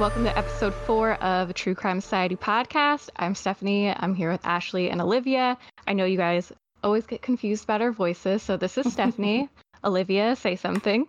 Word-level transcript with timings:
Welcome 0.00 0.24
to 0.24 0.36
episode 0.38 0.72
four 0.72 1.12
of 1.16 1.52
True 1.52 1.74
Crime 1.74 2.00
Society 2.00 2.34
podcast. 2.34 3.10
I'm 3.16 3.34
Stephanie. 3.34 3.90
I'm 3.94 4.14
here 4.14 4.30
with 4.32 4.40
Ashley 4.46 4.88
and 4.88 4.98
Olivia. 4.98 5.58
I 5.86 5.92
know 5.92 6.06
you 6.06 6.16
guys 6.16 6.50
always 6.82 7.04
get 7.04 7.20
confused 7.20 7.64
about 7.64 7.82
our 7.82 7.92
voices, 7.92 8.42
so 8.42 8.56
this 8.56 8.78
is 8.78 8.90
Stephanie. 8.90 9.50
Olivia, 9.84 10.36
say 10.36 10.56
something. 10.56 11.06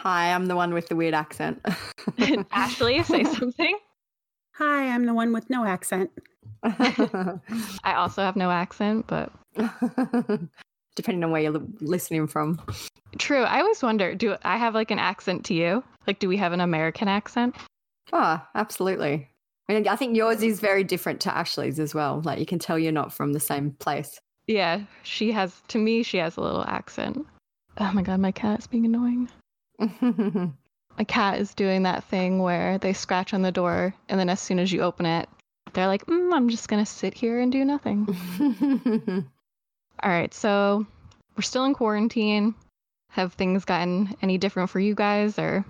Hi, 0.00 0.32
I'm 0.32 0.46
the 0.46 0.56
one 0.56 0.74
with 0.74 0.88
the 0.88 0.96
weird 0.96 1.14
accent. 1.14 1.64
Ashley, 2.50 3.04
say 3.04 3.22
something. 3.34 3.78
Hi, 4.54 4.88
I'm 4.88 5.06
the 5.06 5.14
one 5.14 5.32
with 5.32 5.48
no 5.48 5.64
accent. 5.64 6.10
I 6.64 7.38
also 7.94 8.22
have 8.22 8.34
no 8.34 8.50
accent, 8.50 9.06
but 9.06 9.32
Depending 10.96 11.22
on 11.22 11.30
where 11.30 11.42
you're 11.42 11.62
listening 11.80 12.26
from. 12.26 12.60
true. 13.18 13.42
I 13.42 13.60
always 13.60 13.82
wonder 13.84 14.16
do 14.16 14.36
I 14.42 14.56
have 14.56 14.74
like 14.74 14.90
an 14.90 14.98
accent 14.98 15.44
to 15.46 15.54
you? 15.54 15.84
Like, 16.08 16.18
do 16.18 16.28
we 16.28 16.36
have 16.38 16.52
an 16.52 16.60
American 16.60 17.06
accent? 17.06 17.54
Oh, 18.12 18.40
absolutely. 18.54 19.28
I, 19.68 19.74
mean, 19.74 19.88
I 19.88 19.96
think 19.96 20.16
yours 20.16 20.42
is 20.42 20.60
very 20.60 20.84
different 20.84 21.20
to 21.22 21.36
Ashley's 21.36 21.80
as 21.80 21.94
well. 21.94 22.22
Like 22.24 22.38
you 22.38 22.46
can 22.46 22.58
tell 22.58 22.78
you're 22.78 22.92
not 22.92 23.12
from 23.12 23.32
the 23.32 23.40
same 23.40 23.72
place. 23.72 24.20
Yeah, 24.46 24.82
she 25.02 25.32
has, 25.32 25.60
to 25.68 25.78
me, 25.78 26.02
she 26.02 26.18
has 26.18 26.36
a 26.36 26.40
little 26.40 26.64
accent. 26.64 27.26
Oh 27.78 27.90
my 27.92 28.02
god, 28.02 28.20
my 28.20 28.30
cat's 28.30 28.66
being 28.66 28.86
annoying. 28.86 29.28
my 30.98 31.04
cat 31.04 31.38
is 31.38 31.54
doing 31.54 31.82
that 31.82 32.04
thing 32.04 32.38
where 32.38 32.78
they 32.78 32.92
scratch 32.92 33.34
on 33.34 33.42
the 33.42 33.52
door 33.52 33.94
and 34.08 34.18
then 34.18 34.28
as 34.28 34.40
soon 34.40 34.58
as 34.58 34.72
you 34.72 34.80
open 34.82 35.06
it 35.06 35.28
they're 35.72 35.86
like 35.86 36.04
mm, 36.06 36.34
i'm 36.34 36.48
just 36.48 36.68
going 36.68 36.82
to 36.82 36.90
sit 36.90 37.14
here 37.14 37.40
and 37.40 37.52
do 37.52 37.64
nothing 37.64 38.06
all 40.02 40.10
right 40.10 40.32
so 40.32 40.86
we're 41.36 41.42
still 41.42 41.64
in 41.64 41.74
quarantine 41.74 42.54
have 43.10 43.34
things 43.34 43.64
gotten 43.64 44.14
any 44.22 44.38
different 44.38 44.70
for 44.70 44.80
you 44.80 44.94
guys 44.94 45.38
or 45.38 45.64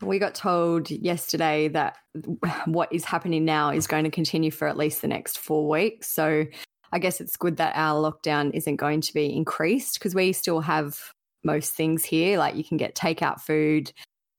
we 0.00 0.18
got 0.18 0.34
told 0.34 0.90
yesterday 0.90 1.68
that 1.68 1.96
what 2.66 2.92
is 2.92 3.04
happening 3.04 3.44
now 3.44 3.70
is 3.70 3.86
going 3.86 4.04
to 4.04 4.10
continue 4.10 4.50
for 4.50 4.68
at 4.68 4.76
least 4.76 5.02
the 5.02 5.08
next 5.08 5.38
four 5.38 5.68
weeks. 5.68 6.08
So 6.08 6.46
I 6.92 6.98
guess 6.98 7.20
it's 7.20 7.36
good 7.36 7.56
that 7.58 7.74
our 7.76 8.00
lockdown 8.00 8.52
isn't 8.54 8.76
going 8.76 9.00
to 9.02 9.12
be 9.12 9.34
increased 9.34 9.94
because 9.94 10.14
we 10.14 10.32
still 10.32 10.60
have 10.60 10.98
most 11.44 11.74
things 11.74 12.04
here. 12.04 12.38
Like 12.38 12.56
you 12.56 12.64
can 12.64 12.76
get 12.76 12.94
takeout 12.94 13.40
food. 13.40 13.92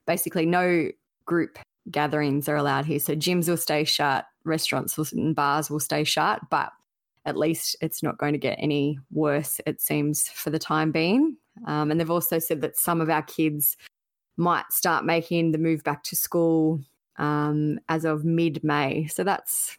Basically, 0.07 0.45
no 0.45 0.89
group 1.25 1.59
gatherings 1.91 2.49
are 2.49 2.55
allowed 2.55 2.85
here. 2.85 2.99
So 2.99 3.15
gyms 3.15 3.47
will 3.47 3.57
stay 3.57 3.83
shut, 3.83 4.25
restaurants 4.45 4.97
and 5.11 5.35
bars 5.35 5.69
will 5.69 5.79
stay 5.79 6.03
shut, 6.03 6.41
but 6.49 6.71
at 7.25 7.37
least 7.37 7.75
it's 7.81 8.01
not 8.01 8.17
going 8.17 8.33
to 8.33 8.39
get 8.39 8.57
any 8.59 8.97
worse, 9.11 9.61
it 9.65 9.81
seems, 9.81 10.29
for 10.29 10.49
the 10.49 10.59
time 10.59 10.91
being. 10.91 11.37
Um, 11.67 11.91
and 11.91 11.99
they've 11.99 12.09
also 12.09 12.39
said 12.39 12.61
that 12.61 12.77
some 12.77 13.01
of 13.01 13.09
our 13.09 13.21
kids 13.21 13.77
might 14.39 14.71
start 14.71 15.05
making 15.05 15.51
the 15.51 15.57
move 15.57 15.83
back 15.83 16.03
to 16.05 16.15
school 16.15 16.81
um, 17.17 17.79
as 17.89 18.05
of 18.05 18.23
mid 18.25 18.63
May. 18.63 19.07
So 19.07 19.23
that's 19.23 19.77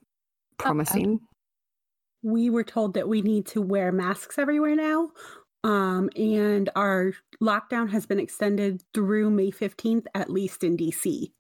promising. 0.58 1.20
We 2.22 2.50
were 2.50 2.64
told 2.64 2.94
that 2.94 3.08
we 3.08 3.22
need 3.22 3.46
to 3.46 3.62
wear 3.62 3.90
masks 3.90 4.38
everywhere 4.38 4.76
now. 4.76 5.08
Um, 5.64 6.10
and 6.16 6.70
our 6.76 7.12
lockdown 7.42 7.90
has 7.90 8.06
been 8.06 8.20
extended 8.20 8.82
through 8.94 9.30
May 9.30 9.50
15th, 9.50 10.04
at 10.14 10.30
least 10.30 10.62
in 10.64 10.76
DC. 10.76 11.32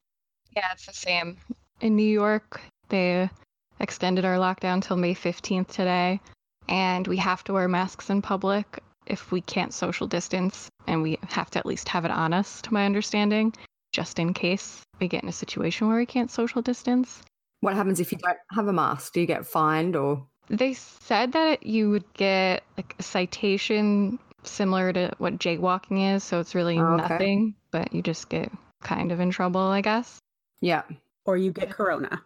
yeah 0.56 0.72
it's 0.72 0.86
the 0.86 0.92
same 0.92 1.36
in 1.80 1.96
new 1.96 2.02
york 2.02 2.60
they 2.88 3.30
extended 3.78 4.24
our 4.24 4.36
lockdown 4.36 4.82
till 4.82 4.96
may 4.96 5.14
15th 5.14 5.68
today 5.68 6.20
and 6.68 7.06
we 7.06 7.16
have 7.16 7.42
to 7.44 7.52
wear 7.52 7.68
masks 7.68 8.10
in 8.10 8.20
public 8.20 8.82
if 9.06 9.32
we 9.32 9.40
can't 9.40 9.72
social 9.74 10.06
distance 10.06 10.68
and 10.86 11.02
we 11.02 11.18
have 11.28 11.50
to 11.50 11.58
at 11.58 11.66
least 11.66 11.88
have 11.88 12.04
it 12.04 12.10
on 12.10 12.32
us 12.32 12.60
to 12.62 12.72
my 12.74 12.84
understanding 12.86 13.52
just 13.92 14.18
in 14.18 14.32
case 14.34 14.82
we 15.00 15.08
get 15.08 15.22
in 15.22 15.28
a 15.28 15.32
situation 15.32 15.88
where 15.88 15.96
we 15.96 16.06
can't 16.06 16.30
social 16.30 16.62
distance 16.62 17.22
What 17.60 17.74
happens 17.74 18.00
if 18.00 18.12
you 18.12 18.18
don't 18.18 18.38
have 18.52 18.68
a 18.68 18.72
mask? 18.72 19.12
Do 19.12 19.20
you 19.20 19.26
get 19.26 19.46
fined 19.46 19.96
or? 19.96 20.26
They 20.48 20.72
said 20.74 21.32
that 21.32 21.64
you 21.64 21.90
would 21.90 22.12
get 22.14 22.62
like 22.76 22.94
a 22.98 23.02
citation 23.02 24.18
similar 24.42 24.92
to 24.92 25.12
what 25.18 25.38
jaywalking 25.38 26.14
is, 26.16 26.24
so 26.24 26.40
it's 26.40 26.54
really 26.54 26.78
Oh, 26.78 26.94
okay. 26.94 26.96
nothing, 27.08 27.54
but 27.70 27.92
you 27.92 28.02
just 28.02 28.28
get 28.28 28.50
kind 28.82 29.12
of 29.12 29.20
in 29.20 29.30
trouble, 29.30 29.60
I 29.60 29.80
guess. 29.82 30.18
Yeah. 30.60 30.82
Or 31.26 31.36
you 31.36 31.52
get 31.52 31.70
corona. 31.70 32.22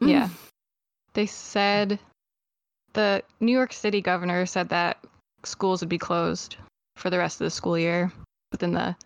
Mm. 0.00 0.08
Yeah. 0.10 0.28
They 1.14 1.26
said 1.26 1.98
the 2.92 3.22
New 3.40 3.52
York 3.52 3.72
City 3.72 4.00
governor 4.00 4.46
said 4.46 4.68
that 4.70 4.98
schools 5.44 5.80
would 5.80 5.88
be 5.88 5.98
closed 5.98 6.56
for 6.96 7.10
the 7.10 7.18
rest 7.18 7.40
of 7.40 7.44
the 7.44 7.50
school 7.50 7.78
year, 7.78 8.12
but 8.50 8.60
then 8.60 8.72
the 8.72 8.96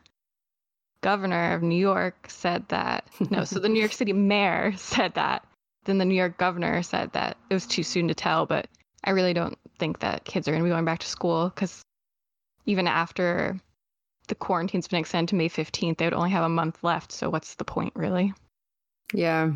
governor 1.02 1.54
of 1.54 1.62
New 1.62 1.78
York 1.78 2.26
said 2.28 2.66
that 2.68 3.06
no, 3.30 3.44
so 3.44 3.58
the 3.58 3.68
New 3.68 3.80
York 3.80 3.92
City 4.00 4.12
mayor 4.12 4.74
said 4.76 5.14
that. 5.14 5.44
Then 5.84 5.98
the 5.98 6.04
New 6.04 6.14
York 6.14 6.38
governor 6.38 6.82
said 6.82 7.12
that 7.12 7.36
it 7.50 7.54
was 7.54 7.66
too 7.66 7.82
soon 7.82 8.06
to 8.08 8.14
tell, 8.14 8.46
but 8.46 8.68
I 9.04 9.10
really 9.10 9.34
don't 9.34 9.58
think 9.78 9.98
that 10.00 10.24
kids 10.24 10.46
are 10.46 10.52
going 10.52 10.62
to 10.62 10.64
be 10.64 10.70
going 10.70 10.84
back 10.84 11.00
to 11.00 11.08
school 11.08 11.48
because 11.48 11.82
even 12.66 12.86
after 12.86 13.58
the 14.28 14.36
quarantine's 14.36 14.86
been 14.86 15.00
extended 15.00 15.30
to 15.30 15.34
May 15.34 15.48
15th, 15.48 15.98
they 15.98 16.06
would 16.06 16.14
only 16.14 16.30
have 16.30 16.44
a 16.44 16.48
month 16.48 16.84
left. 16.84 17.10
So 17.10 17.28
what's 17.28 17.56
the 17.56 17.64
point, 17.64 17.92
really? 17.96 18.32
Yeah. 19.12 19.52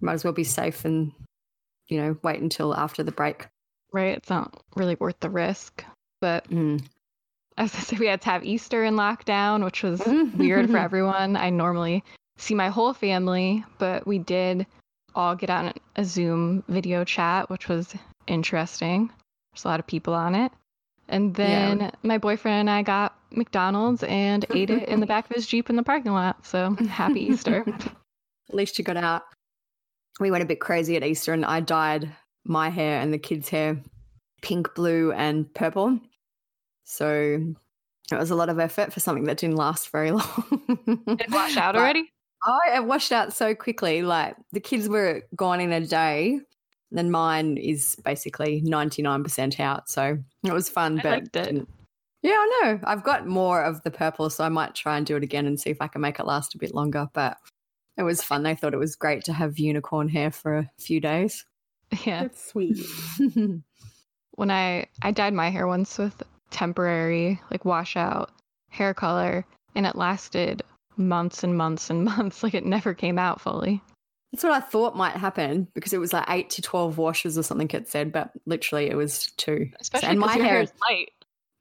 Might 0.00 0.14
as 0.14 0.24
well 0.24 0.32
be 0.32 0.44
safe 0.44 0.86
and, 0.86 1.12
you 1.88 2.00
know, 2.00 2.16
wait 2.22 2.40
until 2.40 2.74
after 2.74 3.02
the 3.02 3.12
break. 3.12 3.46
Right? 3.92 4.16
It's 4.16 4.30
not 4.30 4.62
really 4.74 4.94
worth 4.94 5.20
the 5.20 5.28
risk. 5.28 5.84
But 6.22 6.48
Mm. 6.48 6.80
as 7.58 7.74
I 7.74 7.78
said, 7.80 7.98
we 7.98 8.06
had 8.06 8.20
to 8.22 8.30
have 8.30 8.44
Easter 8.44 8.84
in 8.84 8.94
lockdown, 8.94 9.64
which 9.64 9.82
was 9.82 10.00
weird 10.38 10.70
for 10.70 10.78
everyone. 10.78 11.36
I 11.36 11.50
normally 11.50 12.04
see 12.38 12.54
my 12.54 12.68
whole 12.68 12.94
family, 12.94 13.64
but 13.78 14.06
we 14.06 14.18
did 14.20 14.64
all 15.16 15.34
get 15.34 15.50
on 15.50 15.72
a 15.96 16.04
Zoom 16.04 16.62
video 16.68 17.02
chat, 17.04 17.50
which 17.50 17.68
was 17.68 17.92
interesting. 18.28 19.10
There's 19.52 19.64
a 19.64 19.68
lot 19.68 19.80
of 19.80 19.86
people 19.88 20.14
on 20.14 20.36
it. 20.36 20.52
And 21.08 21.36
Yeah. 21.36 21.74
then 21.74 21.92
my 22.04 22.18
boyfriend 22.18 22.60
and 22.60 22.70
I 22.70 22.82
got 22.82 23.18
McDonald's 23.32 24.04
and 24.04 24.46
ate 24.54 24.70
it 24.70 24.88
in 24.88 25.00
the 25.00 25.06
back 25.06 25.28
of 25.28 25.34
his 25.34 25.48
Jeep 25.48 25.68
in 25.68 25.74
the 25.76 25.82
parking 25.82 26.12
lot. 26.12 26.46
So 26.46 26.76
happy 26.88 27.20
Easter. 27.30 27.64
At 28.48 28.54
least 28.54 28.78
you 28.78 28.84
got 28.84 28.96
out. 28.96 29.24
We 30.20 30.30
went 30.30 30.44
a 30.44 30.46
bit 30.46 30.60
crazy 30.60 30.94
at 30.96 31.02
Easter 31.02 31.32
and 31.32 31.44
I 31.44 31.58
dyed 31.58 32.14
my 32.44 32.68
hair 32.70 33.00
and 33.00 33.12
the 33.12 33.18
kids' 33.18 33.48
hair 33.48 33.82
pink, 34.40 34.74
blue, 34.74 35.12
and 35.12 35.52
purple. 35.54 36.00
So 36.84 37.54
it 38.10 38.18
was 38.18 38.30
a 38.30 38.34
lot 38.34 38.48
of 38.48 38.58
effort 38.58 38.92
for 38.92 39.00
something 39.00 39.24
that 39.24 39.38
didn't 39.38 39.56
last 39.56 39.90
very 39.90 40.10
long. 40.12 40.44
Did 41.06 41.20
it 41.22 41.30
wash 41.30 41.56
out 41.56 41.76
already? 41.76 42.10
Oh, 42.46 42.58
it 42.74 42.84
washed 42.84 43.12
out 43.12 43.32
so 43.32 43.54
quickly. 43.54 44.02
Like 44.02 44.36
the 44.52 44.60
kids 44.60 44.88
were 44.88 45.22
gone 45.36 45.60
in 45.60 45.72
a 45.72 45.80
day. 45.86 46.40
Then 46.90 47.10
mine 47.10 47.56
is 47.56 47.96
basically 48.04 48.60
99% 48.62 49.60
out. 49.60 49.88
So 49.88 50.18
it 50.44 50.52
was 50.52 50.68
fun. 50.68 50.98
I 50.98 51.02
but 51.02 51.10
liked 51.10 51.36
it. 51.36 51.44
didn't- 51.44 51.68
Yeah, 52.22 52.32
I 52.32 52.60
know. 52.64 52.80
I've 52.84 53.02
got 53.04 53.26
more 53.26 53.62
of 53.62 53.82
the 53.82 53.90
purple, 53.90 54.28
so 54.28 54.44
I 54.44 54.48
might 54.50 54.74
try 54.74 54.96
and 54.98 55.06
do 55.06 55.16
it 55.16 55.22
again 55.22 55.46
and 55.46 55.58
see 55.58 55.70
if 55.70 55.80
I 55.80 55.86
can 55.88 56.00
make 56.02 56.18
it 56.18 56.26
last 56.26 56.54
a 56.54 56.58
bit 56.58 56.74
longer. 56.74 57.08
But 57.14 57.38
it 57.96 58.02
was 58.02 58.22
fun. 58.22 58.42
They 58.42 58.54
thought 58.54 58.74
it 58.74 58.78
was 58.78 58.94
great 58.96 59.24
to 59.24 59.32
have 59.32 59.58
unicorn 59.58 60.08
hair 60.08 60.30
for 60.30 60.56
a 60.58 60.70
few 60.78 61.00
days. 61.00 61.44
Yeah. 62.06 62.22
That's 62.22 62.50
sweet. 62.50 62.78
when 64.32 64.50
I 64.50 64.86
I 65.02 65.10
dyed 65.10 65.34
my 65.34 65.50
hair 65.50 65.66
once 65.66 65.98
with 65.98 66.22
temporary 66.52 67.40
like 67.50 67.64
washout 67.64 68.30
hair 68.68 68.94
color 68.94 69.44
and 69.74 69.86
it 69.86 69.96
lasted 69.96 70.62
months 70.96 71.42
and 71.42 71.56
months 71.56 71.90
and 71.90 72.04
months 72.16 72.42
like 72.42 72.54
it 72.54 72.64
never 72.64 72.94
came 72.94 73.18
out 73.18 73.40
fully. 73.40 73.82
That's 74.32 74.44
what 74.44 74.52
I 74.52 74.60
thought 74.60 74.96
might 74.96 75.16
happen 75.16 75.68
because 75.74 75.92
it 75.92 75.98
was 75.98 76.12
like 76.12 76.24
eight 76.28 76.50
to 76.50 76.62
12 76.62 76.96
washes 76.96 77.36
or 77.36 77.42
something 77.42 77.68
it 77.70 77.88
said, 77.88 78.12
but 78.12 78.30
literally 78.46 78.88
it 78.88 78.96
was 78.96 79.30
two. 79.36 79.68
Especially 79.78 80.08
and 80.08 80.18
my 80.18 80.32
hair 80.32 80.44
hair 80.44 80.62
is 80.62 80.72
light. 80.88 81.10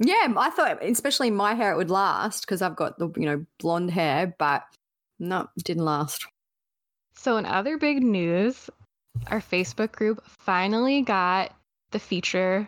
Yeah, 0.04 0.34
I 0.36 0.50
thought, 0.50 0.84
especially 0.84 1.30
my 1.30 1.54
hair, 1.54 1.74
it 1.74 1.78
would 1.78 1.92
last 1.92 2.42
because 2.42 2.62
I've 2.62 2.76
got 2.76 2.98
the 2.98 3.12
you 3.18 3.26
know 3.26 3.46
blonde 3.60 3.92
hair, 3.92 4.34
but 4.40 4.64
No, 5.20 5.48
didn't 5.64 5.86
last. 5.86 6.26
So, 7.16 7.38
in 7.38 7.46
other 7.46 7.78
big 7.78 8.02
news, 8.02 8.70
our 9.28 9.42
Facebook 9.42 9.92
group 9.92 10.24
finally 10.26 11.04
got 11.04 11.54
the 11.92 12.00
feature 12.00 12.68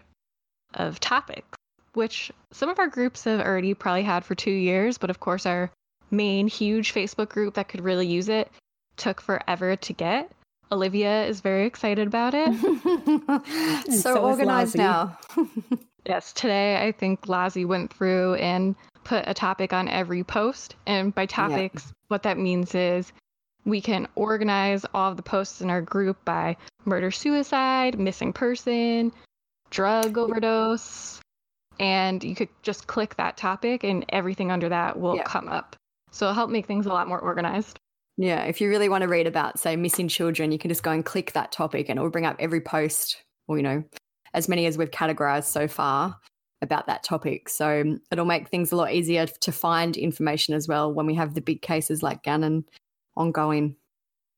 of 0.76 1.00
topics, 1.00 1.58
which 1.94 2.32
some 2.52 2.70
of 2.70 2.80
our 2.80 2.88
groups 2.88 3.24
have 3.24 3.42
already 3.42 3.74
probably 3.74 4.04
had 4.04 4.26
for 4.26 4.36
two 4.36 4.52
years, 4.52 4.98
but 4.98 5.10
of 5.10 5.20
course, 5.20 5.46
our 5.46 5.72
main 6.12 6.48
huge 6.48 6.94
Facebook 6.94 7.30
group 7.30 7.56
that 7.56 7.68
could 7.68 7.82
really 7.82 8.08
use 8.08 8.30
it 8.30 8.52
took 8.98 9.22
forever 9.22 9.76
to 9.76 9.94
get. 9.94 10.32
Olivia 10.72 11.26
is 11.26 11.42
very 11.42 11.66
excited 11.66 12.08
about 12.08 12.34
it. 12.34 12.54
so, 13.92 14.16
so 14.16 14.24
organized 14.24 14.78
now. 14.78 15.18
yes, 16.06 16.34
today 16.34 16.86
I 16.86 16.92
think 16.92 17.28
Lazi 17.28 17.66
went 17.66 17.94
through 17.94 18.36
and 18.36 18.76
put 19.04 19.24
a 19.28 19.34
topic 19.34 19.74
on 19.74 19.88
every 19.88 20.24
post. 20.24 20.76
And 20.88 21.14
by 21.14 21.26
topics, 21.26 21.94
what 22.08 22.24
that 22.24 22.38
means 22.38 22.74
is 22.74 23.12
we 23.66 23.82
can 23.82 24.08
organize 24.16 24.86
all 24.94 25.12
of 25.12 25.18
the 25.18 25.24
posts 25.24 25.62
in 25.62 25.70
our 25.70 25.82
group 25.82 26.24
by 26.26 26.58
murder 26.86 27.12
suicide, 27.12 28.00
missing 28.00 28.34
person, 28.34 29.12
drug 29.70 30.18
overdose. 30.18 31.20
And 31.80 32.24
you 32.24 32.36
could 32.36 32.50
just 32.62 32.88
click 32.88 33.16
that 33.16 33.38
topic 33.38 33.84
and 33.84 34.06
everything 34.10 34.52
under 34.52 34.70
that 34.70 35.00
will 35.00 35.16
Yeah. 35.16 35.24
come 35.24 35.48
up. 35.48 35.76
So 36.12 36.26
it'll 36.26 36.36
help 36.36 36.50
make 36.50 36.66
things 36.68 36.86
a 36.86 36.90
lot 36.90 37.08
more 37.08 37.20
organized. 37.20 37.80
Yeah, 38.18 38.44
if 38.44 38.62
you 38.62 38.70
really 38.70 38.90
want 38.90 39.02
to 39.02 39.08
read 39.08 39.26
about, 39.26 39.60
say, 39.60 39.76
missing 39.76 40.08
children, 40.08 40.52
you 40.52 40.60
can 40.60 40.70
just 40.70 40.84
go 40.84 40.92
and 40.92 41.04
click 41.04 41.32
that 41.34 41.52
topic 41.52 41.90
and 41.90 41.98
it 41.98 42.02
will 42.02 42.12
bring 42.12 42.28
up 42.28 42.36
every 42.38 42.62
post, 42.62 43.24
or, 43.48 43.58
you 43.58 43.64
know, 43.64 43.84
as 44.36 44.48
many 44.48 44.68
as 44.68 44.78
we've 44.78 44.92
categorized 44.92 45.46
so 45.46 45.68
far 45.68 46.16
about 46.62 46.86
that 46.88 47.04
topic. 47.04 47.50
So 47.50 47.98
it'll 48.12 48.26
make 48.26 48.50
things 48.50 48.72
a 48.72 48.76
lot 48.76 48.94
easier 48.94 49.26
to 49.26 49.52
find 49.52 49.98
information 49.98 50.54
as 50.54 50.68
well 50.68 50.94
when 50.94 51.08
we 51.08 51.16
have 51.16 51.34
the 51.34 51.42
big 51.42 51.62
cases 51.62 52.04
like 52.04 52.24
Gannon 52.24 52.66
ongoing. 53.18 53.76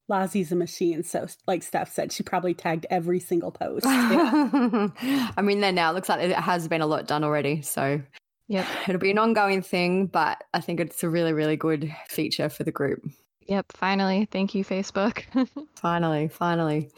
Lazzie's 0.10 0.52
a 0.52 0.56
machine, 0.56 1.04
so 1.04 1.26
like 1.48 1.64
Steph 1.64 1.92
said, 1.92 2.12
she 2.12 2.22
probably 2.24 2.54
tagged 2.54 2.86
every 2.90 3.20
single 3.20 3.52
post. 3.52 3.86
I'm 3.88 5.50
in 5.50 5.62
there 5.62 5.72
now. 5.72 5.92
It 5.92 5.94
looks 5.96 6.10
like 6.10 6.22
it 6.22 6.36
has 6.36 6.68
been 6.68 6.82
a 6.82 6.86
lot 6.88 7.08
done 7.08 7.24
already. 7.24 7.62
So 7.62 8.02
Yep. 8.48 8.68
it'll 8.88 9.02
be 9.02 9.10
an 9.12 9.18
ongoing 9.18 9.64
thing, 9.64 10.06
but 10.06 10.44
I 10.54 10.62
think 10.62 10.80
it's 10.80 11.04
a 11.04 11.10
really, 11.10 11.34
really 11.34 11.58
good 11.58 11.94
feature 12.10 12.50
for 12.50 12.64
the 12.64 12.72
group. 12.72 13.04
Yep. 13.48 13.72
Finally. 13.74 14.28
Thank 14.32 14.54
you, 14.54 14.64
Facebook. 14.64 15.24
Finally, 15.76 16.28
finally. 16.30 16.92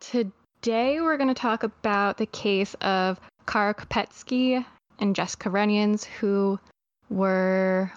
Today, 0.00 1.00
we're 1.00 1.16
going 1.16 1.28
to 1.28 1.34
talk 1.34 1.62
about 1.62 2.16
the 2.16 2.26
case 2.26 2.74
of 2.80 3.20
Kara 3.46 3.74
Kopetsky 3.74 4.64
and 4.98 5.14
Jessica 5.14 5.50
Runions, 5.50 6.04
who 6.04 6.58
were 7.08 7.92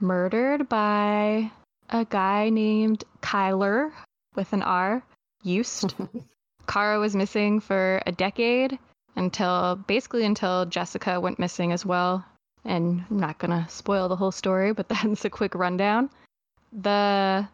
murdered 0.00 0.68
by 0.68 1.50
a 1.90 2.04
guy 2.04 2.48
named 2.48 3.04
Kyler 3.20 3.92
with 4.34 4.52
an 4.52 4.62
R, 4.62 5.02
Yust. 5.42 5.94
Kara 6.66 7.00
was 7.00 7.16
missing 7.16 7.60
for 7.60 8.00
a 8.06 8.12
decade 8.12 8.78
until 9.16 9.76
basically 9.76 10.24
until 10.24 10.66
Jessica 10.66 11.20
went 11.20 11.38
missing 11.38 11.72
as 11.72 11.84
well. 11.84 12.24
And 12.64 13.04
I'm 13.10 13.18
not 13.18 13.38
going 13.38 13.50
to 13.50 13.68
spoil 13.70 14.08
the 14.08 14.16
whole 14.16 14.32
story, 14.32 14.72
but 14.72 14.88
that's 14.88 15.24
a 15.24 15.30
quick 15.30 15.54
rundown. 15.54 16.10
The 16.72 17.48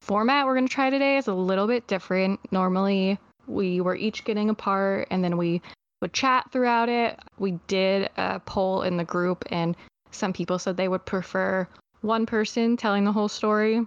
format 0.00 0.46
we're 0.46 0.54
going 0.54 0.68
to 0.68 0.74
try 0.74 0.90
today 0.90 1.18
is 1.18 1.26
a 1.26 1.34
little 1.34 1.66
bit 1.66 1.86
different. 1.86 2.40
Normally, 2.50 3.18
we 3.46 3.80
were 3.80 3.96
each 3.96 4.24
getting 4.24 4.48
a 4.48 4.54
part 4.54 5.08
and 5.10 5.22
then 5.22 5.36
we 5.36 5.60
would 6.00 6.12
chat 6.12 6.50
throughout 6.52 6.88
it. 6.88 7.18
We 7.38 7.58
did 7.66 8.08
a 8.16 8.40
poll 8.40 8.82
in 8.82 8.96
the 8.96 9.04
group, 9.04 9.44
and 9.50 9.76
some 10.12 10.32
people 10.32 10.58
said 10.58 10.76
they 10.76 10.88
would 10.88 11.04
prefer 11.04 11.66
one 12.02 12.26
person 12.26 12.76
telling 12.76 13.04
the 13.04 13.12
whole 13.12 13.28
story 13.28 13.86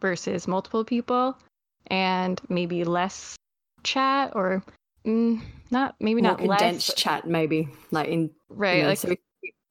versus 0.00 0.46
multiple 0.48 0.84
people 0.84 1.36
and 1.88 2.40
maybe 2.48 2.84
less 2.84 3.36
chat 3.82 4.32
or 4.34 4.62
mm, 5.06 5.40
not 5.70 5.94
maybe 6.00 6.20
More 6.22 6.32
not 6.32 6.44
less 6.44 6.58
condensed 6.60 6.88
but- 6.88 6.96
chat, 6.96 7.26
maybe. 7.26 7.68
Like 7.90 8.08
in 8.08 8.30
right 8.48 8.76
you 8.76 8.82
know, 8.82 8.88
like 8.90 8.98
so 8.98 9.08
if, 9.10 9.18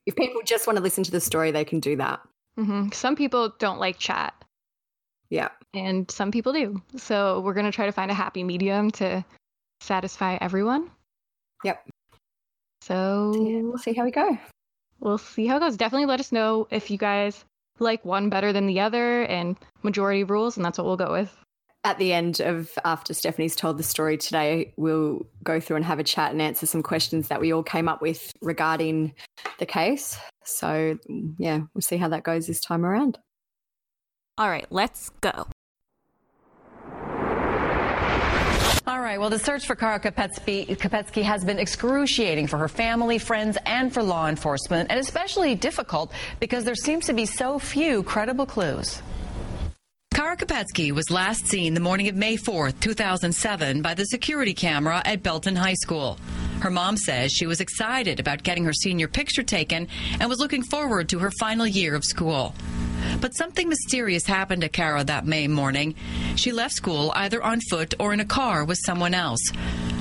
if 0.06 0.16
people 0.16 0.42
just 0.44 0.68
want 0.68 0.78
to 0.78 0.84
listen 0.84 1.04
to 1.04 1.12
the 1.12 1.22
story, 1.22 1.52
they 1.52 1.66
can 1.66 1.80
do 1.80 1.96
that. 1.98 2.20
mhm. 2.60 2.94
some 2.94 3.16
people 3.16 3.54
don't 3.60 3.80
like 3.80 3.98
chat 4.00 4.34
Yeah. 5.30 5.50
and 5.74 6.10
some 6.10 6.32
people 6.32 6.54
do. 6.54 6.82
So 6.98 7.40
we're 7.42 7.54
going 7.54 7.66
to 7.66 7.72
try 7.72 7.86
to 7.86 7.92
find 7.92 8.10
a 8.12 8.14
happy 8.14 8.44
medium 8.44 8.90
to 8.92 9.24
satisfy 9.82 10.38
everyone. 10.42 10.90
Yep. 11.64 11.88
So 12.82 13.34
So, 13.34 13.46
yeah, 13.48 13.62
we'll 13.62 13.78
see 13.78 13.94
how 13.94 14.04
we 14.06 14.12
go. 14.12 14.38
we'll 15.00 15.18
see 15.18 15.46
how 15.46 15.58
it 15.58 15.60
goes. 15.60 15.78
Definitely 15.78 16.06
let 16.08 16.20
us 16.20 16.32
know 16.32 16.68
if 16.72 16.90
you 16.90 16.98
guys 16.98 17.44
like 17.80 18.04
one 18.06 18.30
better 18.30 18.54
than 18.54 18.68
the 18.68 18.80
other 18.80 19.24
and 19.24 19.58
majority 19.84 20.24
rules, 20.24 20.58
and 20.58 20.66
that's 20.66 20.78
what 20.78 20.86
we'll 20.86 20.98
go 20.98 21.12
with. 21.12 21.36
At 21.84 22.00
the 22.00 22.12
end 22.12 22.42
of 22.42 22.78
after 22.84 23.14
Stephanie's 23.14 23.56
told 23.56 23.78
the 23.78 23.84
story 23.84 24.18
today, 24.18 24.74
we'll 24.78 25.26
go 25.44 25.60
through 25.60 25.78
and 25.78 25.86
have 25.86 26.00
a 26.00 26.04
chat 26.04 26.32
and 26.32 26.42
answer 26.42 26.66
some 26.66 26.84
questions 26.84 27.30
that 27.30 27.40
we 27.40 27.54
all 27.54 27.64
came 27.64 27.88
up 27.88 28.02
with 28.02 28.34
regarding 28.42 29.14
the 29.60 29.66
case. 29.66 30.18
So 30.44 30.98
yeah, 31.38 31.62
we'll 31.74 31.82
see 31.82 31.98
how 31.98 32.10
that 32.10 32.24
goes 32.24 32.48
this 32.48 32.60
time 32.60 32.86
around. 32.86 33.20
All 34.38 34.50
right, 34.50 34.68
let's 34.70 35.10
go. 35.22 35.48
Right. 39.08 39.20
Well, 39.20 39.30
the 39.30 39.40
search 39.40 39.66
for 39.66 39.76
Kara 39.76 40.00
Kopetsky, 40.00 41.24
has 41.24 41.46
been 41.46 41.60
excruciating 41.60 42.48
for 42.48 42.58
her 42.58 42.68
family, 42.68 43.18
friends, 43.18 43.58
and 43.66 43.94
for 43.94 44.04
law 44.04 44.28
enforcement, 44.28 44.92
and 44.92 45.00
especially 45.00 45.56
difficult 45.56 46.12
because 46.40 46.66
there 46.66 46.76
seems 46.76 47.06
to 47.06 47.14
be 47.14 47.26
so 47.26 47.58
few 47.58 48.04
credible 48.04 48.46
clues. 48.46 49.02
Kara 50.14 50.36
Kopetsky 50.36 50.92
was 50.92 51.10
last 51.10 51.48
seen 51.48 51.74
the 51.74 51.80
morning 51.80 52.10
of 52.10 52.16
May 52.16 52.36
4th, 52.36 52.80
2007, 52.80 53.82
by 53.82 53.94
the 53.94 54.04
security 54.06 54.54
camera 54.54 55.02
at 55.06 55.24
Belton 55.24 55.56
High 55.56 55.76
School. 55.76 56.18
Her 56.60 56.72
mom 56.72 56.98
says 56.98 57.32
she 57.32 57.46
was 57.46 57.62
excited 57.62 58.20
about 58.20 58.44
getting 58.44 58.66
her 58.66 58.74
senior 58.74 59.08
picture 59.08 59.44
taken 59.44 59.88
and 60.20 60.28
was 60.28 60.40
looking 60.40 60.64
forward 60.64 61.08
to 61.10 61.20
her 61.20 61.32
final 61.40 61.68
year 61.68 61.96
of 61.96 62.04
school. 62.04 62.56
But 63.20 63.36
something 63.36 63.70
mysterious 63.70 64.26
happened 64.26 64.62
to 64.62 64.70
Kara 64.70 65.04
that 65.04 65.26
May 65.26 65.48
morning. 65.48 65.96
She 66.36 66.52
left 66.52 66.76
school 66.76 67.12
either 67.16 67.42
on 67.44 67.62
foot 67.70 67.94
or 68.00 68.14
in 68.14 68.20
a 68.20 68.26
car 68.26 68.66
with 68.66 68.80
someone 68.86 69.14
else. 69.14 69.42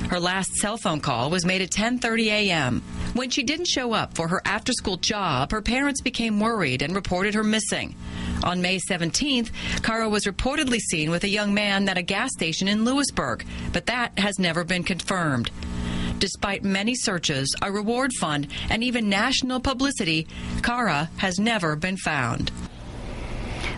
Her 0.09 0.19
last 0.19 0.55
cell 0.55 0.77
phone 0.77 1.01
call 1.01 1.29
was 1.29 1.45
made 1.45 1.61
at 1.61 1.71
10:30 1.71 2.27
a.m. 2.27 2.81
When 3.13 3.29
she 3.29 3.43
didn't 3.43 3.67
show 3.67 3.93
up 3.93 4.15
for 4.15 4.27
her 4.29 4.41
after-school 4.45 4.97
job, 4.97 5.51
her 5.51 5.61
parents 5.61 6.01
became 6.01 6.39
worried 6.39 6.81
and 6.81 6.95
reported 6.95 7.33
her 7.33 7.43
missing. 7.43 7.95
On 8.43 8.61
May 8.61 8.79
17th, 8.79 9.51
Kara 9.83 10.07
was 10.07 10.25
reportedly 10.25 10.79
seen 10.79 11.09
with 11.09 11.23
a 11.23 11.29
young 11.29 11.53
man 11.53 11.89
at 11.89 11.97
a 11.97 12.03
gas 12.03 12.31
station 12.31 12.67
in 12.67 12.85
Lewisburg, 12.85 13.45
but 13.73 13.87
that 13.87 14.17
has 14.17 14.39
never 14.39 14.63
been 14.63 14.83
confirmed. 14.83 15.51
Despite 16.19 16.63
many 16.63 16.95
searches, 16.95 17.53
a 17.61 17.71
reward 17.71 18.11
fund, 18.13 18.47
and 18.69 18.83
even 18.83 19.09
national 19.09 19.59
publicity, 19.59 20.27
Kara 20.63 21.09
has 21.17 21.37
never 21.37 21.75
been 21.75 21.97
found. 21.97 22.51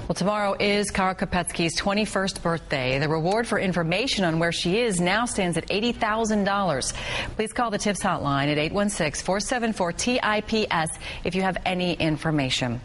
Well, 0.10 0.16
tomorrow 0.16 0.56
is 0.60 0.90
Kara 0.90 1.14
Kopetsky's 1.14 1.80
21st 1.80 2.42
birthday. 2.42 2.98
The 2.98 3.08
reward 3.08 3.46
for 3.46 3.60
information 3.60 4.24
on 4.24 4.40
where 4.40 4.52
she 4.52 4.80
is 4.80 5.00
now 5.00 5.26
stands 5.26 5.56
at 5.56 5.68
$80,000. 5.68 6.94
Please 7.36 7.54
call 7.54 7.70
the 7.70 7.78
TIPS 7.78 8.02
hotline 8.02 8.48
at 8.48 8.58
816 8.58 9.24
474 9.24 9.92
TIPS 9.92 10.98
if 11.24 11.36
you 11.36 11.44
have 11.44 11.60
any 11.64 11.94
information. 11.94 12.82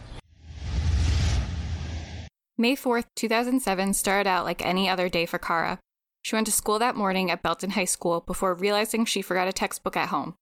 May 2.59 2.77
4th, 2.77 3.07
2007 3.17 3.95
started 3.95 4.29
out 4.29 4.45
like 4.45 4.63
any 4.63 4.87
other 4.91 5.09
day 5.09 5.25
for 5.25 5.39
Kara. 5.39 5.79
She 6.21 6.37
went 6.37 6.45
to 6.49 6.53
school 6.53 6.79
that 6.79 6.95
morning 6.95 7.31
at 7.31 7.43
Belton 7.43 7.71
High 7.71 7.87
School 7.87 8.21
before 8.21 8.53
realizing 8.53 9.07
she 9.07 9.23
forgot 9.23 9.49
a 9.49 9.53
textbook 9.55 9.97
at 9.97 10.11
home. 10.11 10.35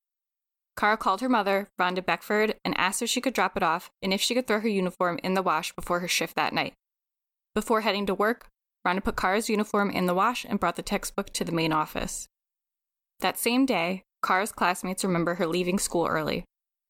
Kara 0.77 0.97
called 0.97 1.21
her 1.21 1.29
mother, 1.29 1.69
Rhonda 1.79 2.05
Beckford, 2.05 2.57
and 2.65 2.77
asked 2.79 3.03
if 3.03 3.11
she 3.11 3.21
could 3.21 3.35
drop 3.35 3.57
it 3.57 3.63
off 3.63 3.91
and 4.03 4.13
if 4.13 4.21
she 4.21 4.35
could 4.35 4.47
throw 4.47 4.61
her 4.61 4.69
uniform 4.69 5.19
in 5.23 5.35
the 5.35 5.43
wash 5.43 5.73
before 5.75 6.01
her 6.01 6.09
shift 6.09 6.35
that 6.37 6.55
night. 6.55 6.75
Before 7.55 7.83
heading 7.83 8.07
to 8.07 8.15
work, 8.15 8.49
Rhonda 8.87 9.05
put 9.05 9.17
Kara's 9.17 9.51
uniform 9.51 9.91
in 9.91 10.07
the 10.07 10.15
wash 10.15 10.45
and 10.49 10.59
brought 10.59 10.77
the 10.77 10.83
textbook 10.83 11.31
to 11.35 11.45
the 11.45 11.53
main 11.53 11.73
office. 11.73 12.27
That 13.21 13.39
same 13.39 13.67
day, 13.67 14.03
Kara's 14.25 14.53
classmates 14.53 15.05
remember 15.05 15.35
her 15.35 15.47
leaving 15.47 15.79
school 15.79 16.07
early. 16.07 16.45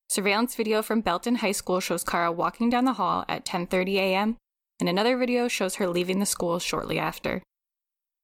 Surveillance 0.08 0.54
video 0.54 0.82
from 0.82 1.00
Belton 1.00 1.36
High 1.36 1.52
School 1.52 1.80
shows 1.80 2.04
Kara 2.04 2.30
walking 2.30 2.70
down 2.70 2.84
the 2.84 2.94
hall 2.94 3.24
at 3.28 3.44
10:30 3.44 3.96
a.m., 3.96 4.36
and 4.78 4.88
another 4.88 5.16
video 5.16 5.48
shows 5.48 5.76
her 5.76 5.88
leaving 5.88 6.18
the 6.18 6.26
school 6.26 6.58
shortly 6.58 6.98
after. 6.98 7.42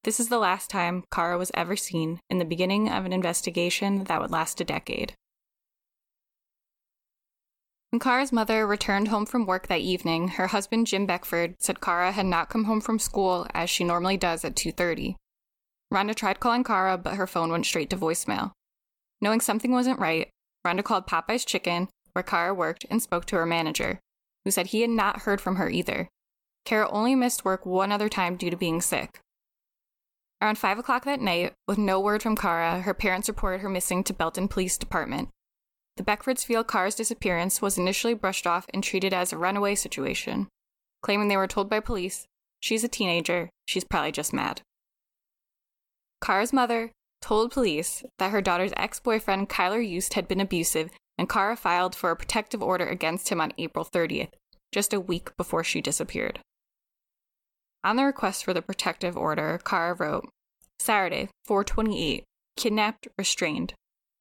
This 0.05 0.21
is 0.21 0.29
the 0.29 0.39
last 0.39 0.71
time 0.71 1.05
Kara 1.13 1.37
was 1.37 1.51
ever 1.55 1.77
seen 1.77 2.21
in 2.31 2.39
the 2.39 2.45
beginning 2.45 2.89
of 2.89 3.05
an 3.05 3.13
investigation 3.13 4.05
that 4.05 4.21
would 4.21 4.31
last 4.31 4.61
a 4.61 4.65
decade. 4.65 5.15
When 7.91 8.01
Kara's 8.01 8.33
mother 8.33 8.67
returned 8.67 9.09
home 9.09 9.25
from 9.25 9.47
work 9.47 9.69
that 9.69 9.81
evening, 9.81 10.29
her 10.29 10.49
husband 10.49 10.87
Jim 10.87 11.07
Beckford 11.07 11.55
said 11.59 11.81
Kara 11.81 12.13
had 12.13 12.27
not 12.27 12.51
come 12.51 12.65
home 12.65 12.83
from 12.83 12.99
school 12.99 13.47
as 13.55 13.71
she 13.71 13.83
normally 13.83 14.19
does 14.19 14.45
at 14.45 14.55
2:30. 14.55 15.17
Rhonda 15.93 16.15
tried 16.15 16.39
calling 16.39 16.65
Kara, 16.65 16.99
but 16.99 17.15
her 17.15 17.27
phone 17.27 17.51
went 17.51 17.65
straight 17.65 17.89
to 17.89 17.97
voicemail. 17.97 18.53
Knowing 19.23 19.41
something 19.41 19.73
wasn't 19.73 19.99
right, 19.99 20.29
Rhonda 20.67 20.85
called 20.85 21.07
Popeye's 21.07 21.47
Chicken, 21.47 21.89
where 22.13 22.23
Kara 22.23 22.53
worked, 22.53 22.85
and 22.91 23.03
spoke 23.03 23.25
to 23.27 23.37
her 23.37 23.47
manager, 23.47 24.01
who 24.45 24.51
said 24.51 24.67
he 24.67 24.83
had 24.83 24.91
not 24.91 25.23
heard 25.23 25.41
from 25.41 25.57
her 25.57 25.71
either. 25.71 26.09
Kara 26.67 26.91
only 26.91 27.15
missed 27.15 27.47
work 27.47 27.65
one 27.65 27.91
other 27.91 28.11
time 28.11 28.37
due 28.37 28.51
to 28.51 28.57
being 28.57 28.83
sick. 28.83 29.21
Around 30.43 30.59
5 30.59 30.79
o'clock 30.79 31.05
that 31.07 31.23
night, 31.23 31.55
with 31.67 31.79
no 31.79 31.99
word 31.99 32.23
from 32.23 32.37
Kara, 32.37 32.83
her 32.83 32.93
parents 32.93 33.29
reported 33.29 33.63
her 33.63 33.69
missing 33.71 34.05
to 34.05 34.13
Belton 34.13 34.47
Police 34.47 34.77
Department. 34.77 35.31
The 35.99 36.05
Beckfords 36.05 36.45
feel 36.45 36.63
Kara's 36.63 36.95
disappearance 36.95 37.61
was 37.61 37.77
initially 37.77 38.15
brushed 38.15 38.47
off 38.47 38.67
and 38.73 38.85
treated 38.85 39.13
as 39.13 39.33
a 39.33 39.37
runaway 39.37 39.75
situation, 39.75 40.47
claiming 41.03 41.27
they 41.27 41.37
were 41.37 41.49
told 41.49 41.69
by 41.69 41.81
police, 41.81 42.25
she's 42.61 42.85
a 42.85 42.89
teenager, 42.89 43.51
she's 43.67 43.83
probably 43.83 44.13
just 44.13 44.33
mad. 44.33 44.63
Kara's 46.23 46.53
mother 46.53 46.93
told 47.21 47.51
police 47.51 48.05
that 48.21 48.31
her 48.31 48.41
daughter's 48.41 48.73
ex 48.77 49.01
boyfriend, 49.01 49.49
Kyler 49.49 49.85
Yust, 49.85 50.15
had 50.15 50.29
been 50.29 50.41
abusive, 50.41 50.91
and 51.19 51.29
Kara 51.29 51.57
filed 51.57 51.97
for 51.97 52.13
a 52.13 52.17
protective 52.17 52.63
order 52.63 52.87
against 52.87 53.31
him 53.31 53.41
on 53.41 53.53
April 53.59 53.85
30th, 53.85 54.31
just 54.71 54.95
a 54.95 55.01
week 55.01 55.37
before 55.37 55.65
she 55.65 55.81
disappeared. 55.81 56.39
On 57.83 57.97
the 57.97 58.05
request 58.05 58.45
for 58.45 58.55
the 58.55 58.63
protective 58.63 59.17
order, 59.17 59.59
Kara 59.65 59.95
wrote 59.95 60.29
Saturday, 60.79 61.29
428, 61.47 62.23
kidnapped, 62.57 63.09
restrained. 63.19 63.75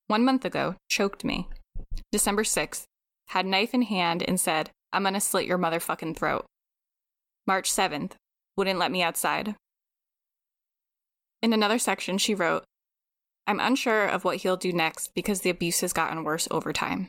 One 0.08 0.26
month 0.26 0.44
ago, 0.44 0.76
choked 0.90 1.24
me. 1.24 1.48
December 2.12 2.44
6th, 2.44 2.84
had 3.28 3.46
knife 3.46 3.74
in 3.74 3.84
hand 3.84 4.24
and 4.28 4.40
said, 4.40 4.72
I'm 4.94 5.04
gonna 5.04 5.22
slit 5.22 5.46
your 5.46 5.58
motherfucking 5.58 6.16
throat. 6.16 6.46
March 7.46 7.72
7th, 7.72 8.14
wouldn't 8.56 8.80
let 8.80 8.92
me 8.92 9.02
outside. 9.04 9.56
In 11.42 11.54
another 11.54 11.80
section, 11.80 12.18
she 12.18 12.34
wrote, 12.34 12.64
I'm 13.46 13.60
unsure 13.60 14.06
of 14.06 14.26
what 14.26 14.38
he'll 14.38 14.58
do 14.58 14.74
next 14.74 15.14
because 15.14 15.42
the 15.42 15.50
abuse 15.50 15.82
has 15.82 15.94
gotten 15.94 16.24
worse 16.24 16.48
over 16.52 16.74
time. 16.74 17.08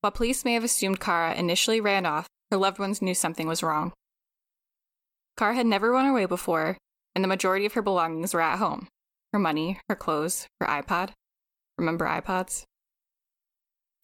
While 0.00 0.12
police 0.12 0.44
may 0.44 0.54
have 0.54 0.64
assumed 0.64 1.00
Kara 1.00 1.34
initially 1.34 1.80
ran 1.80 2.06
off, 2.06 2.26
her 2.50 2.56
loved 2.56 2.78
ones 2.78 3.02
knew 3.02 3.14
something 3.14 3.46
was 3.46 3.62
wrong. 3.62 3.92
Kara 5.36 5.54
had 5.54 5.66
never 5.66 5.90
run 5.90 6.06
away 6.06 6.26
before, 6.26 6.76
and 7.14 7.22
the 7.22 7.28
majority 7.28 7.66
of 7.66 7.74
her 7.74 7.82
belongings 7.82 8.34
were 8.34 8.40
at 8.40 8.58
home 8.58 8.88
her 9.32 9.38
money, 9.38 9.78
her 9.88 9.96
clothes, 9.96 10.46
her 10.60 10.66
iPod. 10.66 11.10
Remember 11.76 12.06
iPods? 12.06 12.62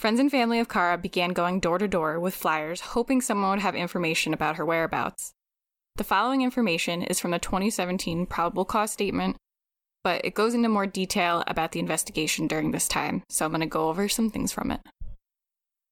Friends 0.03 0.19
and 0.19 0.33
family 0.33 0.59
of 0.59 0.69
Kara 0.69 0.99
began 0.99 1.31
going 1.31 1.61
door 1.61 1.79
to 1.79 1.87
door 1.87 2.19
with 2.19 2.35
flyers, 2.35 2.81
hoping 2.81 3.21
someone 3.21 3.51
would 3.51 3.61
have 3.61 3.77
information 3.77 4.35
about 4.35 4.57
her 4.57 4.67
whereabouts. 4.67 5.33
The 5.95 6.03
following 6.03 6.43
information 6.43 7.05
is 7.05 7.21
from 7.21 7.31
the 7.31 7.39
2017 7.39 8.27
probable 8.27 8.65
cause 8.65 8.91
statement, 8.91 9.37
but 10.03 10.25
it 10.25 10.35
goes 10.35 10.55
into 10.55 10.69
more 10.69 10.89
detail 10.89 11.45
about 11.47 11.71
the 11.71 11.79
investigation 11.79 12.49
during 12.49 12.73
this 12.73 12.89
time, 12.89 13.23
so 13.29 13.45
I'm 13.45 13.53
going 13.53 13.61
to 13.61 13.67
go 13.69 13.91
over 13.91 14.09
some 14.09 14.29
things 14.29 14.51
from 14.51 14.73
it. 14.73 14.81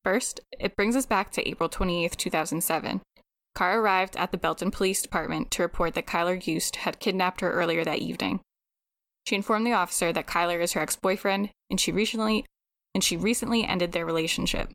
First, 0.03 0.41
it 0.59 0.75
brings 0.75 0.97
us 0.97 1.07
back 1.07 1.31
to 1.31 1.49
April 1.49 1.69
28, 1.69 2.11
2007. 2.19 3.03
Kara 3.57 3.81
arrived 3.81 4.17
at 4.17 4.33
the 4.33 4.39
Belton 4.39 4.73
Police 4.73 5.03
Department 5.03 5.53
to 5.53 5.63
report 5.63 5.95
that 5.95 6.09
Kyler 6.09 6.45
Yust 6.45 6.75
had 6.75 6.99
kidnapped 6.99 7.43
her 7.43 7.53
earlier 7.53 7.85
that 7.85 8.01
evening. 8.01 8.41
She 9.29 9.37
informed 9.37 9.69
the 9.69 9.73
officer 9.73 10.13
that 10.13 10.27
Kyler 10.27 10.61
is 10.61 10.73
her 10.73 10.81
ex-boyfriend 10.81 11.51
and 11.71 11.81
she 11.81 11.93
recently 11.93 12.45
and 12.95 13.05
she 13.05 13.17
recently 13.17 13.65
ended 13.65 13.93
their 13.93 14.07
relationship. 14.07 14.71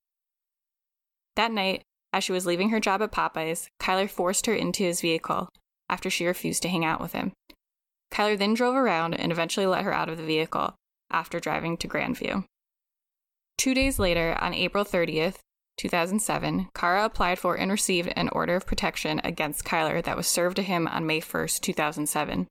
That 1.35 1.51
night, 1.51 1.83
as 2.13 2.23
she 2.23 2.31
was 2.31 2.45
leaving 2.45 2.69
her 2.69 2.79
job 2.79 3.01
at 3.01 3.11
Popeyes, 3.11 3.67
Kyler 3.79 4.09
forced 4.09 4.45
her 4.45 4.53
into 4.53 4.83
his 4.83 5.01
vehicle 5.01 5.49
after 5.89 6.09
she 6.09 6.25
refused 6.25 6.61
to 6.63 6.69
hang 6.69 6.85
out 6.85 7.01
with 7.01 7.13
him. 7.13 7.33
Kyler 8.11 8.37
then 8.37 8.53
drove 8.53 8.75
around 8.75 9.13
and 9.13 9.31
eventually 9.31 9.65
let 9.65 9.83
her 9.83 9.93
out 9.93 10.09
of 10.09 10.17
the 10.17 10.23
vehicle 10.23 10.75
after 11.11 11.39
driving 11.39 11.77
to 11.77 11.87
Grandview. 11.87 12.45
Two 13.57 13.73
days 13.73 13.99
later, 13.99 14.37
on 14.39 14.53
April 14.53 14.85
30th, 14.85 15.39
2007, 15.77 16.69
Kara 16.73 17.03
applied 17.05 17.39
for 17.39 17.55
and 17.55 17.69
received 17.71 18.11
an 18.15 18.29
order 18.29 18.55
of 18.55 18.65
protection 18.65 19.19
against 19.23 19.65
Kyler 19.65 20.03
that 20.03 20.15
was 20.15 20.27
served 20.27 20.55
to 20.55 20.63
him 20.63 20.87
on 20.87 21.05
May 21.05 21.19
1st, 21.19 21.59
2007. 21.61 22.47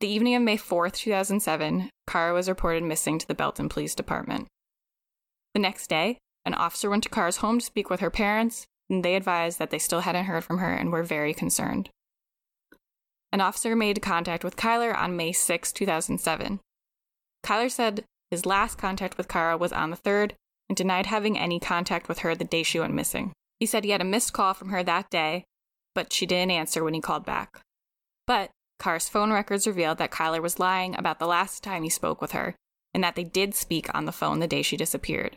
The 0.00 0.08
evening 0.08 0.34
of 0.34 0.42
May 0.42 0.58
4th, 0.58 0.92
2007, 0.92 1.88
Kara 2.06 2.34
was 2.34 2.50
reported 2.50 2.82
missing 2.82 3.18
to 3.18 3.26
the 3.26 3.34
Belton 3.34 3.70
Police 3.70 3.94
Department. 3.94 4.46
The 5.54 5.60
next 5.60 5.86
day, 5.88 6.18
an 6.44 6.52
officer 6.52 6.90
went 6.90 7.02
to 7.04 7.08
Kara's 7.08 7.38
home 7.38 7.60
to 7.60 7.64
speak 7.64 7.88
with 7.88 8.00
her 8.00 8.10
parents, 8.10 8.66
and 8.90 9.02
they 9.02 9.16
advised 9.16 9.58
that 9.58 9.70
they 9.70 9.78
still 9.78 10.00
hadn't 10.00 10.26
heard 10.26 10.44
from 10.44 10.58
her 10.58 10.70
and 10.70 10.92
were 10.92 11.02
very 11.02 11.32
concerned. 11.32 11.88
An 13.32 13.40
officer 13.40 13.74
made 13.74 14.02
contact 14.02 14.44
with 14.44 14.56
Kyler 14.56 14.94
on 14.94 15.16
May 15.16 15.32
6, 15.32 15.72
2007. 15.72 16.60
Kyler 17.42 17.70
said 17.70 18.04
his 18.30 18.44
last 18.44 18.76
contact 18.76 19.16
with 19.16 19.28
Kara 19.28 19.56
was 19.56 19.72
on 19.72 19.90
the 19.90 19.96
3rd 19.96 20.32
and 20.68 20.76
denied 20.76 21.06
having 21.06 21.38
any 21.38 21.58
contact 21.58 22.06
with 22.06 22.18
her 22.18 22.34
the 22.34 22.44
day 22.44 22.62
she 22.62 22.78
went 22.78 22.92
missing. 22.92 23.32
He 23.60 23.64
said 23.66 23.84
he 23.84 23.90
had 23.90 24.02
a 24.02 24.04
missed 24.04 24.34
call 24.34 24.52
from 24.52 24.68
her 24.68 24.82
that 24.82 25.08
day, 25.08 25.44
but 25.94 26.12
she 26.12 26.26
didn't 26.26 26.50
answer 26.50 26.84
when 26.84 26.92
he 26.92 27.00
called 27.00 27.24
back. 27.24 27.62
But 28.26 28.50
Kara's 28.78 29.08
phone 29.08 29.32
records 29.32 29.66
revealed 29.66 29.98
that 29.98 30.10
Kyler 30.10 30.42
was 30.42 30.58
lying 30.58 30.96
about 30.96 31.18
the 31.18 31.26
last 31.26 31.62
time 31.62 31.82
he 31.82 31.88
spoke 31.88 32.20
with 32.20 32.32
her, 32.32 32.54
and 32.92 33.02
that 33.02 33.14
they 33.14 33.24
did 33.24 33.54
speak 33.54 33.92
on 33.94 34.04
the 34.04 34.12
phone 34.12 34.40
the 34.40 34.46
day 34.46 34.62
she 34.62 34.76
disappeared. 34.76 35.36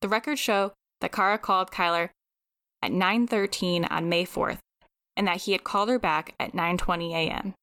The 0.00 0.08
records 0.08 0.40
show 0.40 0.72
that 1.00 1.12
Kara 1.12 1.38
called 1.38 1.70
Kyler 1.70 2.10
at 2.82 2.92
9:13 2.92 3.84
on 3.90 4.08
May 4.08 4.24
4th, 4.24 4.58
and 5.16 5.26
that 5.26 5.42
he 5.42 5.52
had 5.52 5.64
called 5.64 5.88
her 5.88 5.98
back 5.98 6.34
at 6.38 6.52
9:20 6.52 7.12
a.m. 7.12 7.54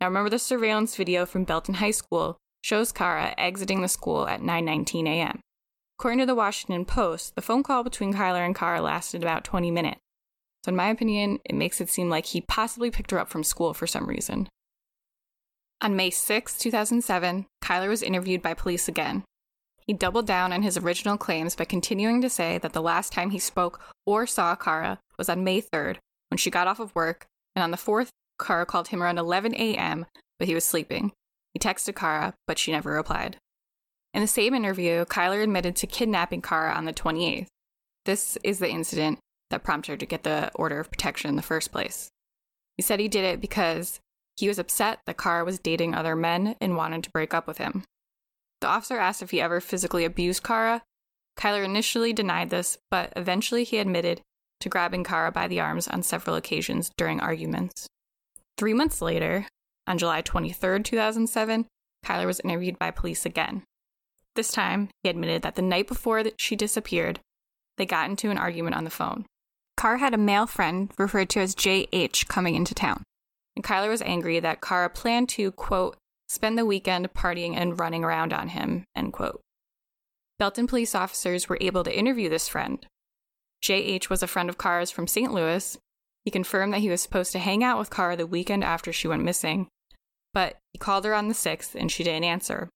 Now 0.00 0.08
remember 0.08 0.30
the 0.30 0.38
surveillance 0.38 0.96
video 0.96 1.26
from 1.26 1.44
Belton 1.44 1.74
High 1.74 1.90
School 1.90 2.36
shows 2.62 2.92
Kara 2.92 3.34
exiting 3.38 3.82
the 3.82 3.88
school 3.88 4.26
at 4.26 4.40
9:19 4.40 5.06
a.m. 5.06 5.40
According 5.98 6.20
to 6.20 6.26
the 6.26 6.34
Washington 6.34 6.84
Post, 6.84 7.34
the 7.34 7.42
phone 7.42 7.62
call 7.62 7.82
between 7.82 8.12
Kyler 8.12 8.44
and 8.44 8.54
Kara 8.54 8.82
lasted 8.82 9.22
about 9.22 9.44
20 9.44 9.70
minutes. 9.70 10.00
So, 10.66 10.70
in 10.70 10.76
my 10.76 10.88
opinion, 10.88 11.38
it 11.44 11.54
makes 11.54 11.80
it 11.80 11.88
seem 11.88 12.10
like 12.10 12.26
he 12.26 12.40
possibly 12.40 12.90
picked 12.90 13.12
her 13.12 13.20
up 13.20 13.28
from 13.28 13.44
school 13.44 13.72
for 13.72 13.86
some 13.86 14.08
reason. 14.08 14.48
On 15.80 15.94
May 15.94 16.10
6, 16.10 16.58
2007, 16.58 17.46
Kyler 17.62 17.88
was 17.88 18.02
interviewed 18.02 18.42
by 18.42 18.52
police 18.52 18.88
again. 18.88 19.22
He 19.86 19.92
doubled 19.92 20.26
down 20.26 20.52
on 20.52 20.64
his 20.64 20.76
original 20.76 21.16
claims 21.18 21.54
by 21.54 21.66
continuing 21.66 22.20
to 22.20 22.28
say 22.28 22.58
that 22.58 22.72
the 22.72 22.82
last 22.82 23.12
time 23.12 23.30
he 23.30 23.38
spoke 23.38 23.80
or 24.04 24.26
saw 24.26 24.56
Kara 24.56 24.98
was 25.16 25.28
on 25.28 25.44
May 25.44 25.62
3rd 25.62 25.98
when 26.30 26.38
she 26.38 26.50
got 26.50 26.66
off 26.66 26.80
of 26.80 26.92
work, 26.96 27.26
and 27.54 27.62
on 27.62 27.70
the 27.70 27.76
4th, 27.76 28.08
Kara 28.44 28.66
called 28.66 28.88
him 28.88 29.00
around 29.00 29.18
11 29.18 29.54
a.m., 29.54 30.04
but 30.40 30.48
he 30.48 30.54
was 30.54 30.64
sleeping. 30.64 31.12
He 31.54 31.60
texted 31.60 31.94
Kara, 31.94 32.34
but 32.48 32.58
she 32.58 32.72
never 32.72 32.90
replied. 32.90 33.36
In 34.12 34.20
the 34.20 34.26
same 34.26 34.52
interview, 34.52 35.04
Kyler 35.04 35.44
admitted 35.44 35.76
to 35.76 35.86
kidnapping 35.86 36.42
Kara 36.42 36.74
on 36.74 36.86
the 36.86 36.92
28th. 36.92 37.46
This 38.04 38.36
is 38.42 38.58
the 38.58 38.68
incident 38.68 39.20
that 39.50 39.64
prompted 39.64 39.92
her 39.92 39.96
to 39.96 40.06
get 40.06 40.22
the 40.22 40.50
order 40.54 40.80
of 40.80 40.90
protection 40.90 41.28
in 41.28 41.36
the 41.36 41.42
first 41.42 41.72
place. 41.72 42.10
He 42.76 42.82
said 42.82 43.00
he 43.00 43.08
did 43.08 43.24
it 43.24 43.40
because 43.40 44.00
he 44.36 44.48
was 44.48 44.58
upset 44.58 45.00
that 45.06 45.18
Kara 45.18 45.44
was 45.44 45.58
dating 45.58 45.94
other 45.94 46.14
men 46.14 46.56
and 46.60 46.76
wanted 46.76 47.04
to 47.04 47.10
break 47.10 47.32
up 47.32 47.46
with 47.46 47.58
him. 47.58 47.84
The 48.60 48.68
officer 48.68 48.98
asked 48.98 49.22
if 49.22 49.30
he 49.30 49.40
ever 49.40 49.60
physically 49.60 50.04
abused 50.04 50.42
Kara. 50.42 50.82
Kyler 51.38 51.64
initially 51.64 52.12
denied 52.12 52.50
this, 52.50 52.78
but 52.90 53.12
eventually 53.16 53.64
he 53.64 53.78
admitted 53.78 54.20
to 54.60 54.68
grabbing 54.68 55.04
Kara 55.04 55.30
by 55.30 55.48
the 55.48 55.60
arms 55.60 55.88
on 55.88 56.02
several 56.02 56.36
occasions 56.36 56.90
during 56.96 57.20
arguments. 57.20 57.86
Three 58.56 58.74
months 58.74 59.02
later, 59.02 59.46
on 59.86 59.98
July 59.98 60.22
23, 60.22 60.82
2007, 60.82 61.66
Kyler 62.04 62.26
was 62.26 62.40
interviewed 62.40 62.78
by 62.78 62.90
police 62.90 63.26
again. 63.26 63.62
This 64.34 64.50
time, 64.50 64.88
he 65.02 65.08
admitted 65.08 65.42
that 65.42 65.54
the 65.54 65.62
night 65.62 65.88
before 65.88 66.24
she 66.38 66.56
disappeared, 66.56 67.20
they 67.76 67.86
got 67.86 68.08
into 68.08 68.30
an 68.30 68.38
argument 68.38 68.76
on 68.76 68.84
the 68.84 68.90
phone. 68.90 69.26
Kara 69.76 69.98
had 69.98 70.14
a 70.14 70.18
male 70.18 70.46
friend 70.46 70.90
referred 70.98 71.28
to 71.30 71.40
as 71.40 71.54
JH 71.54 72.28
coming 72.28 72.54
into 72.54 72.74
town, 72.74 73.02
and 73.54 73.64
Kyler 73.64 73.88
was 73.88 74.02
angry 74.02 74.40
that 74.40 74.62
Kara 74.62 74.88
planned 74.88 75.28
to, 75.30 75.52
quote, 75.52 75.96
spend 76.28 76.58
the 76.58 76.66
weekend 76.66 77.12
partying 77.12 77.54
and 77.54 77.78
running 77.78 78.02
around 78.02 78.32
on 78.32 78.48
him, 78.48 78.84
end 78.94 79.12
quote. 79.12 79.40
Belton 80.38 80.66
police 80.66 80.94
officers 80.94 81.48
were 81.48 81.58
able 81.60 81.84
to 81.84 81.96
interview 81.96 82.28
this 82.28 82.48
friend. 82.48 82.86
JH 83.62 84.10
was 84.10 84.22
a 84.22 84.26
friend 84.26 84.48
of 84.48 84.58
Kara's 84.58 84.90
from 84.90 85.06
St. 85.06 85.32
Louis. 85.32 85.78
He 86.24 86.30
confirmed 86.30 86.72
that 86.72 86.80
he 86.80 86.90
was 86.90 87.00
supposed 87.00 87.32
to 87.32 87.38
hang 87.38 87.62
out 87.62 87.78
with 87.78 87.90
Kara 87.90 88.16
the 88.16 88.26
weekend 88.26 88.64
after 88.64 88.92
she 88.92 89.08
went 89.08 89.24
missing, 89.24 89.68
but 90.34 90.58
he 90.72 90.78
called 90.78 91.04
her 91.04 91.14
on 91.14 91.28
the 91.28 91.34
6th 91.34 91.74
and 91.74 91.90
she 91.90 92.04
didn't 92.04 92.24
answer. 92.24 92.68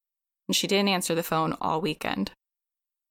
And 0.49 0.57
she 0.57 0.67
didn't 0.67 0.89
answer 0.89 1.15
the 1.15 1.23
phone 1.23 1.57
all 1.61 1.81
weekend. 1.81 2.33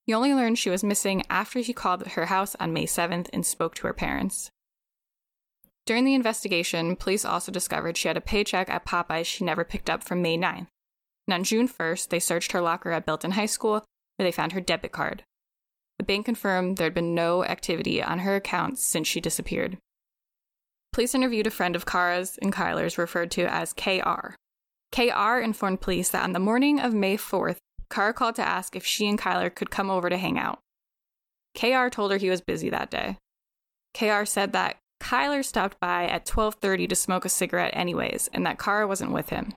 He 0.05 0.13
only 0.13 0.33
learned 0.33 0.57
she 0.57 0.69
was 0.69 0.83
missing 0.83 1.23
after 1.29 1.59
he 1.59 1.73
called 1.73 2.07
her 2.07 2.25
house 2.25 2.55
on 2.59 2.73
May 2.73 2.85
7th 2.85 3.29
and 3.31 3.45
spoke 3.45 3.75
to 3.75 3.87
her 3.87 3.93
parents. 3.93 4.49
During 5.85 6.05
the 6.05 6.13
investigation, 6.13 6.95
police 6.95 7.25
also 7.25 7.51
discovered 7.51 7.97
she 7.97 8.07
had 8.07 8.17
a 8.17 8.21
paycheck 8.21 8.69
at 8.69 8.85
Popeyes 8.85 9.25
she 9.25 9.43
never 9.43 9.63
picked 9.63 9.89
up 9.89 10.03
from 10.03 10.21
May 10.21 10.37
9th. 10.37 10.67
And 11.27 11.33
on 11.33 11.43
June 11.43 11.67
1st, 11.67 12.09
they 12.09 12.19
searched 12.19 12.51
her 12.51 12.61
locker 12.61 12.91
at 12.91 13.05
Belton 13.05 13.31
High 13.31 13.45
School 13.45 13.85
where 14.15 14.27
they 14.27 14.31
found 14.31 14.51
her 14.51 14.61
debit 14.61 14.91
card. 14.91 15.23
The 15.97 16.05
bank 16.05 16.25
confirmed 16.25 16.77
there 16.77 16.85
had 16.85 16.93
been 16.93 17.15
no 17.15 17.43
activity 17.43 18.01
on 18.01 18.19
her 18.19 18.35
account 18.35 18.79
since 18.79 19.07
she 19.07 19.21
disappeared. 19.21 19.77
Police 20.91 21.13
interviewed 21.13 21.47
a 21.47 21.51
friend 21.51 21.75
of 21.75 21.85
Kara's 21.85 22.37
and 22.41 22.53
Kyler's 22.53 22.97
referred 22.97 23.31
to 23.31 23.45
as 23.45 23.73
KR. 23.73 24.35
KR 24.91 25.39
informed 25.39 25.81
police 25.81 26.09
that 26.09 26.23
on 26.23 26.33
the 26.33 26.39
morning 26.39 26.79
of 26.79 26.93
May 26.93 27.15
4th, 27.15 27.57
Kara 27.89 28.13
called 28.13 28.35
to 28.35 28.47
ask 28.47 28.75
if 28.75 28.85
she 28.85 29.07
and 29.07 29.19
Kyler 29.19 29.53
could 29.53 29.71
come 29.71 29.89
over 29.89 30.09
to 30.09 30.17
hang 30.17 30.37
out. 30.37 30.59
KR 31.57 31.89
told 31.89 32.11
her 32.11 32.17
he 32.17 32.29
was 32.29 32.41
busy 32.41 32.69
that 32.69 32.91
day. 32.91 33.17
KR 33.97 34.25
said 34.25 34.53
that 34.53 34.77
Kyler 35.01 35.43
stopped 35.43 35.79
by 35.79 36.05
at 36.05 36.25
12:30 36.25 36.87
to 36.87 36.95
smoke 36.95 37.25
a 37.25 37.29
cigarette 37.29 37.75
anyways, 37.75 38.29
and 38.33 38.45
that 38.45 38.59
Kara 38.59 38.87
wasn't 38.87 39.11
with 39.11 39.29
him. 39.29 39.53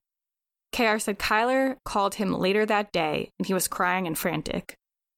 KR 0.73 0.99
said 0.99 1.19
Kyler 1.19 1.77
called 1.85 2.15
him 2.15 2.33
later 2.33 2.65
that 2.65 2.93
day 2.93 3.29
and 3.39 3.47
he 3.47 3.53
was 3.53 3.69
crying 3.69 4.07
and 4.07 4.19
frantic. 4.19 4.75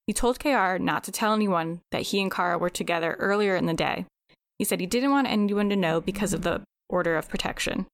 He 0.07 0.13
told 0.13 0.41
KR 0.41 0.77
not 0.79 1.05
to 1.05 1.13
tell 1.13 1.33
anyone 1.33 1.81
that 1.93 2.03
he 2.03 2.21
and 2.21 2.31
Kara 2.31 2.59
were 2.59 2.71
together 2.71 3.17
earlier 3.21 3.55
in 3.55 3.67
the 3.67 3.75
day. 3.75 4.07
He 4.59 4.65
said 4.65 4.81
he 4.81 4.87
didn't 4.87 5.13
want 5.13 5.29
anyone 5.29 5.71
to 5.71 5.77
know 5.77 6.01
because 6.01 6.33
of 6.33 6.43
the 6.43 6.63
order 6.89 7.17
of 7.17 7.29
protection. 7.29 7.87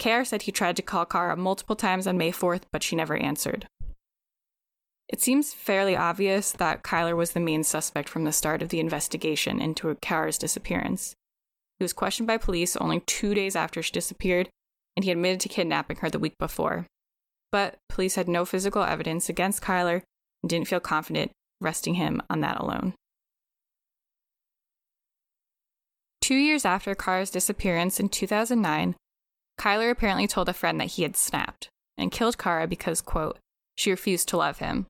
KR 0.00 0.24
said 0.24 0.42
he 0.42 0.52
tried 0.52 0.76
to 0.76 0.82
call 0.82 1.06
Kara 1.06 1.36
multiple 1.36 1.76
times 1.76 2.06
on 2.06 2.18
May 2.18 2.32
4th, 2.32 2.62
but 2.72 2.82
she 2.82 2.96
never 2.96 3.16
answered. 3.16 3.66
It 5.10 5.20
seems 5.20 5.52
fairly 5.52 5.96
obvious 5.96 6.52
that 6.52 6.84
Kyler 6.84 7.16
was 7.16 7.32
the 7.32 7.40
main 7.40 7.64
suspect 7.64 8.08
from 8.08 8.22
the 8.22 8.32
start 8.32 8.62
of 8.62 8.68
the 8.68 8.78
investigation 8.78 9.60
into 9.60 9.92
Kara's 9.96 10.38
disappearance. 10.38 11.16
He 11.80 11.84
was 11.84 11.92
questioned 11.92 12.28
by 12.28 12.36
police 12.36 12.76
only 12.76 13.00
two 13.00 13.34
days 13.34 13.56
after 13.56 13.82
she 13.82 13.90
disappeared, 13.90 14.48
and 14.96 15.04
he 15.04 15.10
admitted 15.10 15.40
to 15.40 15.48
kidnapping 15.48 15.96
her 15.96 16.10
the 16.10 16.20
week 16.20 16.38
before. 16.38 16.86
But 17.50 17.74
police 17.88 18.14
had 18.14 18.28
no 18.28 18.44
physical 18.44 18.84
evidence 18.84 19.28
against 19.28 19.62
Kyler 19.62 20.02
and 20.44 20.48
didn't 20.48 20.68
feel 20.68 20.78
confident 20.78 21.32
arresting 21.60 21.94
him 21.94 22.22
on 22.30 22.40
that 22.42 22.60
alone. 22.60 22.94
Two 26.20 26.36
years 26.36 26.64
after 26.64 26.94
Kara's 26.94 27.30
disappearance 27.32 27.98
in 27.98 28.08
2009, 28.08 28.94
Kyler 29.58 29.90
apparently 29.90 30.28
told 30.28 30.48
a 30.48 30.54
friend 30.54 30.80
that 30.80 30.92
he 30.92 31.02
had 31.02 31.16
snapped 31.16 31.68
and 31.98 32.12
killed 32.12 32.38
Kara 32.38 32.68
because, 32.68 33.00
quote, 33.00 33.38
she 33.74 33.90
refused 33.90 34.28
to 34.28 34.36
love 34.36 34.58
him. 34.58 34.86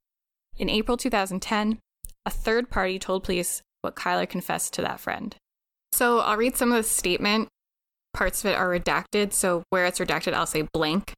In 0.61 0.69
April 0.69 0.99
2010, 0.99 1.79
a 2.27 2.31
third 2.31 2.69
party 2.69 2.99
told 2.99 3.25
police 3.25 3.63
what 3.81 3.97
Kyler 3.97 4.29
confessed 4.29 4.75
to 4.75 4.83
that 4.83 5.01
friend. 5.01 5.35
So 5.91 6.19
I'll 6.19 6.37
read 6.37 6.55
some 6.55 6.71
of 6.71 6.77
the 6.77 6.83
statement. 6.83 7.49
Parts 8.13 8.45
of 8.45 8.51
it 8.51 8.59
are 8.59 8.69
redacted, 8.69 9.33
so 9.33 9.63
where 9.71 9.87
it's 9.87 9.99
redacted, 9.99 10.35
I'll 10.35 10.45
say 10.45 10.69
blank. 10.75 11.15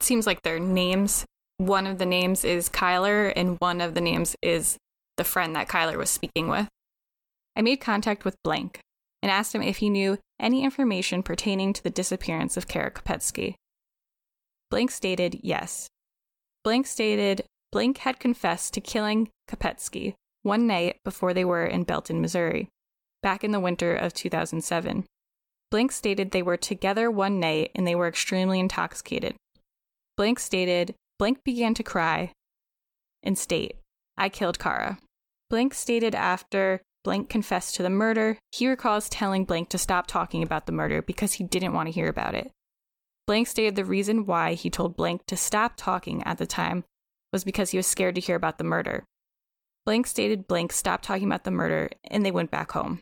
It 0.00 0.04
seems 0.04 0.26
like 0.26 0.42
their 0.42 0.58
names. 0.58 1.24
One 1.58 1.86
of 1.86 1.98
the 1.98 2.06
names 2.06 2.44
is 2.44 2.68
Kyler, 2.68 3.32
and 3.36 3.56
one 3.60 3.80
of 3.80 3.94
the 3.94 4.00
names 4.00 4.34
is 4.42 4.78
the 5.16 5.22
friend 5.22 5.54
that 5.54 5.68
Kyler 5.68 5.96
was 5.96 6.10
speaking 6.10 6.48
with. 6.48 6.66
I 7.54 7.62
made 7.62 7.76
contact 7.76 8.24
with 8.24 8.34
blank 8.42 8.80
and 9.22 9.30
asked 9.30 9.54
him 9.54 9.62
if 9.62 9.76
he 9.76 9.90
knew 9.90 10.18
any 10.40 10.64
information 10.64 11.22
pertaining 11.22 11.72
to 11.74 11.84
the 11.84 11.90
disappearance 11.90 12.56
of 12.56 12.66
Kara 12.66 12.90
Kopetsky. 12.90 13.54
Blank 14.72 14.90
stated 14.90 15.38
yes. 15.40 15.86
Blank 16.64 16.88
stated 16.88 17.44
Blank 17.72 17.98
had 17.98 18.20
confessed 18.20 18.74
to 18.74 18.80
killing 18.80 19.30
Kopetsky 19.48 20.14
one 20.42 20.66
night 20.66 20.98
before 21.04 21.32
they 21.32 21.44
were 21.44 21.64
in 21.64 21.84
Belton, 21.84 22.20
Missouri, 22.20 22.68
back 23.22 23.42
in 23.42 23.52
the 23.52 23.60
winter 23.60 23.96
of 23.96 24.12
2007. 24.12 25.06
Blank 25.70 25.90
stated 25.90 26.30
they 26.30 26.42
were 26.42 26.58
together 26.58 27.10
one 27.10 27.40
night 27.40 27.70
and 27.74 27.86
they 27.86 27.94
were 27.94 28.08
extremely 28.08 28.60
intoxicated. 28.60 29.34
Blank 30.18 30.38
stated 30.38 30.94
Blank 31.18 31.44
began 31.44 31.72
to 31.74 31.82
cry 31.82 32.32
and 33.22 33.38
state, 33.38 33.76
I 34.18 34.28
killed 34.28 34.58
Kara. 34.58 34.98
Blank 35.48 35.72
stated 35.72 36.14
after 36.14 36.82
Blank 37.04 37.30
confessed 37.30 37.74
to 37.76 37.82
the 37.82 37.90
murder, 37.90 38.38
he 38.50 38.68
recalls 38.68 39.08
telling 39.08 39.44
Blank 39.44 39.70
to 39.70 39.78
stop 39.78 40.06
talking 40.06 40.42
about 40.42 40.66
the 40.66 40.72
murder 40.72 41.00
because 41.00 41.34
he 41.34 41.44
didn't 41.44 41.72
want 41.72 41.86
to 41.86 41.92
hear 41.92 42.08
about 42.08 42.34
it. 42.34 42.50
Blank 43.26 43.46
stated 43.46 43.76
the 43.76 43.84
reason 43.84 44.26
why 44.26 44.54
he 44.54 44.68
told 44.68 44.96
Blank 44.96 45.22
to 45.26 45.36
stop 45.36 45.74
talking 45.76 46.22
at 46.24 46.38
the 46.38 46.46
time 46.46 46.84
was 47.32 47.44
because 47.44 47.70
he 47.70 47.76
was 47.76 47.86
scared 47.86 48.14
to 48.14 48.20
hear 48.20 48.36
about 48.36 48.58
the 48.58 48.64
murder. 48.64 49.04
Blank 49.84 50.06
stated 50.06 50.46
Blank 50.46 50.72
stopped 50.72 51.04
talking 51.04 51.26
about 51.26 51.44
the 51.44 51.50
murder 51.50 51.90
and 52.04 52.24
they 52.24 52.30
went 52.30 52.50
back 52.50 52.72
home. 52.72 53.00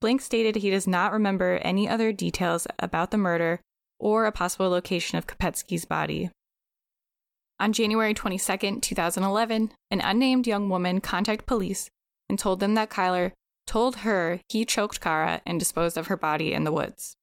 Blank 0.00 0.20
stated 0.20 0.56
he 0.56 0.70
does 0.70 0.86
not 0.86 1.12
remember 1.12 1.58
any 1.62 1.88
other 1.88 2.12
details 2.12 2.66
about 2.78 3.10
the 3.10 3.18
murder 3.18 3.60
or 3.98 4.26
a 4.26 4.32
possible 4.32 4.68
location 4.68 5.18
of 5.18 5.26
Kopetsky's 5.26 5.84
body. 5.84 6.30
On 7.58 7.72
January 7.72 8.12
22, 8.12 8.80
2011, 8.80 9.72
an 9.90 10.00
unnamed 10.00 10.46
young 10.46 10.68
woman 10.68 11.00
contacted 11.00 11.46
police 11.46 11.88
and 12.28 12.38
told 12.38 12.60
them 12.60 12.74
that 12.74 12.90
Kyler 12.90 13.32
told 13.66 13.96
her 13.96 14.40
he 14.48 14.64
choked 14.64 15.00
Kara 15.00 15.40
and 15.46 15.58
disposed 15.58 15.96
of 15.96 16.08
her 16.08 16.16
body 16.16 16.52
in 16.52 16.64
the 16.64 16.72
woods. 16.72 17.16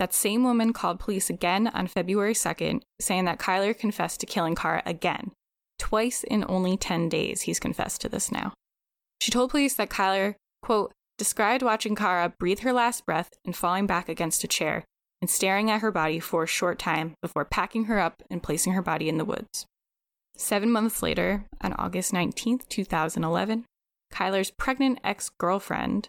That 0.00 0.14
same 0.14 0.44
woman 0.44 0.72
called 0.72 0.98
police 0.98 1.28
again 1.28 1.66
on 1.66 1.86
February 1.86 2.32
2nd, 2.32 2.80
saying 3.02 3.26
that 3.26 3.38
Kyler 3.38 3.76
confessed 3.76 4.20
to 4.20 4.26
killing 4.26 4.54
Kara 4.54 4.82
again. 4.86 5.32
Twice 5.78 6.24
in 6.24 6.42
only 6.48 6.78
10 6.78 7.10
days, 7.10 7.42
he's 7.42 7.60
confessed 7.60 8.00
to 8.00 8.08
this 8.08 8.32
now. 8.32 8.54
She 9.20 9.30
told 9.30 9.50
police 9.50 9.74
that 9.74 9.90
Kyler, 9.90 10.36
quote, 10.62 10.92
described 11.18 11.62
watching 11.62 11.94
Kara 11.94 12.32
breathe 12.38 12.60
her 12.60 12.72
last 12.72 13.04
breath 13.04 13.28
and 13.44 13.54
falling 13.54 13.86
back 13.86 14.08
against 14.08 14.42
a 14.42 14.48
chair 14.48 14.84
and 15.20 15.28
staring 15.28 15.70
at 15.70 15.82
her 15.82 15.92
body 15.92 16.18
for 16.18 16.44
a 16.44 16.46
short 16.46 16.78
time 16.78 17.12
before 17.20 17.44
packing 17.44 17.84
her 17.84 18.00
up 18.00 18.22
and 18.30 18.42
placing 18.42 18.72
her 18.72 18.80
body 18.80 19.06
in 19.06 19.18
the 19.18 19.26
woods. 19.26 19.66
Seven 20.34 20.70
months 20.70 21.02
later, 21.02 21.44
on 21.60 21.74
August 21.74 22.10
19, 22.14 22.60
2011, 22.70 23.66
Kyler's 24.10 24.50
pregnant 24.50 24.98
ex 25.04 25.28
girlfriend 25.28 26.08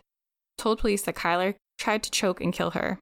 told 0.58 0.80
police 0.80 1.02
that 1.02 1.16
Kyler 1.16 1.56
tried 1.78 2.04
to 2.04 2.12
choke 2.12 2.40
and 2.40 2.54
kill 2.54 2.72
her. 2.72 2.98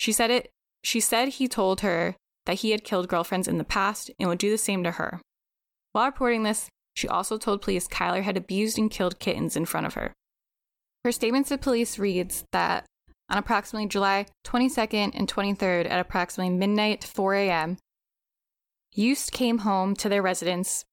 She 0.00 0.12
said 0.12 0.30
it 0.30 0.50
she 0.82 0.98
said 0.98 1.28
he 1.28 1.46
told 1.46 1.82
her 1.82 2.16
that 2.46 2.60
he 2.60 2.70
had 2.70 2.84
killed 2.84 3.06
girlfriends 3.06 3.46
in 3.46 3.58
the 3.58 3.64
past 3.64 4.10
and 4.18 4.30
would 4.30 4.38
do 4.38 4.50
the 4.50 4.56
same 4.56 4.82
to 4.84 4.92
her. 4.92 5.20
While 5.92 6.06
reporting 6.06 6.42
this, 6.42 6.70
she 6.94 7.06
also 7.06 7.36
told 7.36 7.60
police 7.60 7.86
Kyler 7.86 8.22
had 8.22 8.38
abused 8.38 8.78
and 8.78 8.90
killed 8.90 9.18
kittens 9.18 9.56
in 9.56 9.66
front 9.66 9.86
of 9.86 9.94
her. 9.94 10.14
Her 11.04 11.12
statement 11.12 11.48
to 11.48 11.58
police 11.58 11.98
reads 11.98 12.44
that 12.50 12.86
on 13.28 13.36
approximately 13.36 13.88
July 13.88 14.24
22nd 14.46 15.12
and 15.14 15.28
23rd 15.28 15.90
at 15.90 16.00
approximately 16.00 16.54
midnight 16.54 17.02
to 17.02 17.06
4 17.08 17.34
a.m., 17.34 17.76
Yust 18.92 19.32
came 19.32 19.58
home 19.58 19.94
to 19.96 20.08
their 20.08 20.22
residence 20.22 20.86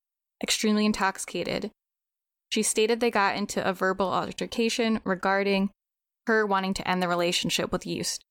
extremely 0.43 0.85
intoxicated. 0.85 1.71
She 2.49 2.61
stated 2.61 2.99
they 2.99 3.09
got 3.09 3.37
into 3.37 3.65
a 3.65 3.71
verbal 3.71 4.13
altercation 4.13 4.99
regarding 5.05 5.71
her 6.27 6.45
wanting 6.45 6.73
to 6.73 6.87
end 6.87 7.01
the 7.01 7.07
relationship 7.07 7.71
with 7.71 7.87
Yust. 7.87 8.21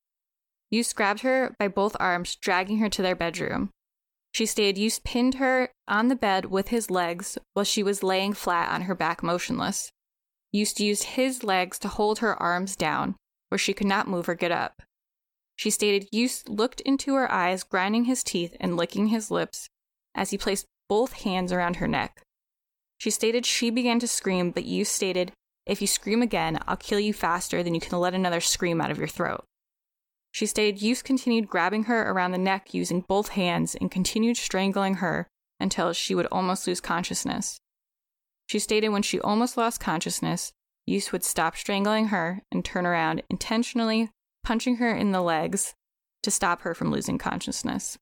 Yust 0.70 0.96
grabbed 0.96 1.20
her 1.20 1.54
by 1.58 1.68
both 1.68 1.96
arms, 2.00 2.36
dragging 2.36 2.78
her 2.78 2.88
to 2.88 3.02
their 3.02 3.14
bedroom. 3.14 3.70
She 4.32 4.46
stated 4.46 4.78
Yust 4.78 5.04
pinned 5.04 5.36
her 5.36 5.70
on 5.88 6.08
the 6.08 6.16
bed 6.16 6.46
with 6.46 6.68
his 6.68 6.90
legs 6.90 7.38
while 7.54 7.64
she 7.64 7.82
was 7.82 8.02
laying 8.02 8.34
flat 8.34 8.70
on 8.70 8.82
her 8.82 8.94
back, 8.94 9.22
motionless. 9.22 9.90
Yust 10.52 10.80
used 10.80 11.04
his 11.04 11.42
legs 11.44 11.78
to 11.78 11.88
hold 11.88 12.18
her 12.18 12.40
arms 12.42 12.76
down, 12.76 13.16
where 13.48 13.58
she 13.58 13.72
could 13.72 13.86
not 13.86 14.08
move 14.08 14.28
or 14.28 14.34
get 14.34 14.52
up. 14.52 14.82
She 15.56 15.70
stated 15.70 16.08
Yust 16.12 16.48
looked 16.48 16.80
into 16.82 17.14
her 17.14 17.30
eyes, 17.32 17.62
grinding 17.62 18.04
his 18.04 18.22
teeth 18.22 18.54
and 18.60 18.76
licking 18.76 19.08
his 19.08 19.30
lips 19.30 19.68
as 20.14 20.30
he 20.30 20.38
placed 20.38 20.66
both 20.88 21.22
hands 21.22 21.52
around 21.52 21.76
her 21.76 21.88
neck. 21.88 22.22
She 22.98 23.10
stated 23.10 23.46
she 23.46 23.70
began 23.70 23.98
to 24.00 24.08
scream, 24.08 24.50
but 24.50 24.64
Yust 24.64 24.92
stated, 24.92 25.32
If 25.66 25.80
you 25.80 25.86
scream 25.86 26.22
again, 26.22 26.58
I'll 26.66 26.76
kill 26.76 27.00
you 27.00 27.12
faster 27.12 27.62
than 27.62 27.74
you 27.74 27.80
can 27.80 27.98
let 27.98 28.14
another 28.14 28.40
scream 28.40 28.80
out 28.80 28.90
of 28.90 28.98
your 28.98 29.08
throat. 29.08 29.44
She 30.36 30.44
stated 30.44 30.82
Yust 30.82 31.02
continued 31.02 31.48
grabbing 31.48 31.84
her 31.84 32.10
around 32.10 32.32
the 32.32 32.36
neck 32.36 32.74
using 32.74 33.00
both 33.00 33.28
hands 33.28 33.74
and 33.74 33.90
continued 33.90 34.36
strangling 34.36 34.96
her 34.96 35.28
until 35.58 35.94
she 35.94 36.14
would 36.14 36.26
almost 36.26 36.66
lose 36.66 36.78
consciousness. 36.78 37.56
She 38.46 38.58
stated 38.58 38.90
when 38.90 39.00
she 39.00 39.18
almost 39.18 39.56
lost 39.56 39.80
consciousness, 39.80 40.52
Yust 40.86 41.10
would 41.10 41.24
stop 41.24 41.56
strangling 41.56 42.08
her 42.08 42.42
and 42.52 42.62
turn 42.62 42.84
around, 42.84 43.22
intentionally 43.30 44.10
punching 44.44 44.76
her 44.76 44.94
in 44.94 45.10
the 45.12 45.22
legs 45.22 45.72
to 46.22 46.30
stop 46.30 46.60
her 46.60 46.74
from 46.74 46.90
losing 46.90 47.16
consciousness. 47.16 47.96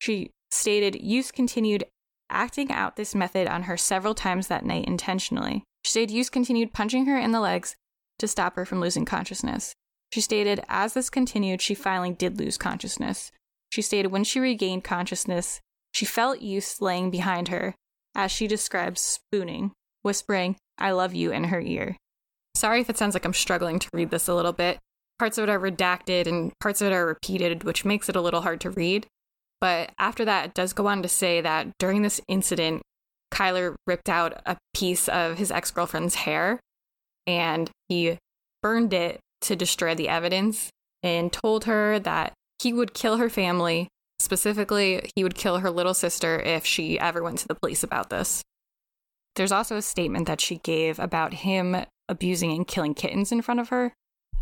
She 0.00 0.32
stated 0.50 0.96
Yust 1.00 1.32
continued 1.32 1.84
acting 2.28 2.70
out 2.70 2.96
this 2.96 3.14
method 3.14 3.48
on 3.48 3.62
her 3.62 3.78
several 3.78 4.14
times 4.14 4.48
that 4.48 4.66
night 4.66 4.84
intentionally. 4.84 5.64
She 5.82 5.92
stated 5.92 6.10
Yust 6.12 6.30
continued 6.30 6.74
punching 6.74 7.06
her 7.06 7.16
in 7.16 7.32
the 7.32 7.40
legs 7.40 7.74
to 8.18 8.28
stop 8.28 8.54
her 8.56 8.66
from 8.66 8.82
losing 8.82 9.06
consciousness. 9.06 9.74
She 10.12 10.20
stated 10.20 10.62
as 10.68 10.94
this 10.94 11.10
continued, 11.10 11.60
she 11.60 11.74
finally 11.74 12.10
did 12.10 12.38
lose 12.38 12.56
consciousness. 12.56 13.30
She 13.70 13.82
stated 13.82 14.08
when 14.08 14.24
she 14.24 14.40
regained 14.40 14.84
consciousness, 14.84 15.60
she 15.92 16.04
felt 16.04 16.40
Yust 16.40 16.80
laying 16.80 17.10
behind 17.10 17.48
her, 17.48 17.74
as 18.14 18.30
she 18.30 18.46
describes 18.46 19.00
spooning, 19.00 19.72
whispering, 20.02 20.56
I 20.78 20.92
love 20.92 21.14
you 21.14 21.32
in 21.32 21.44
her 21.44 21.60
ear. 21.60 21.96
Sorry 22.54 22.80
if 22.80 22.90
it 22.90 22.96
sounds 22.96 23.14
like 23.14 23.24
I'm 23.24 23.34
struggling 23.34 23.78
to 23.78 23.88
read 23.92 24.10
this 24.10 24.28
a 24.28 24.34
little 24.34 24.52
bit 24.52 24.78
parts 25.18 25.36
of 25.36 25.44
it 25.44 25.50
are 25.50 25.58
redacted 25.58 26.26
and 26.26 26.52
parts 26.60 26.80
of 26.80 26.88
it 26.88 26.94
are 26.94 27.06
repeated, 27.06 27.64
which 27.64 27.84
makes 27.84 28.08
it 28.08 28.16
a 28.16 28.20
little 28.20 28.42
hard 28.42 28.60
to 28.62 28.70
read. 28.70 29.06
But 29.60 29.90
after 29.98 30.24
that, 30.24 30.46
it 30.46 30.54
does 30.54 30.72
go 30.72 30.86
on 30.86 31.02
to 31.02 31.08
say 31.08 31.40
that 31.40 31.72
during 31.78 32.02
this 32.02 32.20
incident, 32.28 32.82
Kyler 33.32 33.74
ripped 33.86 34.08
out 34.08 34.40
a 34.46 34.56
piece 34.74 35.08
of 35.08 35.38
his 35.38 35.50
ex 35.50 35.70
girlfriend's 35.70 36.14
hair 36.14 36.60
and 37.26 37.70
he 37.88 38.18
burned 38.62 38.94
it 38.94 39.20
to 39.42 39.56
destroy 39.56 39.94
the 39.94 40.08
evidence 40.08 40.70
and 41.02 41.32
told 41.32 41.64
her 41.64 41.98
that 42.00 42.32
he 42.60 42.72
would 42.72 42.94
kill 42.94 43.18
her 43.18 43.30
family. 43.30 43.88
Specifically, 44.18 45.10
he 45.14 45.22
would 45.22 45.34
kill 45.34 45.58
her 45.58 45.70
little 45.70 45.94
sister 45.94 46.40
if 46.40 46.66
she 46.66 46.98
ever 46.98 47.22
went 47.22 47.38
to 47.38 47.48
the 47.48 47.54
police 47.54 47.82
about 47.82 48.10
this. 48.10 48.42
There's 49.36 49.52
also 49.52 49.76
a 49.76 49.82
statement 49.82 50.26
that 50.26 50.40
she 50.40 50.56
gave 50.58 50.98
about 50.98 51.32
him 51.32 51.76
abusing 52.08 52.50
and 52.52 52.66
killing 52.66 52.94
kittens 52.94 53.30
in 53.30 53.42
front 53.42 53.60
of 53.60 53.68
her. 53.68 53.92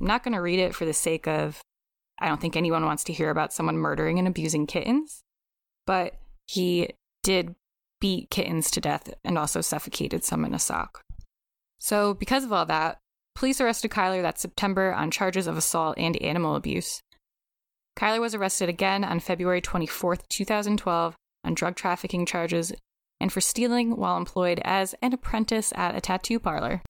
I'm 0.00 0.06
not 0.06 0.22
going 0.22 0.34
to 0.34 0.40
read 0.40 0.58
it 0.58 0.74
for 0.74 0.86
the 0.86 0.94
sake 0.94 1.26
of, 1.26 1.60
I 2.18 2.28
don't 2.28 2.40
think 2.40 2.56
anyone 2.56 2.84
wants 2.86 3.04
to 3.04 3.12
hear 3.12 3.28
about 3.30 3.52
someone 3.52 3.76
murdering 3.76 4.18
and 4.18 4.26
abusing 4.26 4.66
kittens, 4.66 5.20
but 5.86 6.14
he 6.46 6.90
did 7.22 7.54
beat 8.00 8.30
kittens 8.30 8.70
to 8.70 8.80
death 8.80 9.12
and 9.24 9.36
also 9.36 9.60
suffocated 9.60 10.24
some 10.24 10.44
in 10.44 10.54
a 10.54 10.58
sock. 10.58 11.02
So, 11.78 12.14
because 12.14 12.44
of 12.44 12.52
all 12.52 12.66
that, 12.66 12.98
police 13.36 13.60
arrested 13.60 13.90
Kyler 13.90 14.22
that 14.22 14.40
September 14.40 14.92
on 14.92 15.10
charges 15.10 15.46
of 15.46 15.56
assault 15.56 15.96
and 15.98 16.20
animal 16.22 16.56
abuse. 16.56 17.02
Kyler 17.96 18.20
was 18.20 18.34
arrested 18.34 18.68
again 18.68 19.04
on 19.04 19.20
February 19.20 19.60
24, 19.60 20.16
2012, 20.28 21.16
on 21.44 21.54
drug 21.54 21.76
trafficking 21.76 22.26
charges 22.26 22.72
and 23.20 23.32
for 23.32 23.40
stealing 23.40 23.96
while 23.96 24.16
employed 24.16 24.60
as 24.64 24.94
an 25.00 25.12
apprentice 25.12 25.72
at 25.76 25.94
a 25.94 26.00
tattoo 26.00 26.38
parlor. 26.38 26.82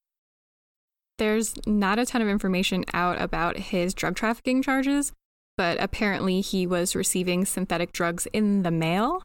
There's 1.17 1.55
not 1.65 1.99
a 1.99 2.05
ton 2.05 2.21
of 2.21 2.27
information 2.27 2.85
out 2.93 3.21
about 3.21 3.57
his 3.57 3.93
drug 3.93 4.15
trafficking 4.15 4.61
charges, 4.61 5.11
but 5.57 5.81
apparently 5.81 6.41
he 6.41 6.67
was 6.67 6.95
receiving 6.95 7.45
synthetic 7.45 7.91
drugs 7.91 8.27
in 8.33 8.63
the 8.63 8.71
mail, 8.71 9.23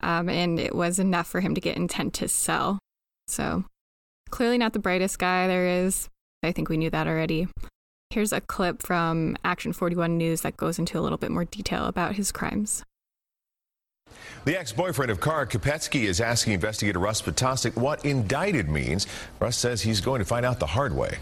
um, 0.00 0.28
and 0.28 0.58
it 0.58 0.74
was 0.74 0.98
enough 0.98 1.26
for 1.26 1.40
him 1.40 1.54
to 1.54 1.60
get 1.60 1.76
intent 1.76 2.14
to 2.14 2.28
sell. 2.28 2.78
So, 3.26 3.64
clearly 4.30 4.58
not 4.58 4.72
the 4.72 4.78
brightest 4.78 5.18
guy 5.18 5.46
there 5.46 5.66
is. 5.66 6.08
I 6.42 6.52
think 6.52 6.68
we 6.68 6.76
knew 6.76 6.90
that 6.90 7.06
already. 7.06 7.48
Here's 8.10 8.32
a 8.32 8.40
clip 8.40 8.82
from 8.82 9.36
Action 9.44 9.72
41 9.72 10.16
News 10.16 10.40
that 10.42 10.56
goes 10.56 10.78
into 10.78 10.98
a 10.98 11.02
little 11.02 11.18
bit 11.18 11.30
more 11.30 11.44
detail 11.44 11.86
about 11.86 12.14
his 12.14 12.32
crimes. 12.32 12.84
The 14.44 14.58
ex-boyfriend 14.58 15.10
of 15.10 15.20
Kara 15.20 15.46
Kopetsky 15.46 16.04
is 16.04 16.20
asking 16.20 16.54
investigator 16.54 16.98
Russ 16.98 17.20
Ptacek 17.20 17.76
what 17.76 18.04
indicted 18.04 18.68
means. 18.68 19.06
Russ 19.40 19.58
says 19.58 19.82
he's 19.82 20.00
going 20.00 20.20
to 20.20 20.24
find 20.24 20.46
out 20.46 20.58
the 20.58 20.66
hard 20.66 20.94
way. 20.94 21.18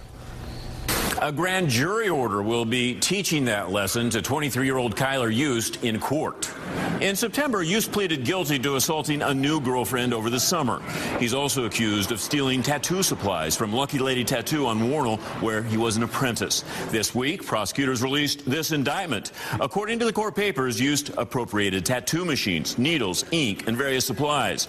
A 1.20 1.32
grand 1.32 1.70
jury 1.70 2.08
order 2.08 2.42
will 2.42 2.66
be 2.66 2.94
teaching 2.94 3.46
that 3.46 3.70
lesson 3.70 4.10
to 4.10 4.20
23-year-old 4.20 4.96
Kyler 4.96 5.34
Yust 5.34 5.82
in 5.82 5.98
court. 5.98 6.52
In 7.00 7.14
September, 7.14 7.62
Yust 7.62 7.92
pleaded 7.92 8.24
guilty 8.24 8.58
to 8.58 8.76
assaulting 8.76 9.20
a 9.20 9.34
new 9.34 9.60
girlfriend 9.60 10.14
over 10.14 10.30
the 10.30 10.40
summer. 10.40 10.80
He's 11.20 11.34
also 11.34 11.66
accused 11.66 12.10
of 12.10 12.20
stealing 12.20 12.62
tattoo 12.62 13.02
supplies 13.02 13.54
from 13.54 13.70
Lucky 13.70 13.98
Lady 13.98 14.24
Tattoo 14.24 14.66
on 14.66 14.90
Wornall, 14.90 15.18
where 15.42 15.62
he 15.62 15.76
was 15.76 15.98
an 15.98 16.04
apprentice. 16.04 16.64
This 16.88 17.14
week, 17.14 17.44
prosecutors 17.44 18.02
released 18.02 18.48
this 18.48 18.72
indictment. 18.72 19.32
According 19.60 19.98
to 19.98 20.06
the 20.06 20.12
court 20.12 20.34
papers, 20.34 20.80
Yust 20.80 21.10
appropriated 21.18 21.84
tattoo 21.84 22.24
machines, 22.24 22.78
needles, 22.78 23.26
ink, 23.30 23.68
and 23.68 23.76
various 23.76 24.06
supplies. 24.06 24.66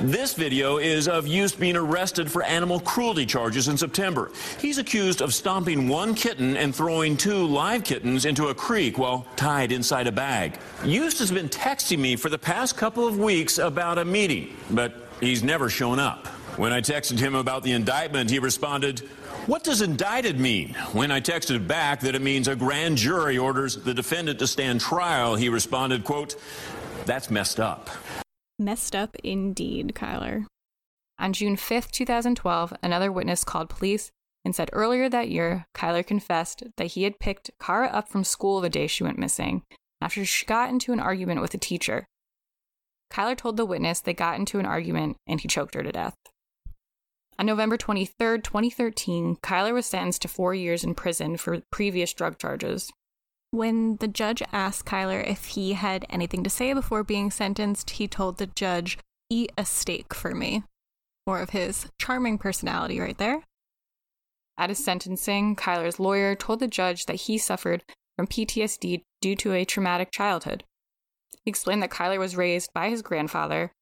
This 0.00 0.32
video 0.34 0.78
is 0.78 1.08
of 1.08 1.26
Yust 1.26 1.58
being 1.58 1.76
arrested 1.76 2.30
for 2.30 2.44
animal 2.44 2.78
cruelty 2.78 3.26
charges 3.26 3.66
in 3.66 3.76
September. 3.76 4.30
He's 4.60 4.78
accused 4.78 5.20
of 5.20 5.34
stomping 5.34 5.88
one 5.88 6.14
kitten 6.14 6.56
and 6.56 6.72
throwing 6.72 7.16
two 7.16 7.44
live 7.46 7.82
kittens 7.82 8.26
into 8.26 8.46
a 8.46 8.54
creek 8.54 8.96
while 8.96 9.26
tied 9.34 9.72
inside 9.72 10.06
a 10.06 10.12
bag. 10.12 10.56
Yust 10.84 11.18
has 11.18 11.32
been 11.32 11.48
texting 11.64 11.98
me 11.98 12.14
for 12.14 12.28
the 12.28 12.36
past 12.36 12.76
couple 12.76 13.08
of 13.08 13.18
weeks 13.18 13.56
about 13.56 13.96
a 13.96 14.04
meeting, 14.04 14.54
but 14.70 15.08
he's 15.18 15.42
never 15.42 15.70
shown 15.70 15.98
up. 15.98 16.26
When 16.58 16.74
I 16.74 16.82
texted 16.82 17.18
him 17.18 17.34
about 17.34 17.62
the 17.62 17.72
indictment, 17.72 18.28
he 18.28 18.38
responded, 18.38 18.98
what 19.46 19.64
does 19.64 19.80
indicted 19.80 20.38
mean? 20.38 20.74
When 20.92 21.10
I 21.10 21.22
texted 21.22 21.66
back 21.66 22.00
that 22.00 22.14
it 22.14 22.20
means 22.20 22.48
a 22.48 22.54
grand 22.54 22.98
jury 22.98 23.38
orders 23.38 23.76
the 23.76 23.94
defendant 23.94 24.40
to 24.40 24.46
stand 24.46 24.82
trial, 24.82 25.36
he 25.36 25.48
responded, 25.48 26.04
quote, 26.04 26.36
that's 27.06 27.30
messed 27.30 27.58
up. 27.58 27.88
Messed 28.58 28.94
up 28.94 29.16
indeed, 29.24 29.94
Kyler. 29.94 30.44
On 31.18 31.32
June 31.32 31.56
5th, 31.56 31.90
2012, 31.92 32.74
another 32.82 33.10
witness 33.10 33.42
called 33.42 33.70
police 33.70 34.10
and 34.44 34.54
said 34.54 34.68
earlier 34.74 35.08
that 35.08 35.30
year, 35.30 35.64
Kyler 35.74 36.06
confessed 36.06 36.62
that 36.76 36.88
he 36.88 37.04
had 37.04 37.18
picked 37.18 37.52
Kara 37.58 37.86
up 37.86 38.10
from 38.10 38.22
school 38.22 38.60
the 38.60 38.68
day 38.68 38.86
she 38.86 39.02
went 39.02 39.18
missing 39.18 39.62
after 40.04 40.22
she 40.22 40.44
got 40.44 40.68
into 40.68 40.92
an 40.92 41.00
argument 41.00 41.40
with 41.40 41.54
a 41.54 41.58
teacher. 41.58 42.06
Kyler 43.10 43.36
told 43.36 43.56
the 43.56 43.64
witness 43.64 44.00
they 44.00 44.12
got 44.12 44.38
into 44.38 44.58
an 44.58 44.66
argument 44.66 45.16
and 45.26 45.40
he 45.40 45.48
choked 45.48 45.74
her 45.74 45.82
to 45.82 45.92
death. 45.92 46.14
On 47.38 47.46
November 47.46 47.78
23, 47.78 48.42
2013, 48.42 49.36
Kyler 49.36 49.72
was 49.72 49.86
sentenced 49.86 50.20
to 50.22 50.28
four 50.28 50.54
years 50.54 50.84
in 50.84 50.94
prison 50.94 51.38
for 51.38 51.62
previous 51.72 52.12
drug 52.12 52.38
charges. 52.38 52.92
When 53.50 53.96
the 53.96 54.06
judge 54.06 54.42
asked 54.52 54.84
Kyler 54.84 55.26
if 55.26 55.46
he 55.46 55.72
had 55.72 56.04
anything 56.10 56.44
to 56.44 56.50
say 56.50 56.74
before 56.74 57.02
being 57.02 57.30
sentenced, 57.30 57.90
he 57.90 58.06
told 58.06 58.36
the 58.36 58.46
judge, 58.46 58.98
Eat 59.30 59.52
a 59.56 59.64
steak 59.64 60.12
for 60.12 60.34
me. 60.34 60.64
More 61.26 61.40
of 61.40 61.50
his 61.50 61.86
charming 61.98 62.36
personality 62.36 63.00
right 63.00 63.16
there. 63.16 63.42
At 64.58 64.68
his 64.68 64.84
sentencing, 64.84 65.56
Kyler's 65.56 65.98
lawyer 65.98 66.34
told 66.34 66.60
the 66.60 66.68
judge 66.68 67.06
that 67.06 67.22
he 67.22 67.38
suffered 67.38 67.82
from 68.16 68.26
PTSD 68.26 69.02
due 69.24 69.34
to 69.34 69.54
a 69.54 69.64
traumatic 69.64 70.10
childhood. 70.10 70.64
He 71.46 71.48
explained 71.48 71.82
that 71.82 71.88
Kyler 71.88 72.18
was 72.18 72.36
raised 72.36 72.68
by 72.74 72.90
his 72.90 73.00
grandfather 73.00 73.72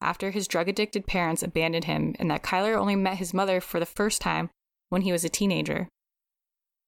after 0.00 0.30
his 0.30 0.48
drug 0.48 0.70
addicted 0.70 1.06
parents 1.06 1.42
abandoned 1.42 1.84
him 1.84 2.16
and 2.18 2.30
that 2.30 2.42
Kyler 2.42 2.78
only 2.78 2.96
met 2.96 3.18
his 3.18 3.34
mother 3.34 3.60
for 3.60 3.78
the 3.78 3.84
first 3.84 4.22
time 4.22 4.48
when 4.88 5.02
he 5.02 5.12
was 5.12 5.22
a 5.22 5.28
teenager. 5.28 5.90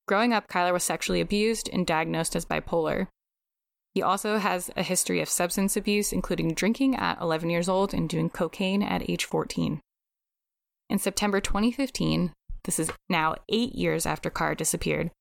Growing 0.07 0.33
up, 0.33 0.47
Kyler 0.47 0.73
was 0.73 0.83
sexually 0.83 1.21
abused 1.21 1.69
and 1.71 1.85
diagnosed 1.85 2.35
as 2.35 2.45
bipolar. 2.45 3.09
He 3.93 4.01
also 4.01 4.39
has 4.39 4.71
a 4.75 4.81
history 4.81 5.21
of 5.21 5.29
substance 5.29 5.77
abuse, 5.77 6.11
including 6.11 6.55
drinking 6.55 6.95
at 6.95 7.21
11 7.21 7.51
years 7.51 7.69
old 7.69 7.93
and 7.93 8.09
doing 8.09 8.31
cocaine 8.31 8.81
at 8.81 9.07
age 9.07 9.25
14. 9.25 9.81
In 10.89 10.97
September 10.97 11.39
2015, 11.39 12.33
this 12.63 12.79
is 12.79 12.89
now 13.07 13.35
eight 13.49 13.75
years 13.75 14.07
after 14.07 14.31
Kara 14.31 14.55
disappeared, 14.55 15.11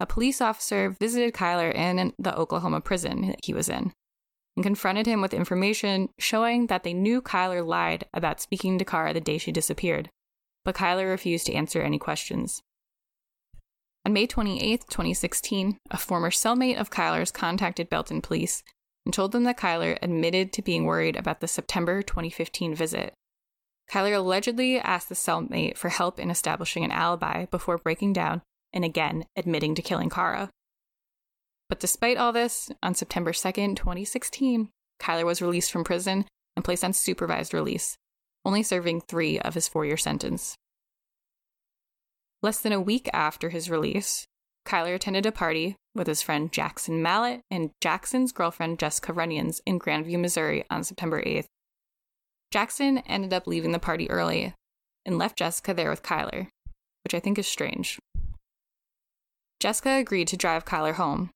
a 0.00 0.06
police 0.06 0.40
officer 0.40 0.90
visited 0.90 1.34
Kyler 1.34 1.74
in 1.74 2.12
the 2.18 2.36
Oklahoma 2.36 2.80
prison 2.80 3.34
he 3.42 3.52
was 3.52 3.68
in 3.68 3.92
and 4.56 4.64
confronted 4.64 5.06
him 5.06 5.20
with 5.20 5.34
information 5.34 6.08
showing 6.18 6.66
that 6.66 6.82
they 6.82 6.92
knew 6.92 7.22
Kyler 7.22 7.64
lied 7.64 8.04
about 8.12 8.40
speaking 8.40 8.78
to 8.78 8.84
Kara 8.84 9.14
the 9.14 9.20
day 9.20 9.38
she 9.38 9.52
disappeared, 9.52 10.10
but 10.64 10.74
Kyler 10.74 11.08
refused 11.08 11.46
to 11.46 11.54
answer 11.54 11.80
any 11.80 11.98
questions. 11.98 12.60
On 14.04 14.12
May 14.12 14.26
28, 14.26 14.84
2016, 14.88 15.78
a 15.90 15.96
former 15.96 16.30
cellmate 16.30 16.76
of 16.76 16.90
Kyler's 16.90 17.30
contacted 17.30 17.88
Belton 17.88 18.20
police 18.20 18.62
and 19.04 19.14
told 19.14 19.32
them 19.32 19.44
that 19.44 19.58
Kyler 19.58 19.96
admitted 20.02 20.52
to 20.52 20.62
being 20.62 20.84
worried 20.84 21.14
about 21.16 21.40
the 21.40 21.48
September 21.48 22.02
2015 22.02 22.74
visit. 22.74 23.14
Kyler 23.90 24.16
allegedly 24.16 24.78
asked 24.78 25.08
the 25.08 25.14
cellmate 25.14 25.76
for 25.76 25.88
help 25.88 26.18
in 26.18 26.30
establishing 26.30 26.84
an 26.84 26.90
alibi 26.90 27.46
before 27.46 27.78
breaking 27.78 28.12
down 28.12 28.42
and 28.72 28.84
again 28.84 29.24
admitting 29.36 29.74
to 29.74 29.82
killing 29.82 30.10
Kara. 30.10 30.50
But 31.68 31.80
despite 31.80 32.16
all 32.16 32.32
this, 32.32 32.70
on 32.82 32.94
September 32.94 33.32
2nd, 33.32 33.76
2016, 33.76 34.70
Kyler 35.00 35.24
was 35.24 35.42
released 35.42 35.70
from 35.70 35.84
prison 35.84 36.24
and 36.56 36.64
placed 36.64 36.84
on 36.84 36.92
supervised 36.92 37.54
release, 37.54 37.96
only 38.44 38.62
serving 38.62 39.02
three 39.02 39.38
of 39.38 39.54
his 39.54 39.68
four 39.68 39.84
year 39.84 39.96
sentence. 39.96 40.56
Less 42.42 42.60
than 42.60 42.72
a 42.72 42.80
week 42.80 43.08
after 43.12 43.50
his 43.50 43.70
release, 43.70 44.26
Kyler 44.66 44.94
attended 44.94 45.26
a 45.26 45.32
party 45.32 45.76
with 45.94 46.06
his 46.06 46.22
friend 46.22 46.52
Jackson 46.52 47.02
Mallet 47.02 47.40
and 47.50 47.70
Jackson's 47.80 48.32
girlfriend 48.32 48.78
Jessica 48.78 49.12
Runions 49.12 49.60
in 49.66 49.78
Grandview, 49.78 50.18
Missouri 50.20 50.64
on 50.70 50.84
September 50.84 51.22
8th. 51.22 51.46
Jackson 52.50 52.98
ended 52.98 53.32
up 53.32 53.46
leaving 53.46 53.72
the 53.72 53.78
party 53.78 54.08
early 54.10 54.54
and 55.04 55.18
left 55.18 55.38
Jessica 55.38 55.74
there 55.74 55.90
with 55.90 56.02
Kyler, 56.02 56.48
which 57.04 57.14
I 57.14 57.20
think 57.20 57.38
is 57.38 57.46
strange. 57.46 57.98
Jessica 59.60 59.96
agreed 59.96 60.28
to 60.28 60.36
drive 60.36 60.64
Kyler 60.64 60.94
home. 60.94 61.30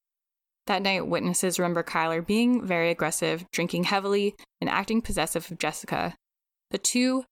That 0.67 0.83
night, 0.83 1.07
witnesses 1.07 1.59
remember 1.59 1.83
Kyler 1.83 2.25
being 2.25 2.65
very 2.65 2.91
aggressive, 2.91 3.45
drinking 3.51 3.85
heavily, 3.85 4.37
and 4.61 4.71
acting 4.71 5.03
possessive 5.03 5.51
of 5.51 5.59
Jessica. 5.59 6.15
The 6.71 6.79
two 6.79 7.25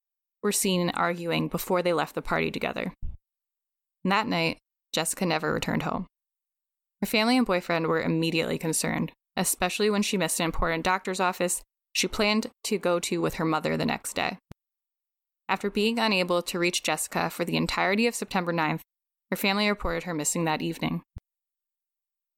were 0.42 0.52
seen 0.52 0.90
arguing 0.90 1.48
before 1.48 1.82
they 1.82 1.92
left 1.92 2.14
the 2.14 2.22
party 2.22 2.50
together. 2.50 2.92
And 4.04 4.10
that 4.12 4.26
night, 4.26 4.58
Jessica 4.92 5.26
never 5.26 5.52
returned 5.52 5.84
home. 5.84 6.06
Her 7.00 7.06
family 7.06 7.36
and 7.36 7.46
boyfriend 7.46 7.86
were 7.86 8.02
immediately 8.02 8.58
concerned, 8.58 9.12
especially 9.36 9.90
when 9.90 10.02
she 10.02 10.16
missed 10.16 10.40
an 10.40 10.44
important 10.44 10.84
doctor's 10.84 11.20
office 11.20 11.62
she 11.92 12.08
planned 12.08 12.48
to 12.64 12.78
go 12.78 13.00
to 13.00 13.20
with 13.20 13.34
her 13.34 13.44
mother 13.44 13.76
the 13.76 13.86
next 13.86 14.14
day. 14.14 14.38
After 15.48 15.70
being 15.70 15.98
unable 15.98 16.42
to 16.42 16.58
reach 16.58 16.82
Jessica 16.82 17.30
for 17.30 17.44
the 17.44 17.56
entirety 17.56 18.06
of 18.06 18.14
September 18.14 18.52
9th, 18.52 18.80
her 19.30 19.36
family 19.36 19.68
reported 19.68 20.04
her 20.04 20.14
missing 20.14 20.44
that 20.44 20.62
evening. 20.62 21.02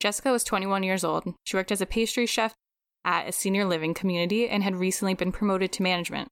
Jessica 0.00 0.32
was 0.32 0.44
21 0.44 0.82
years 0.82 1.04
old. 1.04 1.24
She 1.44 1.56
worked 1.56 1.72
as 1.72 1.80
a 1.80 1.86
pastry 1.86 2.26
chef 2.26 2.54
at 3.04 3.28
a 3.28 3.32
senior 3.32 3.64
living 3.64 3.94
community 3.94 4.48
and 4.48 4.62
had 4.62 4.76
recently 4.76 5.14
been 5.14 5.32
promoted 5.32 5.72
to 5.72 5.82
management. 5.82 6.28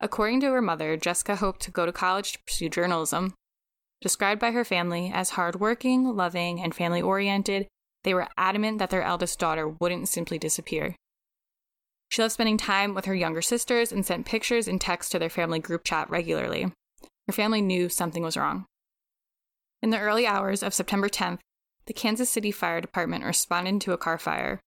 According 0.00 0.40
to 0.40 0.50
her 0.50 0.60
mother, 0.60 0.96
Jessica 0.96 1.36
hoped 1.36 1.60
to 1.62 1.70
go 1.70 1.86
to 1.86 1.92
college 1.92 2.32
to 2.32 2.38
pursue 2.46 2.68
journalism. 2.68 3.34
Described 4.02 4.40
by 4.40 4.50
her 4.50 4.64
family 4.64 5.10
as 5.12 5.30
hardworking, 5.30 6.14
loving, 6.14 6.60
and 6.60 6.74
family 6.74 7.00
oriented, 7.00 7.66
they 8.04 8.12
were 8.12 8.28
adamant 8.36 8.78
that 8.78 8.90
their 8.90 9.02
eldest 9.02 9.38
daughter 9.38 9.66
wouldn't 9.66 10.08
simply 10.08 10.38
disappear. 10.38 10.94
She 12.10 12.22
loved 12.22 12.34
spending 12.34 12.58
time 12.58 12.94
with 12.94 13.06
her 13.06 13.14
younger 13.14 13.42
sisters 13.42 13.90
and 13.90 14.04
sent 14.04 14.26
pictures 14.26 14.68
and 14.68 14.80
texts 14.80 15.10
to 15.12 15.18
their 15.18 15.30
family 15.30 15.58
group 15.58 15.82
chat 15.82 16.08
regularly. 16.10 16.72
Her 17.26 17.32
family 17.32 17.62
knew 17.62 17.88
something 17.88 18.22
was 18.22 18.36
wrong. 18.36 18.66
In 19.82 19.90
the 19.90 20.00
early 20.00 20.26
hours 20.26 20.62
of 20.62 20.74
September 20.74 21.08
10th, 21.08 21.38
the 21.86 21.92
Kansas 21.92 22.30
City 22.30 22.50
Fire 22.50 22.80
Department 22.80 23.24
responded 23.24 23.80
to 23.82 23.92
a 23.92 23.98
car 23.98 24.18
fire. 24.18 24.60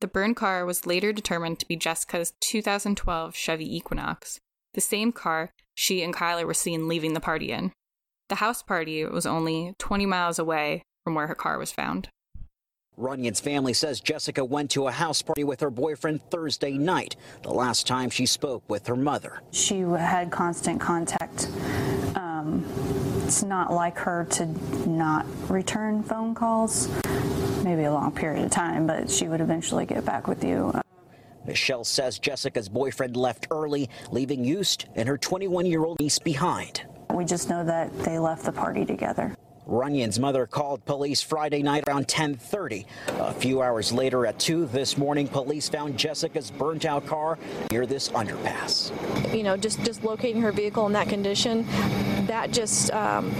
The 0.00 0.06
burned 0.06 0.36
car 0.36 0.66
was 0.66 0.86
later 0.86 1.12
determined 1.12 1.58
to 1.60 1.66
be 1.66 1.76
Jessica's 1.76 2.34
2012 2.40 3.34
Chevy 3.34 3.76
Equinox, 3.76 4.38
the 4.74 4.80
same 4.80 5.12
car 5.12 5.50
she 5.74 6.02
and 6.02 6.14
Kyler 6.14 6.46
were 6.46 6.54
seen 6.54 6.88
leaving 6.88 7.14
the 7.14 7.20
party 7.20 7.50
in. 7.50 7.72
The 8.28 8.36
house 8.36 8.62
party 8.62 9.04
was 9.04 9.26
only 9.26 9.74
20 9.78 10.06
miles 10.06 10.38
away 10.38 10.82
from 11.04 11.14
where 11.14 11.26
her 11.26 11.34
car 11.34 11.58
was 11.58 11.72
found. 11.72 12.08
Runions' 12.96 13.40
family 13.40 13.72
says 13.72 14.00
Jessica 14.00 14.44
went 14.44 14.70
to 14.70 14.86
a 14.86 14.92
house 14.92 15.20
party 15.20 15.42
with 15.42 15.60
her 15.60 15.70
boyfriend 15.70 16.22
Thursday 16.30 16.78
night, 16.78 17.16
the 17.42 17.50
last 17.50 17.88
time 17.88 18.08
she 18.08 18.24
spoke 18.24 18.62
with 18.68 18.86
her 18.86 18.96
mother. 18.96 19.42
She 19.50 19.80
had 19.80 20.30
constant 20.30 20.80
contact. 20.80 21.48
Um, 22.14 22.64
it's 23.24 23.42
not 23.42 23.72
like 23.72 23.96
her 23.98 24.26
to 24.32 24.46
not 24.88 25.26
return 25.48 26.02
phone 26.02 26.34
calls, 26.34 26.88
maybe 27.64 27.84
a 27.84 27.92
long 27.92 28.12
period 28.12 28.44
of 28.44 28.50
time, 28.50 28.86
but 28.86 29.10
she 29.10 29.28
would 29.28 29.40
eventually 29.40 29.86
get 29.86 30.04
back 30.04 30.28
with 30.28 30.44
you. 30.44 30.72
Michelle 31.46 31.84
says 31.84 32.18
Jessica's 32.18 32.68
boyfriend 32.68 33.16
left 33.16 33.46
early, 33.50 33.88
leaving 34.10 34.44
Yust 34.44 34.86
and 34.94 35.08
her 35.08 35.16
21 35.16 35.66
year 35.66 35.84
old 35.84 35.98
niece 36.00 36.18
behind. 36.18 36.82
We 37.14 37.24
just 37.24 37.48
know 37.48 37.64
that 37.64 37.96
they 38.00 38.18
left 38.18 38.44
the 38.44 38.52
party 38.52 38.84
together. 38.84 39.34
Runions' 39.66 40.18
mother 40.18 40.46
called 40.46 40.84
police 40.84 41.22
Friday 41.22 41.62
night 41.62 41.84
around 41.88 42.08
10:30. 42.08 42.86
A 43.08 43.32
few 43.32 43.62
hours 43.62 43.92
later 43.92 44.26
at 44.26 44.38
2 44.38 44.66
this 44.66 44.98
morning, 44.98 45.28
police 45.28 45.68
found 45.68 45.98
Jessica's 45.98 46.50
burnt 46.50 46.84
out 46.84 47.06
car 47.06 47.38
near 47.70 47.86
this 47.86 48.08
underpass. 48.10 48.92
You 49.34 49.42
know, 49.42 49.56
just 49.56 49.82
just 49.84 50.04
locating 50.04 50.42
her 50.42 50.52
vehicle 50.52 50.86
in 50.86 50.92
that 50.92 51.08
condition, 51.08 51.66
that 52.26 52.50
just 52.50 52.92
um, 52.92 53.32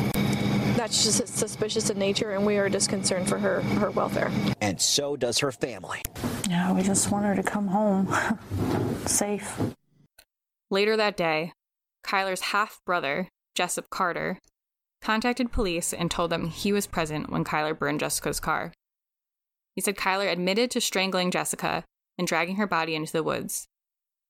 that's 0.76 1.04
just 1.04 1.28
suspicious 1.28 1.90
in 1.90 1.98
nature, 1.98 2.32
and 2.32 2.44
we 2.44 2.56
are 2.56 2.68
just 2.68 2.88
concerned 2.88 3.28
for 3.28 3.38
her 3.38 3.60
her 3.62 3.90
welfare. 3.90 4.30
And 4.60 4.80
so 4.80 5.16
does 5.16 5.38
her 5.38 5.52
family. 5.52 6.02
Yeah, 6.48 6.72
we 6.72 6.82
just 6.82 7.10
want 7.10 7.24
her 7.24 7.34
to 7.34 7.42
come 7.42 7.68
home 7.68 8.14
safe. 9.06 9.60
Later 10.70 10.96
that 10.96 11.16
day, 11.16 11.52
Kyler's 12.04 12.40
half 12.40 12.80
brother, 12.84 13.28
Jessup 13.54 13.88
Carter, 13.90 14.38
contacted 15.04 15.52
police 15.52 15.92
and 15.92 16.10
told 16.10 16.30
them 16.30 16.48
he 16.48 16.72
was 16.72 16.86
present 16.86 17.30
when 17.30 17.44
Kyler 17.44 17.78
burned 17.78 18.00
Jessica's 18.00 18.40
car. 18.40 18.72
He 19.76 19.82
said 19.82 19.96
Kyler 19.96 20.32
admitted 20.32 20.70
to 20.70 20.80
strangling 20.80 21.30
Jessica 21.30 21.84
and 22.16 22.26
dragging 22.26 22.56
her 22.56 22.66
body 22.66 22.94
into 22.94 23.12
the 23.12 23.22
woods. 23.22 23.66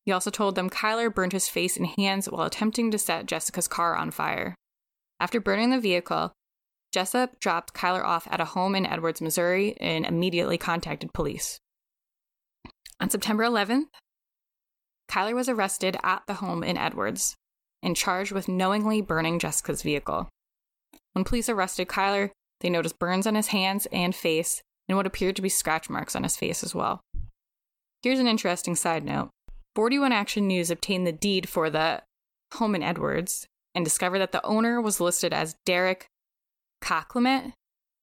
He 0.04 0.12
also 0.12 0.30
told 0.30 0.56
them 0.56 0.68
Kyler 0.68 1.14
burned 1.14 1.32
his 1.32 1.48
face 1.48 1.76
and 1.76 1.86
hands 1.86 2.28
while 2.28 2.46
attempting 2.46 2.90
to 2.90 2.98
set 2.98 3.26
Jessica's 3.26 3.68
car 3.68 3.94
on 3.94 4.10
fire. 4.10 4.54
After 5.20 5.40
burning 5.40 5.70
the 5.70 5.80
vehicle, 5.80 6.32
Jessup 6.92 7.38
dropped 7.40 7.72
Kyler 7.72 8.04
off 8.04 8.26
at 8.30 8.40
a 8.40 8.44
home 8.44 8.74
in 8.74 8.84
Edwards, 8.84 9.20
Missouri, 9.20 9.76
and 9.80 10.04
immediately 10.04 10.58
contacted 10.58 11.12
police. 11.12 11.58
On 13.00 13.08
September 13.08 13.44
11th, 13.44 13.86
Kyler 15.10 15.34
was 15.34 15.48
arrested 15.48 15.96
at 16.02 16.22
the 16.26 16.34
home 16.34 16.64
in 16.64 16.76
Edwards 16.76 17.36
and 17.82 17.96
charged 17.96 18.32
with 18.32 18.48
knowingly 18.48 19.00
burning 19.00 19.38
Jessica's 19.38 19.82
vehicle. 19.82 20.28
When 21.14 21.24
police 21.24 21.48
arrested 21.48 21.88
Kyler, 21.88 22.30
they 22.60 22.70
noticed 22.70 22.98
burns 22.98 23.26
on 23.26 23.34
his 23.34 23.48
hands 23.48 23.86
and 23.92 24.14
face 24.14 24.62
and 24.88 24.96
what 24.96 25.06
appeared 25.06 25.36
to 25.36 25.42
be 25.42 25.48
scratch 25.48 25.88
marks 25.88 26.14
on 26.14 26.22
his 26.24 26.36
face 26.36 26.62
as 26.62 26.74
well. 26.74 27.00
Here's 28.02 28.18
an 28.18 28.26
interesting 28.26 28.76
side 28.76 29.04
note 29.04 29.30
41 29.76 30.12
Action 30.12 30.46
News 30.46 30.70
obtained 30.70 31.06
the 31.06 31.12
deed 31.12 31.48
for 31.48 31.70
the 31.70 32.02
home 32.54 32.74
in 32.74 32.82
Edwards 32.82 33.46
and 33.74 33.84
discovered 33.84 34.18
that 34.18 34.32
the 34.32 34.44
owner 34.44 34.80
was 34.80 35.00
listed 35.00 35.32
as 35.32 35.56
Derek 35.64 36.06
Cocklement, 36.80 37.54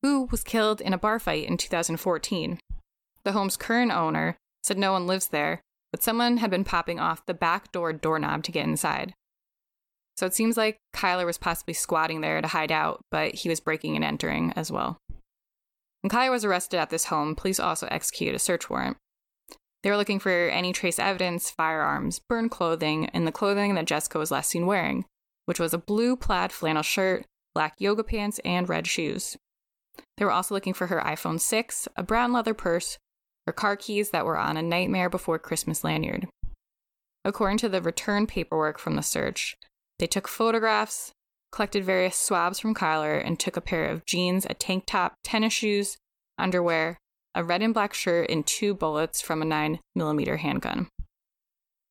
who 0.02 0.28
was 0.32 0.44
killed 0.44 0.82
in 0.82 0.94
a 0.94 0.98
bar 0.98 1.20
fight 1.20 1.48
in 1.48 1.58
2014. 1.58 2.60
The 3.24 3.32
home's 3.32 3.58
current 3.58 3.92
owner 3.92 4.38
said 4.64 4.78
no 4.78 4.94
one 4.94 5.08
lives 5.08 5.28
there, 5.28 5.62
but 5.92 6.04
someone 6.04 6.38
had 6.38 6.50
been 6.50 6.64
popping 6.64 7.00
off 7.00 7.26
the 7.26 7.34
back 7.34 7.72
door 7.72 7.94
doorknob 7.94 8.44
to 8.44 8.52
get 8.52 8.66
inside. 8.66 9.14
So 10.22 10.28
it 10.28 10.36
seems 10.36 10.56
like 10.56 10.78
Kyler 10.94 11.26
was 11.26 11.40
possibly 11.40 11.74
squatting 11.74 12.22
there 12.22 12.40
to 12.40 12.48
hide 12.48 12.72
out, 12.72 13.04
but 13.10 13.34
he 13.34 13.50
was 13.50 13.60
breaking 13.60 13.96
and 13.96 14.06
entering 14.06 14.54
as 14.56 14.72
well. 14.72 15.00
When 16.02 16.12
Kyler 16.12 16.30
was 16.30 16.46
arrested 16.46 16.78
at 16.78 16.92
this 16.92 17.06
home, 17.06 17.34
police 17.34 17.60
also 17.60 17.88
executed 17.88 18.36
a 18.36 18.40
search 18.40 18.70
warrant. 18.70 18.98
They 19.82 19.90
were 19.90 19.98
looking 19.98 20.20
for 20.20 20.30
any 20.30 20.74
trace 20.74 21.00
evidence, 21.00 21.50
firearms, 21.50 22.20
burned 22.20 22.52
clothing, 22.52 23.08
and 23.08 23.26
the 23.26 23.32
clothing 23.32 23.74
that 23.74 23.88
Jessica 23.88 24.20
was 24.20 24.30
last 24.30 24.52
seen 24.52 24.68
wearing, 24.68 25.06
which 25.48 25.60
was 25.60 25.74
a 25.74 25.80
blue 25.80 26.16
plaid 26.16 26.52
flannel 26.52 26.84
shirt, 26.84 27.26
black 27.56 27.74
yoga 27.80 28.04
pants, 28.04 28.40
and 28.46 28.70
red 28.70 28.86
shoes. 28.86 29.38
They 30.18 30.26
were 30.26 30.32
also 30.32 30.54
looking 30.54 30.76
for 30.76 30.86
her 30.86 31.02
iPhone 31.02 31.40
6, 31.40 31.88
a 31.96 32.04
brown 32.04 32.32
leather 32.32 32.54
purse, 32.54 33.00
her 33.48 33.54
car 33.54 33.76
keys 33.76 34.12
that 34.12 34.26
were 34.26 34.38
on 34.38 34.56
a 34.56 34.62
Nightmare 34.62 35.10
Before 35.10 35.40
Christmas 35.40 35.84
lanyard. 35.84 36.28
According 37.26 37.58
to 37.58 37.70
the 37.70 37.82
return 37.82 38.28
paperwork 38.28 38.78
from 38.78 38.96
the 38.96 39.02
search, 39.02 39.58
they 40.02 40.08
took 40.08 40.28
photographs, 40.28 41.12
collected 41.52 41.86
various 41.86 42.18
swabs 42.18 42.60
from 42.60 42.74
Kyler, 42.74 43.22
and 43.24 43.40
took 43.40 43.56
a 43.56 43.62
pair 43.62 43.86
of 43.86 44.04
jeans, 44.08 44.48
a 44.50 44.56
tank 44.56 44.86
top, 44.88 45.14
tennis 45.24 45.54
shoes, 45.54 45.96
underwear, 46.40 46.98
a 47.36 47.44
red 47.44 47.62
and 47.62 47.72
black 47.72 47.94
shirt, 47.94 48.28
and 48.32 48.46
two 48.48 48.74
bullets 48.74 49.22
from 49.22 49.44
a 49.44 49.46
9mm 49.46 50.40
handgun. 50.40 50.88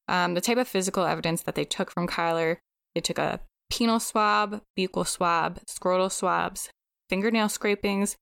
Um, 0.09 0.35
the 0.35 0.40
type 0.40 0.59
of 0.59 0.66
physical 0.66 1.05
evidence 1.05 1.42
that 1.42 1.55
they 1.55 1.64
took 1.64 1.92
from 1.92 2.09
Kyler, 2.09 2.57
they 2.96 3.01
took 3.01 3.18
a 3.18 3.38
penal 3.70 4.01
swab, 4.01 4.61
buccal 4.77 5.07
swab, 5.07 5.61
scrotal 5.66 6.11
swabs, 6.11 6.68
fingernail 7.09 7.49
scrapings, 7.49 8.16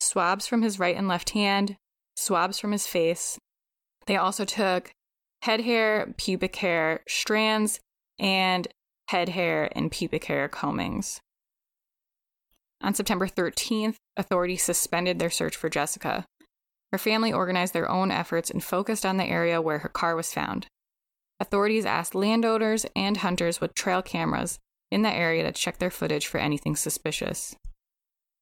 swabs 0.00 0.46
from 0.46 0.62
his 0.62 0.78
right 0.78 0.96
and 0.96 1.08
left 1.08 1.30
hand, 1.30 1.76
swabs 2.16 2.58
from 2.58 2.72
his 2.72 2.86
face. 2.86 3.38
They 4.06 4.16
also 4.16 4.46
took 4.46 4.92
head 5.42 5.60
hair, 5.60 6.14
pubic 6.16 6.56
hair, 6.56 7.00
strands, 7.06 7.80
and 8.18 8.66
head 9.08 9.30
hair, 9.30 9.70
and 9.72 9.90
pubic 9.90 10.24
hair 10.24 10.48
combings. 10.48 11.20
On 12.80 12.94
September 12.94 13.26
13th, 13.26 13.96
authorities 14.16 14.62
suspended 14.62 15.18
their 15.18 15.30
search 15.30 15.56
for 15.56 15.68
Jessica. 15.68 16.24
Her 16.92 16.98
family 16.98 17.32
organized 17.32 17.74
their 17.74 17.90
own 17.90 18.10
efforts 18.10 18.50
and 18.50 18.62
focused 18.62 19.04
on 19.04 19.16
the 19.16 19.24
area 19.24 19.60
where 19.60 19.78
her 19.78 19.88
car 19.88 20.14
was 20.14 20.32
found. 20.32 20.66
Authorities 21.40 21.84
asked 21.84 22.14
landowners 22.14 22.86
and 22.96 23.18
hunters 23.18 23.60
with 23.60 23.74
trail 23.74 24.02
cameras 24.02 24.58
in 24.90 25.02
the 25.02 25.12
area 25.12 25.42
to 25.42 25.52
check 25.52 25.78
their 25.78 25.90
footage 25.90 26.26
for 26.26 26.38
anything 26.38 26.76
suspicious. 26.76 27.56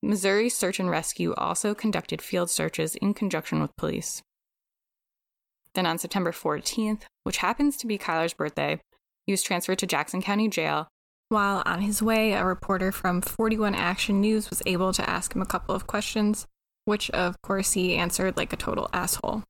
Missouri 0.03 0.49
Search 0.49 0.79
and 0.79 0.91
Rescue 0.91 1.35
also 1.35 1.75
conducted 1.75 2.23
field 2.23 2.51
searches 2.51 2.95
in 2.97 3.15
conjunction 3.15 3.61
with 3.61 3.77
police. 3.77 4.23
Then 5.75 5.87
on 5.87 5.99
September 5.99 6.33
14th, 6.33 7.03
which 7.25 7.39
happens 7.39 7.77
to 7.79 7.87
be 7.87 7.99
Kyler's 7.99 8.33
birthday, 8.33 8.81
he 9.27 9.33
was 9.33 9.43
transferred 9.43 9.79
to 9.81 9.87
Jackson 9.87 10.23
County 10.23 10.49
Jail. 10.49 10.89
While 11.29 11.63
on 11.67 11.81
his 11.81 12.01
way, 12.01 12.33
a 12.33 12.45
reporter 12.45 12.93
from 12.93 13.21
41 13.21 13.75
Action 13.75 14.21
News 14.21 14.49
was 14.49 14.63
able 14.65 14.93
to 14.93 15.09
ask 15.11 15.35
him 15.35 15.43
a 15.43 15.47
couple 15.47 15.75
of 15.75 15.89
questions, 15.89 16.47
which 16.85 17.11
of 17.11 17.43
course 17.43 17.73
he 17.73 17.97
answered 17.97 18.37
like 18.37 18.53
a 18.53 18.57
total 18.57 18.89
asshole. 18.93 19.43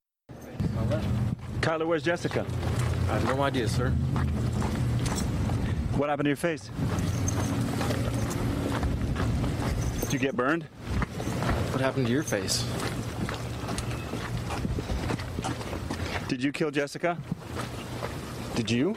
Kyler, 1.61 1.87
where's 1.87 2.03
Jessica? 2.03 2.47
I 3.11 3.19
have 3.19 3.25
no 3.27 3.43
idea, 3.43 3.69
sir. 3.69 3.91
What 5.97 6.09
happened 6.09 6.25
to 6.25 6.31
your 6.31 6.37
face? 6.37 6.71
Did 10.01 10.13
you 10.15 10.19
get 10.19 10.35
burned? 10.35 10.65
What 11.73 11.83
happened 11.83 12.07
to 12.07 12.13
your 12.13 12.23
face? 12.23 12.65
Did 16.29 16.43
you 16.43 16.53
kill 16.53 16.71
Jessica? 16.71 17.19
Did 18.55 18.71
you? 18.71 18.97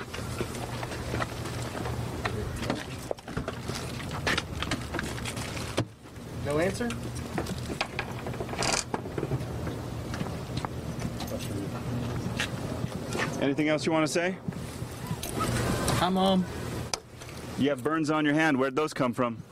No 6.46 6.60
answer? 6.60 6.90
Anything 13.42 13.70
else 13.70 13.86
you 13.86 13.92
want 13.92 14.06
to 14.06 14.12
say? 14.12 14.38
Hi, 15.38 16.10
Mom. 16.10 16.44
Um, 16.44 16.46
you 17.58 17.70
have 17.70 17.84
burns 17.84 18.10
on 18.10 18.26
your 18.26 18.34
hand. 18.34 18.58
Where'd 18.58 18.76
those 18.76 18.94
come 18.94 19.14
from? 19.14 19.44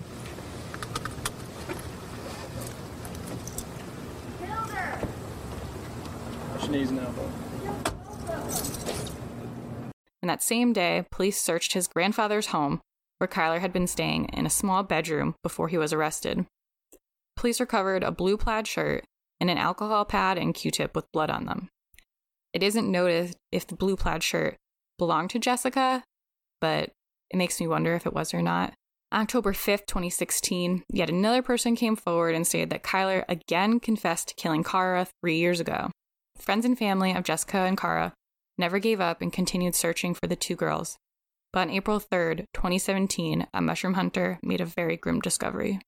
Knees 6.69 6.89
and 6.89 6.99
elbow. 6.99 7.31
And 10.21 10.29
that 10.29 10.43
same 10.43 10.73
day, 10.73 11.05
police 11.09 11.41
searched 11.41 11.71
his 11.71 11.87
grandfather's 11.87 12.47
home, 12.47 12.81
where 13.19 13.27
Kyler 13.27 13.61
had 13.61 13.71
been 13.71 13.87
staying 13.87 14.25
in 14.33 14.45
a 14.45 14.49
small 14.49 14.83
bedroom 14.83 15.35
before 15.41 15.69
he 15.69 15.77
was 15.77 15.93
arrested. 15.93 16.45
Police 17.37 17.59
recovered 17.59 18.03
a 18.03 18.11
blue 18.11 18.35
plaid 18.35 18.67
shirt 18.67 19.05
and 19.39 19.49
an 19.49 19.59
alcohol 19.59 20.03
pad 20.05 20.37
and 20.37 20.55
Q 20.55 20.71
tip 20.71 20.95
with 20.95 21.11
blood 21.13 21.29
on 21.29 21.45
them. 21.45 21.69
It 22.51 22.63
isn't 22.63 22.91
noted 22.91 23.35
if 23.51 23.67
the 23.67 23.75
blue 23.75 23.95
plaid 23.95 24.23
shirt 24.23 24.57
belonged 24.97 25.29
to 25.29 25.39
Jessica, 25.39 26.03
but 26.59 26.89
it 27.29 27.37
makes 27.37 27.61
me 27.61 27.67
wonder 27.67 27.93
if 27.93 28.07
it 28.07 28.13
was 28.13 28.33
or 28.33 28.41
not. 28.41 28.73
October 29.13 29.53
5th, 29.53 29.85
2016, 29.85 30.83
yet 30.91 31.09
another 31.09 31.41
person 31.41 31.75
came 31.75 31.95
forward 31.95 32.35
and 32.35 32.45
stated 32.45 32.71
that 32.71 32.83
Kyler 32.83 33.23
again 33.29 33.79
confessed 33.79 34.29
to 34.29 34.35
killing 34.35 34.63
Kara 34.63 35.07
three 35.21 35.37
years 35.37 35.59
ago. 35.59 35.91
Friends 36.37 36.65
and 36.65 36.77
family 36.77 37.13
of 37.13 37.23
Jessica 37.23 37.59
and 37.59 37.77
Kara 37.77 38.13
never 38.57 38.79
gave 38.79 38.99
up 38.99 39.21
and 39.21 39.31
continued 39.31 39.75
searching 39.75 40.13
for 40.13 40.27
the 40.27 40.35
two 40.35 40.55
girls. 40.55 40.97
But 41.53 41.59
on 41.59 41.69
April 41.69 41.99
3rd, 41.99 42.45
2017, 42.53 43.47
a 43.53 43.61
mushroom 43.61 43.93
hunter 43.93 44.39
made 44.43 44.59
a 44.59 44.65
very 44.65 44.97
grim 44.97 45.21
discovery. 45.21 45.79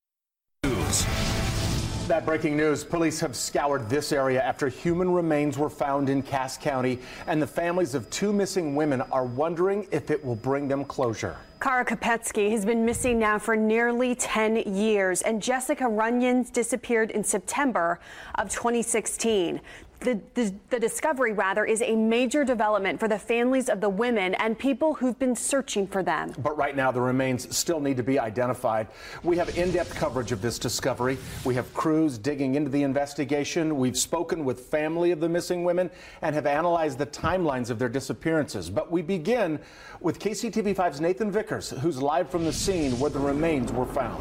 That 2.10 2.26
breaking 2.26 2.56
news 2.56 2.82
police 2.82 3.20
have 3.20 3.36
scoured 3.36 3.88
this 3.88 4.10
area 4.10 4.42
after 4.42 4.66
human 4.66 5.12
remains 5.12 5.56
were 5.56 5.70
found 5.70 6.08
in 6.08 6.22
Cass 6.22 6.58
County, 6.58 6.98
and 7.28 7.40
the 7.40 7.46
families 7.46 7.94
of 7.94 8.10
two 8.10 8.32
missing 8.32 8.74
women 8.74 9.00
are 9.12 9.24
wondering 9.24 9.86
if 9.92 10.10
it 10.10 10.24
will 10.24 10.34
bring 10.34 10.66
them 10.66 10.84
closure. 10.84 11.36
Kara 11.60 11.84
Kopetsky 11.84 12.50
has 12.50 12.64
been 12.64 12.84
missing 12.84 13.20
now 13.20 13.38
for 13.38 13.54
nearly 13.54 14.16
10 14.16 14.56
years, 14.74 15.22
and 15.22 15.40
Jessica 15.40 15.86
Runions 15.86 16.50
disappeared 16.50 17.12
in 17.12 17.22
September 17.22 18.00
of 18.34 18.50
2016 18.50 19.60
the, 20.00 20.20
the, 20.34 20.54
the, 20.70 20.80
discovery, 20.80 21.32
rather, 21.32 21.64
is 21.64 21.82
a 21.82 21.94
major 21.94 22.44
development 22.44 22.98
for 22.98 23.06
the 23.06 23.18
families 23.18 23.68
of 23.68 23.80
the 23.80 23.88
women 23.88 24.34
and 24.34 24.58
people 24.58 24.94
who've 24.94 25.18
been 25.18 25.36
searching 25.36 25.86
for 25.86 26.02
them. 26.02 26.32
But 26.38 26.56
right 26.56 26.74
now, 26.74 26.90
the 26.90 27.00
remains 27.00 27.54
still 27.54 27.80
need 27.80 27.98
to 27.98 28.02
be 28.02 28.18
identified. 28.18 28.88
We 29.22 29.36
have 29.36 29.56
in 29.58 29.72
depth 29.72 29.94
coverage 29.94 30.32
of 30.32 30.40
this 30.40 30.58
discovery. 30.58 31.18
We 31.44 31.54
have 31.54 31.72
crews 31.74 32.16
digging 32.16 32.54
into 32.54 32.70
the 32.70 32.82
investigation. 32.82 33.76
We've 33.76 33.96
spoken 33.96 34.44
with 34.44 34.60
family 34.60 35.10
of 35.10 35.20
the 35.20 35.28
missing 35.28 35.64
women 35.64 35.90
and 36.22 36.34
have 36.34 36.46
analyzed 36.46 36.98
the 36.98 37.06
timelines 37.06 37.68
of 37.68 37.78
their 37.78 37.90
disappearances. 37.90 38.70
But 38.70 38.90
we 38.90 39.02
begin 39.02 39.60
with 40.00 40.18
KCTV5's 40.18 41.00
Nathan 41.00 41.30
Vickers, 41.30 41.70
who's 41.70 42.00
live 42.00 42.30
from 42.30 42.44
the 42.44 42.52
scene 42.52 42.98
where 42.98 43.10
the 43.10 43.18
remains 43.18 43.70
were 43.70 43.86
found. 43.86 44.20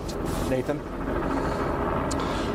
Nathan? 0.50 1.49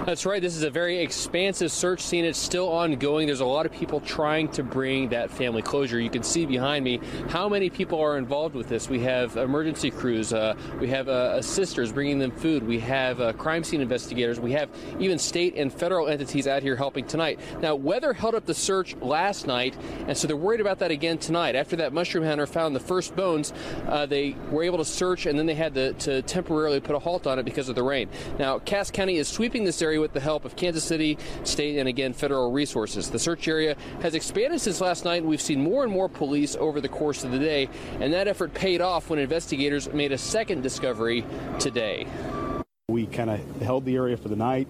That's 0.07 0.27
right. 0.27 0.43
This 0.43 0.55
is 0.55 0.64
a 0.64 0.71
very 0.71 0.99
expansive 0.99 1.73
search 1.73 2.03
scene. 2.03 2.27
It's 2.27 2.38
still 2.38 2.71
ongoing. 2.71 3.27
There's 3.27 3.40
a 3.40 3.47
lot 3.47 3.64
of 3.64 3.73
people 3.73 4.01
trying 4.01 4.49
to 4.49 4.62
bring 4.62 5.09
that 5.09 5.31
family 5.31 5.62
closure. 5.62 5.99
You 5.99 6.11
can 6.11 6.23
see 6.23 6.45
behind 6.45 6.85
me 6.85 7.01
how 7.31 7.49
many 7.49 7.71
people 7.71 7.99
are 8.03 8.19
involved 8.19 8.55
with 8.55 8.69
this. 8.69 8.90
We 8.90 9.01
have 9.01 9.38
emergency 9.38 9.90
crews. 9.90 10.35
Uh, 10.35 10.57
we 10.79 10.88
have 10.88 11.09
uh, 11.09 11.40
sisters 11.40 11.90
bringing 11.90 12.19
them 12.19 12.33
food. 12.33 12.67
We 12.67 12.81
have 12.81 13.19
uh, 13.19 13.33
crime 13.33 13.64
scene 13.64 13.81
investigators. 13.81 14.38
We 14.38 14.53
have 14.53 14.69
even 15.01 15.19
state 15.19 15.55
and 15.57 15.73
federal 15.73 16.09
entities 16.09 16.47
out 16.47 16.62
here 16.62 16.77
helping 16.77 17.07
tonight. 17.07 17.40
Now, 17.62 17.75
weather 17.75 18.12
held 18.12 18.35
up 18.35 18.45
the 18.45 18.53
search 18.53 18.95
last 18.97 19.47
night, 19.47 19.75
and 20.07 20.14
so 20.14 20.27
they're 20.29 20.37
worried 20.37 20.61
about 20.61 20.81
that 20.81 20.90
again 20.90 21.17
tonight. 21.17 21.57
After 21.57 21.77
that 21.77 21.95
mushroom 21.95 22.25
hunter 22.25 22.47
found 22.47 22.77
the 22.77 22.81
first 22.81 23.17
bones, 23.17 23.55
uh, 23.88 24.05
they 24.05 24.37
were 24.51 24.64
able 24.64 24.79
to 24.79 24.85
search, 24.85 25.25
and 25.25 25.38
then 25.38 25.47
they 25.47 25.55
had 25.55 25.73
to, 25.73 25.95
to 25.95 26.21
temporarily 26.21 26.81
put 26.81 26.95
a 26.95 26.99
halt 26.99 27.27
on 27.27 27.38
it 27.38 27.45
because 27.45 27.71
of 27.71 27.75
the 27.75 27.83
rain. 27.83 28.11
Now, 28.38 28.59
Cass 28.59 28.90
County 28.90 29.17
is 29.17 29.29
sweeping 29.29 29.64
this 29.64 29.81
area 29.81 29.93
area 29.94 30.00
with 30.00 30.12
the 30.12 30.20
help 30.20 30.44
of 30.44 30.57
Kansas 30.57 30.83
City, 30.83 31.16
state, 31.44 31.78
and 31.78 31.88
again, 31.88 32.12
federal 32.12 32.50
resources. 32.50 33.11
The 33.11 33.18
search 33.18 33.46
area 33.46 33.76
has 34.02 34.16
expanded 34.16 34.61
since 34.61 34.80
last 34.80 35.04
night, 35.04 35.18
and 35.18 35.26
we've 35.26 35.40
seen 35.40 35.62
more 35.62 35.85
and 35.85 35.92
more 35.92 36.09
police 36.09 36.57
over 36.57 36.80
the 36.80 36.88
course 36.88 37.22
of 37.22 37.30
the 37.30 37.38
day, 37.38 37.68
and 38.00 38.12
that 38.12 38.26
effort 38.26 38.52
paid 38.54 38.80
off 38.80 39.09
when 39.09 39.20
investigators 39.20 39.92
made 39.92 40.11
a 40.11 40.18
second 40.18 40.62
discovery 40.62 41.24
today. 41.61 42.09
We 42.88 43.07
kind 43.07 43.30
of 43.30 43.62
held 43.62 43.85
the 43.85 43.94
area 43.94 44.16
for 44.16 44.28
the 44.28 44.37
night, 44.37 44.66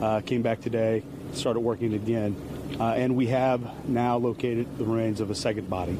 uh, 0.00 0.20
came 0.20 0.42
back 0.42 0.60
today, 0.60 1.02
started 1.32 1.60
working 1.60 1.94
again, 1.94 2.36
uh, 2.78 2.92
and 2.92 3.16
we 3.16 3.26
have 3.26 3.88
now 3.88 4.18
located 4.18 4.78
the 4.78 4.84
remains 4.84 5.20
of 5.20 5.30
a 5.30 5.34
second 5.34 5.68
body. 5.68 5.98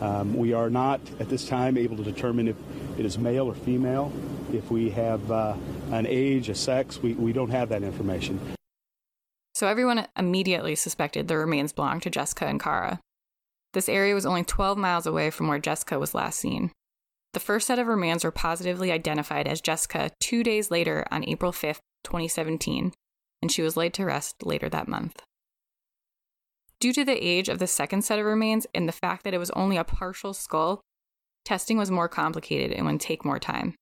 Um, 0.00 0.36
we 0.36 0.52
are 0.52 0.70
not 0.70 1.00
at 1.18 1.28
this 1.28 1.48
time 1.48 1.76
able 1.76 1.96
to 1.96 2.04
determine 2.04 2.46
if 2.46 2.56
it 2.98 3.04
is 3.04 3.18
male 3.18 3.46
or 3.46 3.54
female. 3.54 4.12
If 4.52 4.70
we 4.70 4.90
have 4.90 5.30
uh, 5.30 5.56
an 5.92 6.06
age, 6.06 6.48
a 6.48 6.54
sex, 6.54 7.00
we, 7.02 7.12
we 7.12 7.32
don't 7.32 7.50
have 7.50 7.68
that 7.68 7.82
information. 7.82 8.40
So 9.54 9.66
everyone 9.68 10.08
immediately 10.16 10.74
suspected 10.74 11.28
the 11.28 11.36
remains 11.36 11.72
belonged 11.72 12.02
to 12.02 12.10
Jessica 12.10 12.46
and 12.46 12.60
Kara. 12.60 12.98
This 13.74 13.88
area 13.88 14.14
was 14.14 14.26
only 14.26 14.42
12 14.42 14.78
miles 14.78 15.06
away 15.06 15.30
from 15.30 15.48
where 15.48 15.58
Jessica 15.58 15.98
was 15.98 16.14
last 16.14 16.40
seen. 16.40 16.72
The 17.34 17.40
first 17.40 17.66
set 17.66 17.78
of 17.78 17.86
remains 17.86 18.24
were 18.24 18.30
positively 18.30 18.90
identified 18.90 19.46
as 19.46 19.60
Jessica 19.60 20.10
two 20.20 20.42
days 20.42 20.70
later 20.70 21.06
on 21.10 21.28
April 21.28 21.52
5th, 21.52 21.80
2017, 22.04 22.92
and 23.40 23.52
she 23.52 23.62
was 23.62 23.76
laid 23.76 23.94
to 23.94 24.04
rest 24.04 24.44
later 24.44 24.68
that 24.68 24.88
month. 24.88 25.22
Due 26.80 26.92
to 26.92 27.04
the 27.04 27.24
age 27.24 27.48
of 27.48 27.58
the 27.58 27.66
second 27.66 28.02
set 28.02 28.18
of 28.18 28.26
remains 28.26 28.66
and 28.74 28.88
the 28.88 28.92
fact 28.92 29.24
that 29.24 29.34
it 29.34 29.38
was 29.38 29.50
only 29.52 29.76
a 29.76 29.84
partial 29.84 30.34
skull, 30.34 30.80
testing 31.44 31.78
was 31.78 31.90
more 31.90 32.08
complicated 32.08 32.72
and 32.72 32.86
would 32.86 33.00
take 33.00 33.24
more 33.24 33.38
time. 33.38 33.74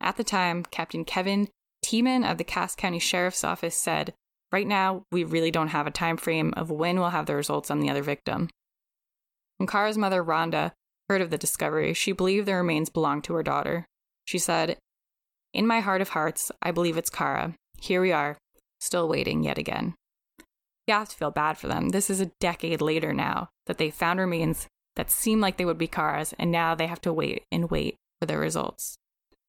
At 0.00 0.16
the 0.16 0.24
time, 0.24 0.64
Captain 0.64 1.04
Kevin 1.04 1.48
Teeman 1.84 2.28
of 2.28 2.38
the 2.38 2.44
Cass 2.44 2.74
County 2.74 2.98
Sheriff's 2.98 3.44
Office 3.44 3.76
said, 3.76 4.14
Right 4.52 4.66
now, 4.66 5.02
we 5.12 5.24
really 5.24 5.50
don't 5.50 5.68
have 5.68 5.86
a 5.86 5.90
time 5.90 6.16
frame 6.16 6.54
of 6.56 6.70
when 6.70 6.98
we'll 6.98 7.10
have 7.10 7.26
the 7.26 7.34
results 7.34 7.70
on 7.70 7.80
the 7.80 7.90
other 7.90 8.02
victim. 8.02 8.48
When 9.58 9.66
Kara's 9.66 9.98
mother, 9.98 10.24
Rhonda, 10.24 10.72
heard 11.08 11.20
of 11.20 11.30
the 11.30 11.38
discovery, 11.38 11.92
she 11.94 12.12
believed 12.12 12.46
the 12.46 12.54
remains 12.54 12.88
belonged 12.88 13.24
to 13.24 13.34
her 13.34 13.42
daughter. 13.42 13.86
She 14.24 14.38
said, 14.38 14.78
In 15.52 15.66
my 15.66 15.80
heart 15.80 16.00
of 16.00 16.10
hearts, 16.10 16.50
I 16.62 16.70
believe 16.70 16.96
it's 16.96 17.10
Kara. 17.10 17.54
Here 17.80 18.00
we 18.00 18.12
are, 18.12 18.38
still 18.80 19.08
waiting 19.08 19.42
yet 19.42 19.58
again. 19.58 19.94
You 20.86 20.94
have 20.94 21.08
to 21.10 21.16
feel 21.16 21.30
bad 21.30 21.58
for 21.58 21.66
them. 21.66 21.90
This 21.90 22.08
is 22.08 22.20
a 22.20 22.32
decade 22.40 22.80
later 22.80 23.12
now 23.12 23.50
that 23.66 23.78
they 23.78 23.90
found 23.90 24.20
remains 24.20 24.66
that 24.96 25.10
seemed 25.10 25.42
like 25.42 25.58
they 25.58 25.64
would 25.64 25.78
be 25.78 25.86
Kara's, 25.86 26.34
and 26.38 26.50
now 26.50 26.74
they 26.74 26.86
have 26.86 27.00
to 27.02 27.12
wait 27.12 27.44
and 27.52 27.70
wait 27.70 27.96
for 28.20 28.26
their 28.26 28.40
results. 28.40 28.96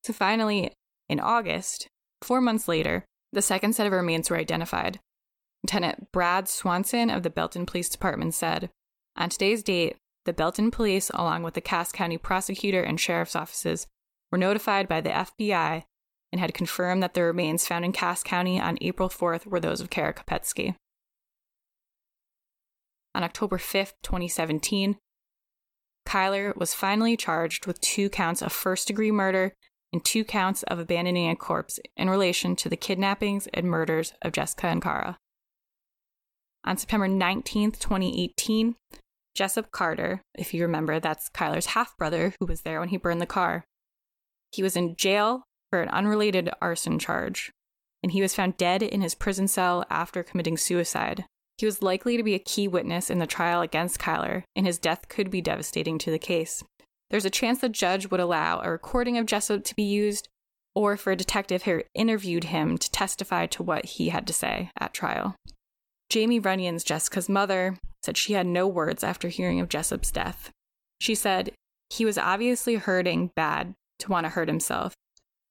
So 0.03 0.13
finally, 0.13 0.71
in 1.07 1.19
August, 1.19 1.87
four 2.21 2.41
months 2.41 2.67
later, 2.67 3.05
the 3.31 3.41
second 3.41 3.73
set 3.73 3.87
of 3.87 3.93
remains 3.93 4.29
were 4.29 4.37
identified. 4.37 4.99
Lieutenant 5.63 6.11
Brad 6.11 6.47
Swanson 6.47 7.09
of 7.09 7.23
the 7.23 7.29
Belton 7.29 7.65
Police 7.65 7.89
Department 7.89 8.33
said, 8.33 8.69
On 9.15 9.29
today's 9.29 9.61
date, 9.61 9.97
the 10.25 10.33
Belton 10.33 10.71
Police, 10.71 11.09
along 11.13 11.43
with 11.43 11.53
the 11.53 11.61
Cass 11.61 11.91
County 11.91 12.17
Prosecutor 12.17 12.81
and 12.81 12.99
Sheriff's 12.99 13.35
offices, 13.35 13.87
were 14.31 14.37
notified 14.37 14.87
by 14.87 15.01
the 15.01 15.09
FBI 15.09 15.83
and 16.31 16.39
had 16.39 16.53
confirmed 16.53 17.01
that 17.01 17.13
the 17.13 17.23
remains 17.23 17.67
found 17.67 17.83
in 17.83 17.91
Cass 17.91 18.23
County 18.23 18.59
on 18.59 18.77
April 18.81 19.09
4th 19.09 19.47
were 19.47 19.59
those 19.59 19.81
of 19.81 19.89
Kara 19.89 20.13
Kopetsky. 20.13 20.75
On 23.15 23.23
October 23.23 23.57
5th, 23.57 23.93
2017, 24.03 24.97
Kylr 26.07 26.55
was 26.55 26.73
finally 26.73 27.17
charged 27.17 27.65
with 27.65 27.81
two 27.81 28.09
counts 28.09 28.41
of 28.41 28.51
first 28.51 28.87
degree 28.87 29.11
murder 29.11 29.53
and 29.91 30.03
two 30.03 30.23
counts 30.23 30.63
of 30.63 30.79
abandoning 30.79 31.29
a 31.29 31.35
corpse 31.35 31.79
in 31.97 32.09
relation 32.09 32.55
to 32.55 32.69
the 32.69 32.77
kidnappings 32.77 33.47
and 33.53 33.67
murders 33.67 34.13
of 34.21 34.33
Jessica 34.33 34.67
and 34.67 34.81
Kara. 34.81 35.17
On 36.63 36.77
September 36.77 37.07
19th, 37.07 37.79
2018, 37.79 38.75
Jessup 39.33 39.71
Carter, 39.71 40.21
if 40.35 40.53
you 40.53 40.61
remember, 40.61 40.99
that's 40.99 41.29
Kylr's 41.29 41.67
half 41.67 41.97
brother 41.97 42.33
who 42.39 42.45
was 42.45 42.61
there 42.61 42.79
when 42.79 42.89
he 42.89 42.97
burned 42.97 43.21
the 43.21 43.25
car, 43.25 43.63
he 44.51 44.63
was 44.63 44.75
in 44.75 44.95
jail 44.95 45.43
for 45.69 45.81
an 45.81 45.89
unrelated 45.89 46.49
arson 46.61 46.99
charge, 46.99 47.51
and 48.03 48.11
he 48.11 48.21
was 48.21 48.35
found 48.35 48.57
dead 48.57 48.81
in 48.81 49.01
his 49.01 49.15
prison 49.15 49.47
cell 49.47 49.85
after 49.89 50.23
committing 50.23 50.57
suicide. 50.57 51.25
He 51.57 51.65
was 51.65 51.81
likely 51.81 52.17
to 52.17 52.23
be 52.23 52.35
a 52.35 52.39
key 52.39 52.67
witness 52.67 53.09
in 53.09 53.19
the 53.19 53.27
trial 53.27 53.61
against 53.61 53.99
Kylr, 53.99 54.43
and 54.55 54.65
his 54.65 54.77
death 54.77 55.07
could 55.09 55.29
be 55.29 55.41
devastating 55.41 55.97
to 55.99 56.11
the 56.11 56.19
case. 56.19 56.63
There's 57.09 57.25
a 57.25 57.29
chance 57.29 57.59
the 57.59 57.69
judge 57.69 58.11
would 58.11 58.19
allow 58.19 58.61
a 58.61 58.69
recording 58.69 59.17
of 59.17 59.25
Jessup 59.25 59.63
to 59.65 59.75
be 59.75 59.83
used, 59.83 60.29
or 60.75 60.95
for 60.95 61.11
a 61.11 61.15
detective 61.15 61.63
who 61.63 61.81
interviewed 61.95 62.45
him 62.45 62.77
to 62.77 62.91
testify 62.91 63.47
to 63.47 63.63
what 63.63 63.85
he 63.85 64.09
had 64.09 64.27
to 64.27 64.33
say 64.33 64.69
at 64.79 64.93
trial. 64.93 65.35
Jamie 66.09 66.39
Runions, 66.39 66.83
Jessica's 66.83 67.29
mother, 67.29 67.77
said 68.03 68.17
she 68.17 68.33
had 68.33 68.47
no 68.47 68.67
words 68.67 69.03
after 69.03 69.27
hearing 69.27 69.59
of 69.59 69.69
Jessup's 69.69 70.11
death. 70.11 70.51
She 70.99 71.15
said, 71.15 71.51
He 71.89 72.05
was 72.05 72.17
obviously 72.17 72.75
hurting 72.75 73.31
bad 73.35 73.73
to 73.99 74.11
want 74.11 74.25
to 74.25 74.29
hurt 74.29 74.47
himself, 74.47 74.93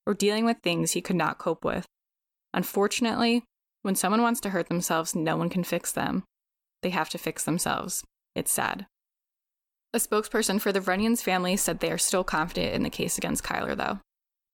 or 0.07 0.15
dealing 0.15 0.45
with 0.45 0.59
things 0.63 0.93
he 0.93 1.01
could 1.01 1.17
not 1.17 1.39
cope 1.39 1.65
with. 1.65 1.87
Unfortunately, 2.55 3.45
when 3.83 3.95
someone 3.95 4.23
wants 4.23 4.41
to 4.41 4.51
hurt 4.51 4.69
themselves, 4.69 5.15
no 5.15 5.37
one 5.37 5.51
can 5.51 5.65
fix 5.65 5.93
them. 5.93 6.25
They 6.83 6.91
have 6.91 7.09
to 7.11 7.19
fix 7.19 7.45
themselves. 7.45 8.05
It's 8.35 8.53
sad. 8.53 8.87
A 9.95 9.99
spokesperson 9.99 10.61
for 10.61 10.71
the 10.71 10.83
Runions 10.83 11.23
family 11.23 11.57
said 11.57 11.81
they 11.81 11.91
are 11.91 11.99
still 11.99 12.23
confident 12.23 12.75
in 12.75 12.83
the 12.83 12.91
case 12.91 13.17
against 13.17 13.43
Kylr, 13.43 13.75
though. 13.75 14.01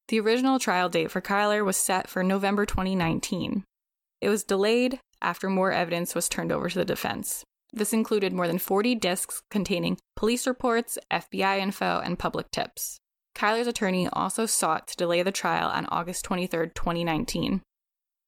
The 0.09 0.20
original 0.20 0.61
trial 0.61 0.89
date 0.89 1.11
for 1.11 1.20
Kylr 1.20 1.64
was 1.64 1.76
set 1.76 2.09
for 2.09 2.22
November 2.22 2.64
2019. 2.64 3.64
It 4.20 4.28
was 4.28 4.45
delayed 4.45 5.01
after 5.20 5.49
more 5.49 5.72
evidence 5.72 6.14
was 6.14 6.28
turned 6.28 6.53
over 6.53 6.68
to 6.68 6.78
the 6.78 6.85
defense. 6.85 7.43
This 7.72 7.93
included 7.93 8.32
more 8.32 8.47
than 8.47 8.59
40 8.59 8.95
discs 8.95 9.43
containing 9.51 9.99
police 10.14 10.47
reports, 10.47 10.99
FBI 11.11 11.59
info, 11.59 12.01
and 12.05 12.16
public 12.16 12.51
tips. 12.53 12.99
Kylr's 13.35 13.66
attorney 13.66 14.09
also 14.12 14.47
sought 14.47 14.87
to 14.87 14.97
delay 14.97 15.22
the 15.24 15.32
trial 15.32 15.68
on 15.68 15.87
August 15.87 16.24
23, 16.26 16.68
2019. 16.68 17.62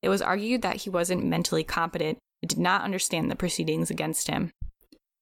It 0.02 0.08
was 0.08 0.20
argued 0.20 0.62
that 0.62 0.76
he 0.76 0.90
wasn't 0.90 1.24
mentally 1.24 1.62
competent 1.62 2.18
and 2.42 2.48
did 2.48 2.58
not 2.58 2.82
understand 2.82 3.30
the 3.30 3.36
proceedings 3.36 3.90
against 3.90 4.26
him. 4.26 4.50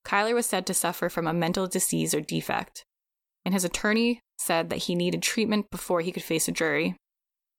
Kylr 0.04 0.34
was 0.34 0.46
said 0.46 0.66
to 0.66 0.74
suffer 0.74 1.08
from 1.08 1.26
a 1.26 1.32
mental 1.32 1.66
disease 1.66 2.14
or 2.14 2.20
defect, 2.20 2.84
and 3.44 3.54
his 3.54 3.64
attorney 3.64 4.20
said 4.38 4.70
that 4.70 4.84
he 4.84 4.94
needed 4.94 5.22
treatment 5.22 5.70
before 5.70 6.00
he 6.00 6.12
could 6.12 6.22
face 6.22 6.48
a 6.48 6.52
jury. 6.52 6.96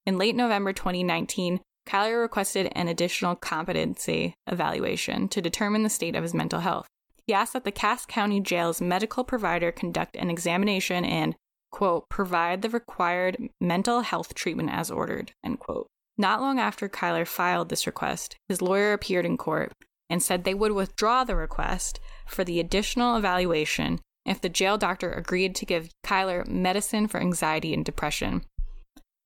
In 0.06 0.18
late 0.18 0.36
November 0.36 0.72
2019, 0.72 1.60
Kylr 1.88 2.22
requested 2.22 2.72
an 2.76 2.88
additional 2.88 3.36
competency 3.36 4.36
evaluation 4.48 5.28
to 5.30 5.42
determine 5.42 5.84
the 5.84 5.90
state 5.90 6.16
of 6.16 6.24
his 6.24 6.34
mental 6.34 6.60
health. 6.60 6.88
He 7.28 7.34
asked 7.34 7.54
that 7.54 7.64
the 7.64 7.72
Cass 7.72 8.06
County 8.06 8.40
Jail's 8.40 8.82
medical 8.82 9.24
provider 9.24 9.72
conduct 9.72 10.16
an 10.16 10.30
examination 10.30 11.04
and, 11.04 11.36
quote, 11.72 12.08
provide 12.10 12.62
the 12.62 12.70
required 12.70 13.50
mental 13.60 14.02
health 14.02 14.36
treatment 14.36 14.70
as 14.72 14.92
ordered, 14.92 15.32
end 15.44 15.60
quote. 15.60 15.88
Not 16.18 16.42
long 16.42 16.60
after 16.60 16.88
Kylr 16.88 17.28
filed 17.28 17.70
this 17.70 17.88
request, 17.88 18.36
his 18.48 18.62
lawyer 18.62 18.94
appeared 18.94 19.26
in 19.26 19.38
court 19.38 19.74
and 20.10 20.22
said 20.22 20.44
they 20.44 20.54
would 20.54 20.72
withdraw 20.72 21.24
the 21.24 21.36
request 21.36 22.00
for 22.26 22.44
the 22.44 22.60
additional 22.60 23.16
evaluation 23.16 24.00
if 24.26 24.42
the 24.42 24.50
jail 24.50 24.78
doctor 24.78 25.12
agreed 25.12 25.56
to 25.56 25.66
give 25.66 25.90
Kylr 26.06 26.48
medicine 26.48 27.08
for 27.08 27.20
anxiety 27.20 27.74
and 27.74 27.86
depression. 27.86 28.44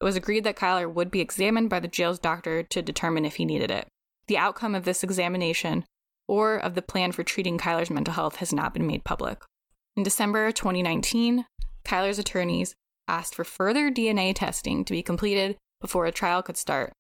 It 0.02 0.04
was 0.04 0.16
agreed 0.16 0.44
that 0.46 0.56
Kylr 0.56 0.92
would 0.92 1.12
be 1.12 1.22
examined 1.22 1.70
by 1.70 1.80
the 1.80 1.88
jail's 1.88 2.20
doctor 2.20 2.64
to 2.64 2.82
determine 2.82 3.26
if 3.26 3.36
he 3.36 3.46
needed 3.46 3.72
it. 3.72 3.88
The 4.28 4.38
outcome 4.38 4.76
of 4.76 4.86
this 4.86 5.04
examination 5.04 5.86
or 6.28 6.58
of 6.58 6.76
the 6.76 6.82
plan 6.82 7.12
for 7.12 7.24
treating 7.24 7.58
Kylr's 7.58 7.90
mental 7.90 8.14
health 8.14 8.38
has 8.38 8.54
not 8.54 8.74
been 8.74 8.88
made 8.88 9.04
public. 9.04 9.42
In 9.98 10.04
December 10.04 10.52
2019, 10.52 11.46
Kylr's 11.84 12.20
attorneys 12.20 12.76
asked 13.08 13.36
for 13.36 13.44
further 13.44 13.90
DNA 13.90 14.36
testing 14.36 14.86
to 14.86 14.94
be 14.94 15.02
completed 15.02 15.58
before 15.82 16.06
a 16.06 16.12
trial 16.12 16.44
could 16.44 16.58
start. 16.58 16.94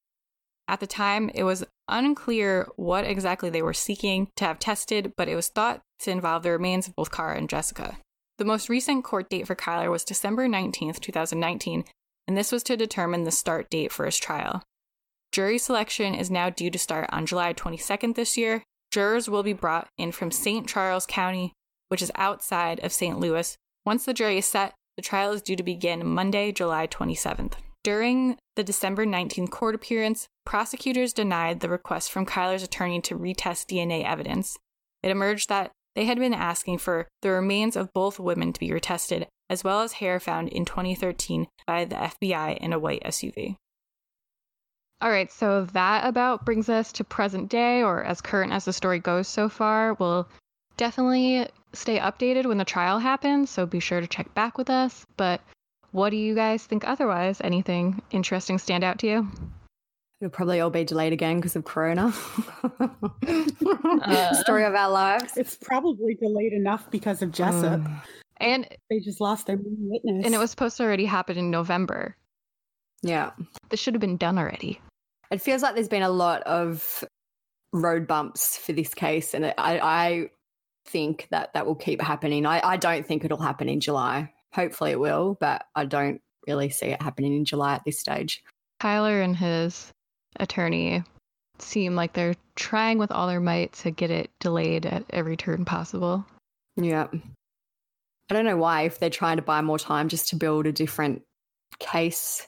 At 0.70 0.82
the 0.82 0.88
time, 0.88 1.32
it 1.34 1.42
was 1.42 1.66
unclear 1.88 2.68
what 2.76 3.04
exactly 3.04 3.50
they 3.50 3.64
were 3.64 3.74
seeking 3.74 4.28
to 4.36 4.46
have 4.46 4.60
tested, 4.60 5.14
but 5.18 5.28
it 5.28 5.34
was 5.34 5.48
thought 5.48 5.82
to 6.02 6.12
involve 6.12 6.44
the 6.44 6.52
remains 6.52 6.88
of 6.88 6.96
both 6.96 7.12
Kara 7.12 7.36
and 7.36 7.50
Jessica. 7.50 7.98
The 8.38 8.46
most 8.46 8.70
recent 8.70 9.04
court 9.04 9.32
date 9.32 9.48
for 9.48 9.56
Kylr 9.56 9.90
was 9.90 10.04
December 10.04 10.48
19th, 10.48 11.00
2019, 11.00 11.86
and 12.28 12.38
this 12.38 12.52
was 12.52 12.62
to 12.64 12.78
determine 12.78 13.24
the 13.24 13.32
start 13.32 13.72
date 13.72 13.92
for 13.92 14.06
his 14.06 14.20
trial. 14.20 14.62
Jury 15.32 15.58
selection 15.58 16.14
is 16.14 16.30
now 16.30 16.52
due 16.52 16.70
to 16.70 16.78
start 16.78 17.10
on 17.12 17.26
July 17.26 17.52
22nd 17.52 18.14
this 18.14 18.38
year. 18.38 18.62
Jurors 18.92 19.28
will 19.28 19.44
be 19.44 19.54
brought 19.54 19.88
in 19.98 20.12
from 20.12 20.30
St. 20.30 20.68
Charles 20.68 21.08
County, 21.08 21.52
which 21.88 22.04
is 22.04 22.12
outside 22.14 22.80
of 22.82 22.94
St. 22.94 23.20
Louis. 23.20 23.58
Once 23.88 24.06
the 24.06 24.14
jury 24.14 24.38
is 24.38 24.46
set, 24.46 24.76
the 24.98 25.02
trial 25.02 25.32
is 25.32 25.42
due 25.42 25.56
to 25.56 25.64
begin 25.64 26.06
Monday, 26.06 26.52
July 26.52 26.86
27th. 26.86 27.54
During 27.84 28.38
the 28.56 28.64
December 28.64 29.06
19th 29.06 29.52
court 29.52 29.74
appearance, 29.74 30.28
prosecutors 30.50 31.14
denied 31.14 31.60
the 31.60 31.70
request 31.70 32.12
from 32.12 32.26
Kylr's 32.26 32.64
attorney 32.64 33.00
to 33.00 33.16
retest 33.16 33.68
DNA 33.68 34.04
evidence. 34.04 34.58
It 35.04 35.12
emerged 35.12 35.48
that 35.50 35.70
they 35.94 36.06
had 36.06 36.18
been 36.18 36.34
asking 36.34 36.80
for 36.80 37.08
the 37.22 37.30
remains 37.30 37.76
of 37.76 37.94
both 37.94 38.20
women 38.20 38.52
to 38.54 38.60
be 38.60 38.72
retested, 38.72 39.28
as 39.48 39.64
well 39.64 39.82
as 39.82 39.94
hair 39.94 40.20
found 40.20 40.50
in 40.50 40.66
2013 40.66 41.46
by 41.68 41.86
the 41.86 41.98
FBI 41.98 42.58
in 42.58 42.74
a 42.74 42.80
white 42.80 43.04
SUV. 43.04 43.58
All 45.02 45.12
right, 45.12 45.32
so 45.32 45.66
that 45.66 46.08
about 46.08 46.46
brings 46.46 46.68
us 46.68 46.92
to 46.94 47.04
present 47.04 47.48
day, 47.52 47.84
or 47.84 48.04
as 48.04 48.20
current 48.20 48.52
as 48.52 48.66
the 48.66 48.74
story 48.74 48.98
goes 48.98 49.28
so 49.28 49.50
far. 49.50 49.94
We'll 49.94 50.28
definitely 50.78 51.46
stay 51.74 52.00
updated 52.00 52.48
when 52.48 52.58
the 52.58 52.66
trial 52.66 52.98
happens, 52.98 53.52
so 53.52 53.68
be 53.68 53.80
sure 53.80 54.02
to 54.02 54.08
check 54.08 54.34
back 54.34 54.58
with 54.58 54.72
us. 54.72 55.06
But 55.16 55.42
what 55.92 56.10
do 56.10 56.16
you 56.16 56.34
guys 56.34 56.66
think 56.66 56.88
otherwise? 56.88 57.40
Anything 57.40 58.02
interesting 58.10 58.58
stand 58.58 58.84
out 58.84 58.98
to 59.00 59.08
you? 59.08 59.28
It'll 60.22 60.32
probably 60.32 60.60
all 60.60 60.70
be 60.70 60.84
delayed 60.84 61.14
again 61.14 61.38
because 61.38 61.56
of 61.56 61.64
Corona. 61.64 62.14
uh, 62.80 64.34
Story 64.44 64.66
of 64.66 64.76
our 64.76 64.90
lives. 64.90 65.38
It's 65.38 65.56
probably 65.56 66.16
delayed 66.16 66.52
enough 66.52 66.92
because 66.92 67.22
of 67.22 67.32
Jessup. 67.32 67.82
Uh, 67.86 68.00
and 68.38 68.68
they 68.90 69.00
just 69.00 69.22
lost 69.22 69.48
their 69.48 69.56
main 69.56 69.78
witness. 69.80 70.26
And 70.26 70.36
it 70.36 70.38
was 70.38 70.52
supposed 70.52 70.76
to 70.78 70.84
already 70.84 71.06
happen 71.06 71.38
in 71.38 71.50
November. 71.50 72.18
Yeah. 73.02 73.32
This 73.70 73.80
should 73.80 73.94
have 73.94 74.02
been 74.02 74.18
done 74.18 74.38
already. 74.38 74.82
It 75.32 75.42
feels 75.42 75.62
like 75.62 75.76
there's 75.76 75.88
been 75.88 76.04
a 76.04 76.10
lot 76.10 76.42
of 76.44 77.04
road 77.72 78.06
bumps 78.08 78.58
for 78.58 78.74
this 78.74 78.94
case. 78.94 79.34
And 79.34 79.46
I, 79.46 79.54
I 79.58 80.30
think 80.86 81.28
that 81.32 81.54
that 81.54 81.66
will 81.66 81.76
keep 81.76 82.02
happening. 82.02 82.46
I, 82.46 82.60
I 82.62 82.78
don't 82.78 83.06
think 83.06 83.24
it'll 83.24 83.42
happen 83.42 83.70
in 83.70 83.80
July. 83.80 84.34
Hopefully 84.54 84.92
it 84.92 85.00
will, 85.00 85.38
but 85.40 85.66
I 85.76 85.86
don't 85.86 86.20
really 86.46 86.70
see 86.70 86.88
it 86.88 87.02
happening 87.02 87.36
in 87.36 87.46
July 87.46 87.76
at 87.76 87.84
this 87.86 88.00
stage. 88.00 88.44
Kylr 88.82 89.24
and 89.24 89.38
his 89.38 89.94
attorney 90.38 91.04
seem 91.60 91.96
like 91.96 92.14
they're 92.14 92.36
trying 92.56 92.98
with 92.98 93.12
all 93.12 93.28
their 93.28 93.40
might 93.40 93.74
to 93.74 93.92
get 93.92 94.12
it 94.12 94.30
delayed 94.40 94.86
at 94.86 95.04
every 95.10 95.36
turn 95.38 95.66
possible. 95.66 96.26
Yeah. 96.78 97.08
I 98.30 98.34
don't 98.34 98.46
know 98.46 98.58
why, 98.58 98.84
if 98.84 99.00
they're 99.00 99.10
trying 99.10 99.38
to 99.38 99.44
buy 99.44 99.62
more 99.62 99.80
time 99.80 100.08
just 100.08 100.30
to 100.30 100.36
build 100.36 100.68
a 100.68 100.72
different 100.72 101.24
case 101.80 102.48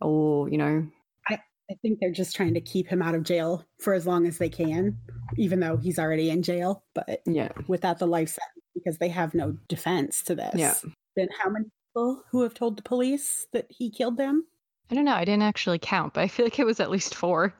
or, 0.00 0.48
you 0.48 0.58
know. 0.58 0.86
I, 1.28 1.34
I 1.70 1.74
think 1.82 1.98
they're 2.00 2.12
just 2.12 2.34
trying 2.34 2.54
to 2.54 2.60
keep 2.60 2.88
him 2.88 3.02
out 3.02 3.14
of 3.14 3.22
jail 3.22 3.64
for 3.80 3.92
as 3.92 4.06
long 4.06 4.26
as 4.26 4.38
they 4.38 4.48
can, 4.48 4.96
even 5.36 5.60
though 5.60 5.76
he's 5.76 5.98
already 5.98 6.30
in 6.30 6.42
jail, 6.42 6.82
but 6.94 7.20
yeah, 7.26 7.50
without 7.68 7.98
the 7.98 8.06
life 8.06 8.28
sentence 8.28 8.64
because 8.74 8.98
they 8.98 9.08
have 9.08 9.34
no 9.34 9.56
defense 9.68 10.22
to 10.24 10.34
this. 10.34 10.54
Yeah. 10.54 10.74
Then 11.16 11.28
how 11.42 11.50
many 11.50 11.66
people 11.88 12.22
who 12.30 12.42
have 12.42 12.54
told 12.54 12.76
the 12.76 12.82
police 12.82 13.46
that 13.52 13.66
he 13.70 13.90
killed 13.90 14.16
them? 14.16 14.46
I 14.90 14.94
don't 14.94 15.04
know. 15.04 15.14
I 15.14 15.24
didn't 15.24 15.42
actually 15.42 15.78
count, 15.78 16.14
but 16.14 16.22
I 16.22 16.28
feel 16.28 16.46
like 16.46 16.58
it 16.58 16.66
was 16.66 16.80
at 16.80 16.90
least 16.90 17.14
four. 17.14 17.52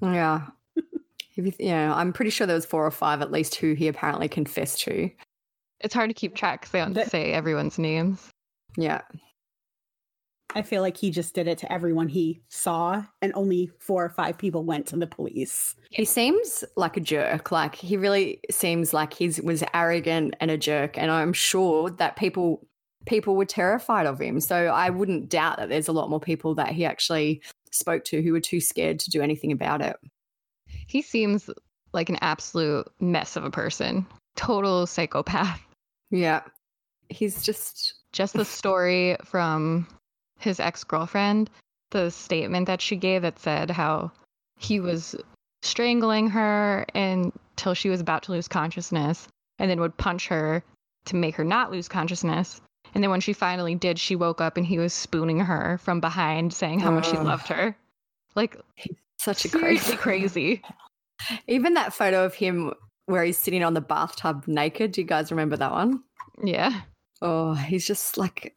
Yeah. 0.00 0.46
yeah, 1.58 1.94
I'm 1.94 2.12
pretty 2.12 2.30
sure 2.30 2.46
there 2.46 2.56
was 2.56 2.66
four 2.66 2.86
or 2.86 2.90
five 2.90 3.20
at 3.20 3.30
least 3.30 3.56
who 3.56 3.74
he 3.74 3.88
apparently 3.88 4.28
confessed 4.28 4.80
to. 4.82 5.10
It's 5.80 5.94
hard 5.94 6.10
to 6.10 6.14
keep 6.14 6.34
track 6.34 6.60
because 6.60 6.72
they 6.72 6.80
don't 6.80 6.92
but, 6.92 7.10
say 7.10 7.32
everyone's 7.32 7.78
names. 7.78 8.30
Yeah. 8.76 9.02
I 10.54 10.62
feel 10.62 10.82
like 10.82 10.96
he 10.96 11.10
just 11.10 11.34
did 11.34 11.46
it 11.46 11.58
to 11.58 11.72
everyone 11.72 12.08
he 12.08 12.42
saw, 12.48 13.04
and 13.22 13.32
only 13.34 13.70
four 13.78 14.04
or 14.04 14.08
five 14.08 14.36
people 14.36 14.64
went 14.64 14.86
to 14.88 14.96
the 14.96 15.06
police. 15.06 15.76
He 15.90 16.04
seems 16.04 16.64
like 16.76 16.96
a 16.96 17.00
jerk. 17.00 17.52
Like, 17.52 17.76
he 17.76 17.96
really 17.96 18.40
seems 18.50 18.92
like 18.92 19.14
he 19.14 19.32
was 19.42 19.62
arrogant 19.74 20.34
and 20.40 20.50
a 20.50 20.58
jerk. 20.58 20.98
And 20.98 21.10
I'm 21.10 21.32
sure 21.32 21.90
that 21.90 22.16
people 22.16 22.66
people 23.06 23.36
were 23.36 23.44
terrified 23.44 24.06
of 24.06 24.20
him. 24.20 24.40
So 24.40 24.66
I 24.66 24.90
wouldn't 24.90 25.28
doubt 25.28 25.56
that 25.58 25.68
there's 25.68 25.88
a 25.88 25.92
lot 25.92 26.10
more 26.10 26.20
people 26.20 26.54
that 26.56 26.70
he 26.70 26.84
actually 26.84 27.42
spoke 27.70 28.04
to 28.06 28.22
who 28.22 28.32
were 28.32 28.40
too 28.40 28.60
scared 28.60 28.98
to 29.00 29.10
do 29.10 29.22
anything 29.22 29.52
about 29.52 29.80
it. 29.80 29.96
He 30.86 31.02
seems 31.02 31.48
like 31.92 32.08
an 32.08 32.18
absolute 32.20 32.88
mess 33.00 33.36
of 33.36 33.44
a 33.44 33.50
person, 33.50 34.06
total 34.36 34.86
psychopath. 34.86 35.60
Yeah. 36.10 36.42
He's 37.08 37.42
just. 37.42 37.94
Just 38.12 38.34
the 38.34 38.44
story 38.44 39.16
from 39.24 39.86
his 40.40 40.58
ex 40.58 40.82
girlfriend, 40.82 41.48
the 41.92 42.10
statement 42.10 42.66
that 42.66 42.80
she 42.80 42.96
gave 42.96 43.22
that 43.22 43.38
said 43.38 43.70
how 43.70 44.10
he 44.58 44.80
was 44.80 45.14
strangling 45.62 46.28
her 46.30 46.84
until 46.92 47.72
she 47.72 47.88
was 47.88 48.00
about 48.00 48.24
to 48.24 48.32
lose 48.32 48.48
consciousness 48.48 49.28
and 49.60 49.70
then 49.70 49.78
would 49.78 49.96
punch 49.96 50.26
her 50.26 50.64
to 51.04 51.14
make 51.14 51.36
her 51.36 51.44
not 51.44 51.70
lose 51.70 51.86
consciousness 51.86 52.60
and 52.94 53.02
then 53.02 53.10
when 53.10 53.20
she 53.20 53.32
finally 53.32 53.74
did, 53.74 53.98
she 53.98 54.16
woke 54.16 54.40
up 54.40 54.56
and 54.56 54.66
he 54.66 54.78
was 54.78 54.92
spooning 54.92 55.40
her 55.40 55.78
from 55.78 56.00
behind, 56.00 56.52
saying 56.52 56.80
how 56.80 56.90
much 56.90 57.10
he 57.10 57.16
loved 57.18 57.48
her. 57.48 57.76
Like, 58.34 58.56
such 59.18 59.44
a 59.44 59.48
crazy, 59.48 59.96
crazy. 59.96 60.62
Even 61.46 61.74
that 61.74 61.92
photo 61.92 62.24
of 62.24 62.34
him 62.34 62.72
where 63.06 63.24
he's 63.24 63.38
sitting 63.38 63.62
on 63.62 63.74
the 63.74 63.80
bathtub 63.80 64.44
naked. 64.46 64.92
Do 64.92 65.00
you 65.00 65.06
guys 65.06 65.30
remember 65.30 65.56
that 65.56 65.72
one? 65.72 66.02
Yeah. 66.42 66.82
Oh, 67.20 67.54
he's 67.54 67.86
just 67.86 68.16
like 68.16 68.54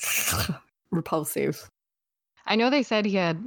repulsive. 0.90 1.68
I 2.46 2.56
know 2.56 2.68
they 2.68 2.82
said 2.82 3.06
he 3.06 3.16
had 3.16 3.38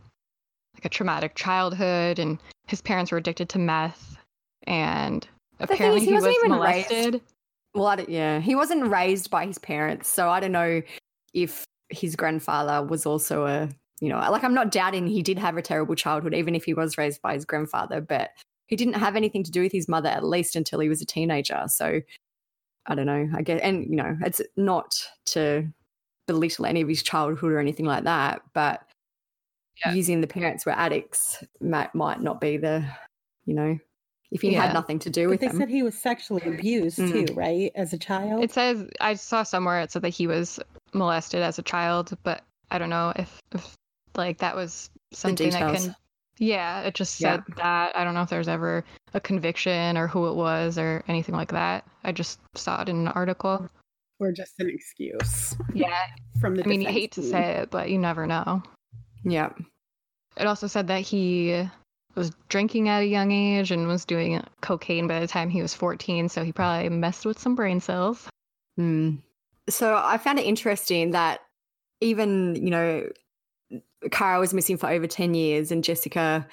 like 0.73 0.86
a 0.86 0.89
traumatic 0.89 1.36
childhood 1.36 2.19
and 2.19 2.39
his 2.67 2.81
parents 2.81 3.11
were 3.11 3.17
addicted 3.17 3.49
to 3.49 3.59
meth 3.59 4.17
and 4.63 5.27
apparently 5.59 6.01
is, 6.01 6.07
he, 6.07 6.09
he 6.09 6.15
was 6.15 6.38
molested. 6.47 7.13
Raised 7.13 7.23
well, 7.76 7.88
I 7.88 7.97
don't, 7.97 8.09
yeah, 8.09 8.39
he 8.39 8.55
wasn't 8.55 8.88
raised 8.88 9.30
by 9.30 9.45
his 9.45 9.59
parents, 9.59 10.07
so 10.07 10.30
I 10.30 10.39
don't 10.39 10.53
know 10.53 10.82
if 11.34 11.65
his 11.89 12.15
grandfather 12.15 12.86
was 12.86 13.05
also 13.05 13.45
a, 13.45 13.69
you 13.99 14.09
know, 14.09 14.17
like 14.17 14.43
I'm 14.43 14.53
not 14.53 14.71
doubting 14.71 15.07
he 15.07 15.21
did 15.21 15.38
have 15.38 15.57
a 15.57 15.61
terrible 15.61 15.95
childhood, 15.95 16.34
even 16.34 16.55
if 16.55 16.63
he 16.63 16.73
was 16.73 16.97
raised 16.97 17.21
by 17.21 17.34
his 17.34 17.45
grandfather, 17.45 18.01
but 18.01 18.32
he 18.67 18.76
didn't 18.76 18.95
have 18.95 19.15
anything 19.15 19.43
to 19.43 19.51
do 19.51 19.61
with 19.61 19.71
his 19.71 19.88
mother 19.88 20.09
at 20.09 20.23
least 20.23 20.55
until 20.55 20.80
he 20.80 20.89
was 20.89 21.01
a 21.01 21.05
teenager. 21.05 21.63
So 21.67 22.01
I 22.88 22.95
don't 22.95 23.05
know. 23.05 23.30
I 23.36 23.41
guess, 23.41 23.59
and 23.61 23.86
you 23.89 23.97
know, 23.97 24.17
it's 24.21 24.41
not 24.55 24.95
to 25.28 25.67
belittle 26.28 26.65
any 26.65 26.82
of 26.82 26.88
his 26.88 27.03
childhood 27.03 27.51
or 27.51 27.59
anything 27.59 27.86
like 27.86 28.05
that, 28.05 28.41
but 28.53 28.82
yeah. 29.86 29.93
using 29.93 30.21
the 30.21 30.28
parents 30.28 30.65
were 30.65 30.71
addicts 30.71 31.43
might 31.59 31.93
might 31.93 32.21
not 32.21 32.39
be 32.39 32.57
the, 32.57 32.86
you 33.45 33.53
know, 33.53 33.78
if 34.32 34.41
he 34.41 34.51
yeah. 34.51 34.65
had 34.65 34.73
nothing 34.73 34.99
to 34.99 35.09
do 35.09 35.28
with 35.30 35.36
it. 35.36 35.41
they 35.41 35.47
them. 35.47 35.57
said 35.57 35.69
he 35.69 35.84
was 35.84 35.97
sexually 35.97 36.41
abused 36.45 36.97
mm. 36.97 37.28
too, 37.28 37.34
right? 37.34 37.71
As 37.76 37.93
a 37.93 37.97
child. 37.97 38.43
It 38.43 38.51
says 38.51 38.88
I 38.99 39.15
saw 39.15 39.43
somewhere 39.43 39.82
it 39.82 39.91
said 39.91 40.01
that 40.01 40.09
he 40.09 40.28
was 40.28 40.59
molested 40.93 41.41
as 41.41 41.59
a 41.59 41.63
child, 41.63 42.17
but 42.23 42.43
I 42.71 42.78
don't 42.78 42.89
know 42.89 43.13
if, 43.15 43.41
if 43.53 43.76
like 44.15 44.39
that 44.39 44.55
was 44.55 44.89
something 45.11 45.49
that 45.51 45.76
can 45.76 45.95
yeah, 46.38 46.82
it 46.82 46.95
just 46.95 47.15
said 47.15 47.43
yeah. 47.49 47.55
that. 47.55 47.95
I 47.95 48.03
don't 48.03 48.13
know 48.13 48.21
if 48.21 48.30
there's 48.30 48.47
ever 48.47 48.84
a 49.13 49.19
conviction 49.19 49.97
or 49.97 50.07
who 50.07 50.28
it 50.28 50.36
was 50.36 50.78
or 50.78 51.03
anything 51.07 51.36
like 51.36 51.51
that. 51.51 51.86
I 52.03 52.11
just 52.11 52.39
saw 52.55 52.82
it 52.82 52.89
in 52.89 52.97
an 52.97 53.07
article. 53.09 53.69
Or 54.19 54.32
just 54.32 54.59
an 54.59 54.69
excuse. 54.69 55.55
Yeah. 55.73 56.05
From 56.41 56.55
the 56.55 56.63
I 56.63 56.67
mean, 56.67 56.82
you 56.82 56.88
defense 56.88 56.99
hate 57.01 57.11
to 57.13 57.23
say 57.23 57.51
it, 57.57 57.71
but 57.71 57.89
you 57.89 57.97
never 57.97 58.28
know. 58.28 58.61
Yeah. 59.23 59.49
It 60.38 60.47
also 60.47 60.67
said 60.67 60.88
that 60.88 61.01
he 61.01 61.69
was 62.16 62.32
drinking 62.49 62.89
at 62.89 63.01
a 63.01 63.05
young 63.05 63.32
age 63.32 63.72
and 63.72 63.88
was 63.88 64.05
doing 64.05 64.41
cocaine 64.61 65.07
by 65.07 65.20
the 65.20 65.28
time 65.28 65.49
he 65.49 65.61
was 65.61 65.74
14, 65.74 66.30
so 66.30 66.43
he 66.43 66.51
probably 66.51 66.89
messed 66.89 67.26
with 67.26 67.39
some 67.39 67.55
brain 67.55 67.80
cells. 67.80 68.30
Hmm. 68.78 69.16
So 69.70 69.99
I 70.03 70.18
found 70.18 70.39
it 70.39 70.45
interesting 70.45 71.11
that 71.11 71.41
even, 72.01 72.55
you 72.55 72.70
know, 72.70 73.09
Kara 74.11 74.39
was 74.39 74.53
missing 74.53 74.78
for 74.78 74.89
over 74.89 75.07
10 75.07 75.34
years 75.34 75.72
and 75.72 75.84
Jessica 75.84 76.47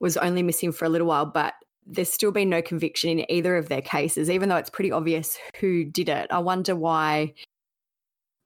was 0.00 0.16
only 0.16 0.42
missing 0.42 0.72
for 0.72 0.84
a 0.84 0.88
little 0.88 1.06
while, 1.06 1.26
but 1.26 1.54
there's 1.86 2.12
still 2.12 2.32
been 2.32 2.48
no 2.48 2.62
conviction 2.62 3.10
in 3.10 3.30
either 3.30 3.56
of 3.56 3.68
their 3.68 3.82
cases, 3.82 4.30
even 4.30 4.48
though 4.48 4.56
it's 4.56 4.70
pretty 4.70 4.92
obvious 4.92 5.38
who 5.58 5.84
did 5.84 6.08
it. 6.08 6.26
I 6.30 6.38
wonder 6.38 6.76
why 6.76 7.34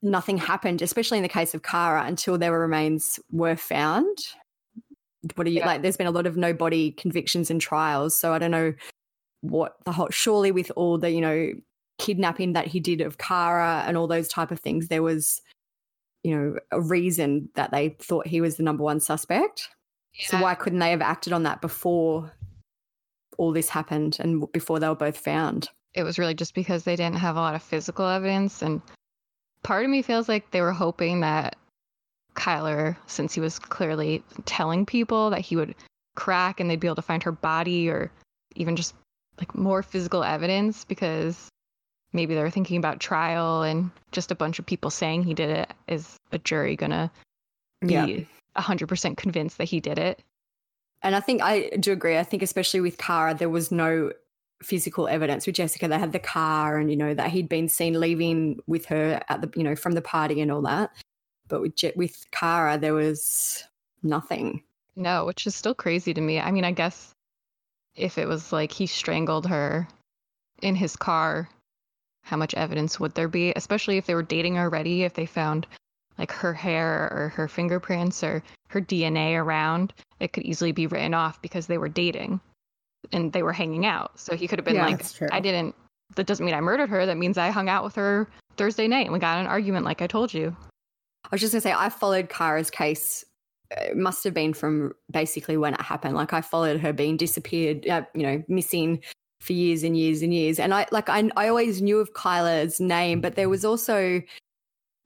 nothing 0.03 0.39
happened, 0.39 0.83
especially 0.83 1.19
in 1.19 1.23
the 1.23 1.29
case 1.29 1.55
of 1.55 1.62
Kara, 1.62 2.05
until 2.05 2.39
their 2.39 2.59
remains 2.59 3.19
were 3.31 3.57
found. 3.57 4.19
What 5.35 5.47
are 5.47 5.51
you 5.51 5.61
Yeah. 5.61 5.66
like? 5.66 5.83
There's 5.83 5.97
been 5.97 6.07
a 6.07 6.12
lot 6.12 6.27
of 6.27 6.37
no 6.37 6.53
body 6.53 6.93
convictions 6.93 7.51
and 7.51 7.61
trials. 7.61 8.16
So 8.16 8.33
I 8.33 8.39
don't 8.39 8.51
know 8.51 8.75
what 9.41 9.77
the 9.85 9.93
whole, 9.93 10.09
surely 10.11 10.53
with 10.53 10.70
all 10.77 10.99
the, 10.99 11.11
you 11.11 11.20
know, 11.20 11.53
kidnapping 11.99 12.55
that 12.55 12.66
he 12.66 12.81
did 12.81 13.01
of 13.01 13.18
Kara 13.18 13.85
and 13.87 13.97
all 13.97 14.07
those 14.07 14.29
type 14.29 14.51
of 14.51 14.61
things, 14.61 14.89
there 14.89 15.03
was, 15.03 15.41
you 16.22 16.37
know, 16.37 16.57
a 16.70 16.81
reason 16.81 17.49
that 17.55 17.70
they 17.70 17.91
thought 18.01 18.27
he 18.27 18.41
was 18.41 18.57
the 18.57 18.62
number 18.62 18.83
one 18.83 19.01
suspect. 19.01 19.68
So 20.18 20.41
why 20.41 20.55
couldn't 20.55 20.79
they 20.79 20.91
have 20.91 21.03
acted 21.03 21.33
on 21.33 21.43
that 21.43 21.61
before 21.61 22.33
all 23.37 23.53
this 23.53 23.68
happened 23.68 24.16
and 24.20 24.51
before 24.53 24.79
they 24.79 24.89
were 24.89 24.95
both 24.95 25.18
found? 25.18 25.68
It 25.93 26.05
was 26.05 26.18
really 26.18 26.35
just 26.35 26.55
because 26.55 26.85
they 26.85 26.97
didn't 26.97 27.18
have 27.18 27.37
a 27.37 27.41
lot 27.41 27.55
of 27.55 27.62
physical 27.62 28.07
evidence. 28.07 28.62
And 28.62 28.81
part 29.62 29.85
of 29.85 29.91
me 29.91 30.03
feels 30.03 30.29
like 30.29 30.51
they 30.51 30.61
were 30.61 30.72
hoping 30.72 31.20
that 31.20 31.57
Kylr, 32.35 32.97
since 33.07 33.35
he 33.35 33.41
was 33.41 33.59
clearly 33.59 34.22
telling 34.45 34.87
people 34.87 35.30
that 35.30 35.41
he 35.41 35.57
would 35.57 35.74
crack 36.16 36.61
and 36.61 36.68
they'd 36.70 36.80
be 36.80 36.87
able 36.87 36.97
to 36.97 37.03
find 37.03 37.22
her 37.22 37.32
body 37.32 37.89
or 37.89 38.11
even 38.57 38.76
just 38.76 38.95
like 39.39 39.55
more 39.55 39.82
physical 39.82 40.22
evidence 40.22 40.85
because 40.85 41.49
maybe 42.12 42.35
they 42.35 42.43
were 42.43 42.51
thinking 42.51 42.76
about 42.76 43.01
trial 43.01 43.62
and 43.62 43.91
just 44.12 44.30
a 44.30 44.35
bunch 44.37 44.59
of 44.59 44.66
people 44.66 44.91
saying 44.91 45.24
he 45.24 45.35
did 45.35 45.51
it 45.51 45.72
is 45.89 46.16
a 46.30 46.39
jury 46.39 46.76
gonna 46.76 47.11
be 47.80 47.95
Yeah. 47.95 48.07
100% 48.57 49.16
convinced 49.16 49.59
that 49.59 49.64
he 49.64 49.80
did 49.80 49.99
it 49.99 50.22
And 51.03 51.16
I 51.16 51.20
think 51.20 51.43
I 51.43 51.68
do 51.80 51.93
agree. 51.93 52.16
I 52.16 52.22
think 52.22 52.43
especially 52.43 52.80
with 52.80 52.97
kara 52.97 53.35
there 53.35 53.51
was 53.51 53.72
no 53.72 54.12
physical 54.62 55.09
evidence. 55.09 55.47
With 55.47 55.57
Jessica, 55.57 55.89
they 55.89 55.99
had 55.99 56.12
the 56.12 56.18
car 56.18 56.78
and 56.78 56.91
you 56.91 56.97
know 56.97 57.12
that 57.12 57.30
he'd 57.30 57.49
been 57.49 57.68
seen 57.68 57.99
leaving 58.01 58.61
with 58.66 58.87
her 58.87 59.20
at 59.28 59.41
the 59.43 59.51
you 59.57 59.64
know 59.64 59.76
from 59.76 59.93
the 59.93 60.01
party 60.01 60.41
and 60.41 60.51
all 60.51 60.62
that. 60.62 60.91
But 61.49 61.61
with 61.61 61.75
with 61.97 62.27
Kara, 62.31 62.79
there 62.79 62.95
was 62.95 63.65
nothing. 64.03 64.63
No, 64.97 65.25
which 65.27 65.47
is 65.47 65.55
still 65.55 65.75
crazy 65.75 66.15
to 66.15 66.21
me. 66.21 66.41
I 66.41 66.51
mean, 66.51 66.65
I 66.65 66.73
guess 66.73 67.13
if 67.97 68.19
it 68.19 68.27
was 68.27 68.53
like 68.53 68.73
he 68.73 68.87
strangled 68.87 69.47
her 69.47 69.89
in 70.63 70.75
his 70.75 70.97
car, 70.97 71.49
how 72.23 72.37
much 72.37 72.55
evidence 72.55 72.99
would 72.99 73.15
there 73.15 73.29
be? 73.29 73.53
Especially 73.55 73.99
if 73.99 74.07
they 74.07 74.15
were 74.15 74.23
dating 74.23 74.59
already, 74.59 75.03
if 75.03 75.15
they 75.15 75.27
found 75.27 75.67
like 76.19 76.33
her 76.33 76.55
hair 76.55 77.09
or 77.13 77.29
her 77.31 77.49
fingerprints 77.49 78.23
or 78.23 78.43
her 78.69 78.81
DNA 78.81 79.37
around, 79.37 79.93
it 80.21 80.33
could 80.33 80.45
easily 80.45 80.73
be 80.73 80.87
written 80.87 81.13
off 81.13 81.43
because 81.43 81.67
they 81.67 81.79
were 81.79 81.89
dating 81.89 82.41
and 83.13 83.33
they 83.33 83.43
were 83.43 83.53
hanging 83.53 83.85
out. 83.85 84.19
So 84.19 84.37
he 84.37 84.49
could 84.49 84.59
have 84.59 84.65
been 84.65 84.77
Yeah, 84.77 84.87
like. 84.87 85.33
I 85.33 85.41
didn't, 85.41 85.75
that 86.17 86.27
doesn't 86.27 86.45
mean 86.45 86.55
I 86.55 86.61
murdered 86.61 86.89
her. 86.89 87.05
That 87.05 87.17
means 87.17 87.37
I 87.37 87.51
hung 87.51 87.69
out 87.69 87.85
with 87.85 87.97
her 87.97 88.29
Thursday 88.57 88.89
night 88.89 89.07
and 89.07 89.13
we 89.13 89.19
got 89.19 89.39
in 89.39 89.47
an 89.47 89.51
argument 89.51 89.85
like 89.85 90.03
I 90.03 90.07
told 90.07 90.33
you. 90.33 90.57
I 91.25 91.29
was 91.33 91.41
just 91.41 91.53
gonna 91.53 91.61
say 91.62 91.72
I 91.72 91.89
followed 91.89 92.29
Kara's 92.29 92.70
case. 92.70 93.25
uh, 93.77 93.85
It 93.91 93.97
must 93.97 94.25
have 94.25 94.35
been 94.35 94.53
from 94.55 94.93
basically 95.11 95.57
when 95.57 95.75
it 95.75 95.81
happened. 95.81 96.14
Like 96.16 96.33
I 96.33 96.41
followed 96.41 96.81
her 96.81 96.93
being 96.93 97.16
disappeared, 97.16 97.87
uh, 97.89 98.03
you 98.14 98.22
know, 98.22 98.43
missing 98.49 99.03
for 99.41 99.53
years 99.53 99.83
and 99.83 99.97
years 99.97 100.22
and 100.22 100.33
years. 100.33 100.59
And 100.59 100.72
I 100.75 100.87
like 100.93 101.09
I 101.09 101.31
I 101.37 101.49
always 101.49 101.83
knew 101.83 101.99
of 101.99 102.12
Kylr's 102.14 102.81
name, 102.81 103.20
but 103.20 103.35
there 103.37 103.49
was 103.49 103.64
also 103.64 104.22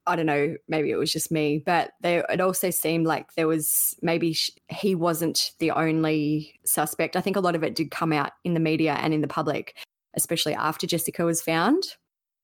I 0.06 0.16
don't 0.16 0.26
know, 0.26 0.56
maybe 0.68 0.90
it 0.90 0.96
was 0.96 1.12
just 1.12 1.30
me, 1.30 1.62
but 1.64 1.92
there 2.00 2.24
it 2.30 2.40
also 2.40 2.70
seemed 2.70 3.06
like 3.06 3.34
there 3.34 3.46
was 3.46 3.94
maybe 4.00 4.32
sh- 4.32 4.50
he 4.70 4.94
wasn't 4.94 5.52
the 5.58 5.70
only 5.72 6.58
suspect. 6.64 7.14
I 7.14 7.20
think 7.20 7.36
a 7.36 7.40
lot 7.40 7.54
of 7.54 7.62
it 7.62 7.74
did 7.74 7.90
come 7.90 8.12
out 8.14 8.32
in 8.44 8.54
the 8.54 8.60
media 8.60 8.94
and 8.94 9.12
in 9.12 9.20
the 9.20 9.28
public, 9.28 9.76
especially 10.14 10.54
after 10.54 10.86
Jessica 10.86 11.24
was 11.26 11.42
found. 11.42 11.82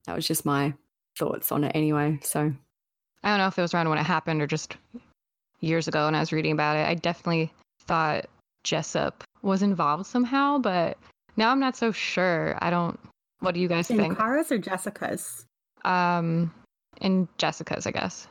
That 0.06 0.14
was 0.14 0.26
just 0.26 0.44
my 0.44 0.74
thoughts 1.18 1.50
on 1.52 1.64
it 1.64 1.72
anyway. 1.74 2.18
So 2.22 2.52
I 3.24 3.30
don't 3.30 3.38
know 3.38 3.46
if 3.46 3.58
it 3.58 3.62
was 3.62 3.74
around 3.74 3.88
when 3.88 3.98
it 3.98 4.04
happened 4.04 4.42
or 4.42 4.46
just 4.46 4.76
years 5.60 5.88
ago 5.88 6.04
when 6.04 6.14
I 6.14 6.20
was 6.20 6.32
reading 6.32 6.52
about 6.52 6.76
it. 6.76 6.86
I 6.86 6.94
definitely 6.94 7.52
thought 7.80 8.26
Jessup 8.64 9.24
was 9.42 9.62
involved 9.62 10.06
somehow, 10.06 10.58
but 10.58 10.98
now 11.36 11.50
I'm 11.50 11.58
not 11.58 11.74
so 11.74 11.90
sure. 11.90 12.56
I 12.60 12.70
don't. 12.70 13.00
What 13.40 13.54
do 13.54 13.60
you 13.60 13.68
guys 13.68 13.90
In 13.90 13.96
think? 13.96 14.18
Kara's 14.18 14.52
or 14.52 14.58
Jessica's? 14.58 15.44
Um, 15.84 16.52
in 17.00 17.26
Jessica's, 17.38 17.86
I 17.86 17.90
guess. 17.90 18.28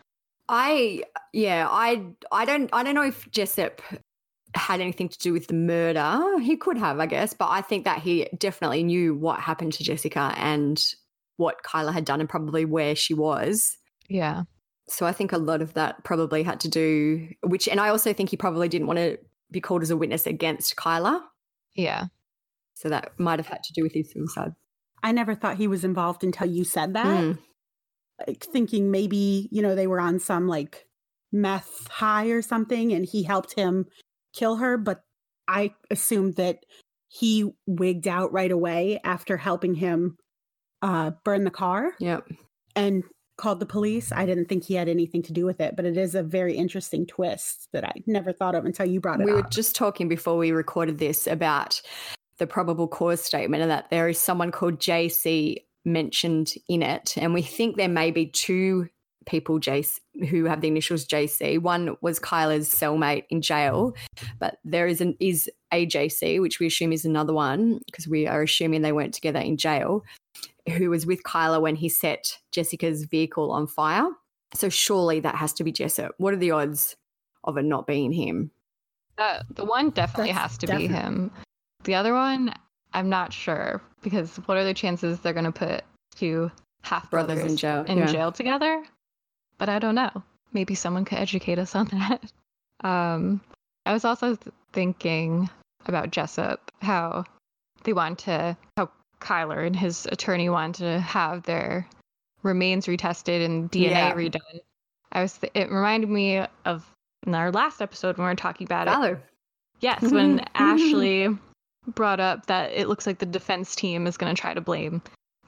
I 0.48 1.04
yeah, 1.34 1.68
I 1.70 2.04
I 2.32 2.46
don't 2.46 2.70
I 2.74 2.84
don't 2.84 2.96
know 2.96 3.04
if 3.04 3.30
Jessup 3.32 3.82
had 4.56 4.82
anything 4.82 5.10
to 5.10 5.18
do 5.18 5.34
with 5.34 5.48
the 5.48 5.56
murder. 5.56 6.40
He 6.40 6.56
could 6.56 6.78
have, 6.78 7.00
I 7.00 7.08
guess, 7.08 7.34
but 7.34 7.50
I 7.50 7.62
think 7.62 7.86
that 7.86 8.00
he 8.00 8.28
definitely 8.38 8.84
knew 8.84 9.16
what 9.16 9.40
happened 9.40 9.74
to 9.74 9.84
Jessica 9.84 10.34
and 10.38 10.80
what 11.38 11.64
Kylr 11.64 11.92
had 11.92 12.06
done 12.06 12.20
and 12.20 12.30
probably 12.30 12.64
where 12.66 12.96
she 12.96 13.16
was. 13.16 13.78
Yeah. 14.08 14.44
So 14.94 15.08
I 15.08 15.12
think 15.12 15.32
a 15.32 15.40
lot 15.40 15.64
of 15.64 15.74
that 15.74 16.04
probably 16.04 16.44
had 16.44 16.60
to 16.62 16.70
do 16.70 17.28
which 17.42 17.68
and 17.68 17.80
I 17.80 17.90
also 17.90 18.14
think 18.14 18.30
he 18.30 18.38
probably 18.38 18.70
didn't 18.70 18.86
want 18.86 19.00
to 19.00 19.18
be 19.50 19.60
called 19.60 19.82
as 19.82 19.90
a 19.90 19.98
witness 19.98 20.28
against 20.28 20.76
Kylr. 20.76 21.20
Yeah. 21.74 22.06
So 22.76 22.90
that 22.90 23.20
might 23.20 23.40
have 23.40 23.48
had 23.48 23.64
to 23.64 23.74
do 23.74 23.82
with 23.82 23.94
his 23.94 24.12
suicide. 24.12 24.52
I 25.02 25.12
never 25.12 25.34
thought 25.34 25.58
he 25.58 25.68
was 25.68 25.84
involved 25.84 26.24
until 26.24 26.48
you 26.48 26.64
said 26.64 26.94
that. 26.94 27.24
Mm. 27.24 27.40
Like 28.28 28.44
thinking 28.44 28.92
maybe, 28.92 29.50
you 29.52 29.64
know, 29.64 29.74
they 29.74 29.88
were 29.88 30.00
on 30.00 30.20
some 30.20 30.48
like 30.48 30.86
meth 31.32 31.88
high 31.88 32.28
or 32.28 32.44
something 32.44 32.94
and 32.94 33.04
he 33.04 33.24
helped 33.24 33.56
him 33.56 33.88
kill 34.36 34.58
her, 34.58 34.78
but 34.78 35.04
I 35.48 35.74
assumed 35.90 36.36
that 36.36 36.66
he 37.08 37.52
wigged 37.66 38.08
out 38.08 38.32
right 38.32 38.52
away 38.52 39.00
after 39.04 39.38
helping 39.38 39.74
him 39.74 40.18
uh 40.84 41.12
burn 41.26 41.46
the 41.46 41.52
car. 41.52 41.94
Yep. 42.00 42.28
And 42.76 43.04
called 43.38 43.60
the 43.60 43.66
police. 43.66 44.12
I 44.12 44.26
didn't 44.26 44.46
think 44.46 44.64
he 44.64 44.76
had 44.76 44.88
anything 44.88 45.24
to 45.24 45.34
do 45.34 45.46
with 45.46 45.60
it, 45.60 45.76
but 45.76 45.86
it 45.86 45.98
is 45.98 46.16
a 46.16 46.24
very 46.24 46.56
interesting 46.56 47.06
twist 47.06 47.68
that 47.72 47.84
I 47.84 47.94
never 48.06 48.32
thought 48.32 48.56
of 48.56 48.66
until 48.66 48.86
you 48.86 49.00
brought 49.00 49.22
it 49.22 49.26
we 49.26 49.32
up. 49.32 49.38
We 49.38 49.42
were 49.42 49.50
just 49.50 49.76
talking 49.76 50.08
before 50.08 50.38
we 50.38 50.52
recorded 50.52 51.00
this 51.00 51.28
about 51.28 51.82
the 52.38 52.48
probable 52.48 52.88
cause 52.88 53.22
statement 53.22 53.62
and 53.62 53.72
that 53.72 53.90
there 53.90 54.08
is 54.08 54.20
someone 54.20 54.52
called 54.52 54.80
JC 54.80 55.58
mentioned 55.86 56.54
in 56.68 56.82
it. 56.82 57.16
And 57.18 57.34
we 57.34 57.42
think 57.42 57.76
there 57.76 57.90
may 57.90 58.12
be 58.12 58.28
two 58.28 58.88
people 59.26 59.60
JC, 59.60 60.00
who 60.30 60.46
have 60.46 60.62
the 60.62 60.68
initials 60.68 61.06
JC. 61.06 61.60
One 61.60 61.96
was 62.02 62.20
Kylr's 62.20 62.70
cellmate 62.70 63.24
in 63.30 63.42
jail, 63.42 63.94
but 64.40 64.58
there 64.64 64.88
is 64.88 65.02
an 65.02 65.16
is 65.20 65.50
a 65.72 65.86
JC, 65.86 66.42
which 66.42 66.60
we 66.60 66.68
assume 66.68 66.92
is 66.92 67.06
another 67.06 67.34
one 67.34 67.80
because 67.86 68.08
we 68.08 68.28
are 68.28 68.44
assuming 68.44 68.82
they 68.82 68.92
weren't 68.92 69.14
together 69.14 69.40
in 69.40 69.58
jail, 69.58 70.04
who 70.72 70.90
was 70.90 71.06
with 71.06 71.24
Kylr 71.24 71.62
when 71.62 71.76
he 71.76 71.90
set 71.90 72.38
Jessica's 72.52 73.06
vehicle 73.06 73.52
on 73.52 73.68
fire. 73.68 74.08
So 74.54 74.70
surely 74.70 75.20
that 75.20 75.36
has 75.36 75.54
to 75.54 75.64
be 75.64 75.72
Jessup. 75.72 76.14
What 76.18 76.34
are 76.34 76.38
the 76.38 76.52
odds 76.52 76.96
of 77.44 77.58
it 77.58 77.64
not 77.64 77.88
being 77.88 78.12
him? 78.12 78.52
Uh, 79.18 79.44
the 79.50 79.66
one 79.66 79.90
definitely 79.90 80.32
That's 80.32 80.54
has 80.54 80.58
to 80.60 80.78
be 80.78 80.88
him. 80.88 81.32
The 81.84 81.96
other 81.96 82.14
one, 82.14 82.54
I'm 82.94 83.10
not 83.10 83.34
sure 83.34 83.82
because 84.02 84.38
what 84.46 84.58
are 84.58 84.64
the 84.64 84.74
chances 84.74 85.20
they're 85.20 85.34
going 85.34 85.46
to 85.46 85.52
put 85.52 85.84
two 86.16 86.52
half 86.84 87.10
Brothers 87.10 87.36
brothers 87.36 87.52
in 87.52 87.58
jail, 87.58 87.84
in 87.88 87.98
yeah. 87.98 88.06
jail 88.06 88.32
together? 88.32 88.84
But 89.58 89.70
I 89.70 89.80
don't 89.80 89.96
know. 89.96 90.24
Maybe 90.52 90.76
someone 90.76 91.06
could 91.06 91.18
educate 91.18 91.60
us 91.60 91.76
on 91.76 91.86
that. 91.92 92.32
Um, 92.88 93.42
I 93.86 93.94
was 93.94 94.06
also 94.06 94.38
thinking 94.72 95.50
about 95.86 96.12
Jessup, 96.12 96.72
how 96.82 97.26
they 97.84 97.94
want 97.94 98.20
to, 98.20 98.58
how 98.78 98.90
Kylr 99.24 99.66
and 99.66 99.76
his 99.76 100.06
attorney 100.06 100.50
want 100.50 100.76
to 100.76 101.00
have 101.00 101.44
their 101.44 101.88
remains 102.44 102.86
retested 102.88 103.44
and 103.46 103.72
DNA 103.72 103.92
Yeah. 103.92 104.14
redone. 104.14 104.60
I 105.12 105.22
was. 105.22 105.38
Th- 105.38 105.52
it 105.56 105.72
reminded 105.72 106.10
me 106.10 106.44
of 106.66 106.86
in 107.26 107.34
our 107.36 107.52
last 107.52 107.82
episode 107.82 108.18
when 108.18 108.26
we 108.26 108.32
were 108.32 108.36
talking 108.36 108.66
about 108.66 108.88
it. 108.88 108.92
Yes, 109.80 110.02
when 110.12 110.40
Ashley 110.56 111.30
brought 111.88 112.20
up 112.20 112.46
that 112.48 112.72
it 112.72 112.88
looks 112.88 113.06
like 113.06 113.20
the 113.20 113.26
defense 113.26 113.76
team 113.76 114.08
is 114.08 114.18
going 114.18 114.34
to 114.34 114.40
try 114.40 114.54
to 114.54 114.62
blame 114.62 115.02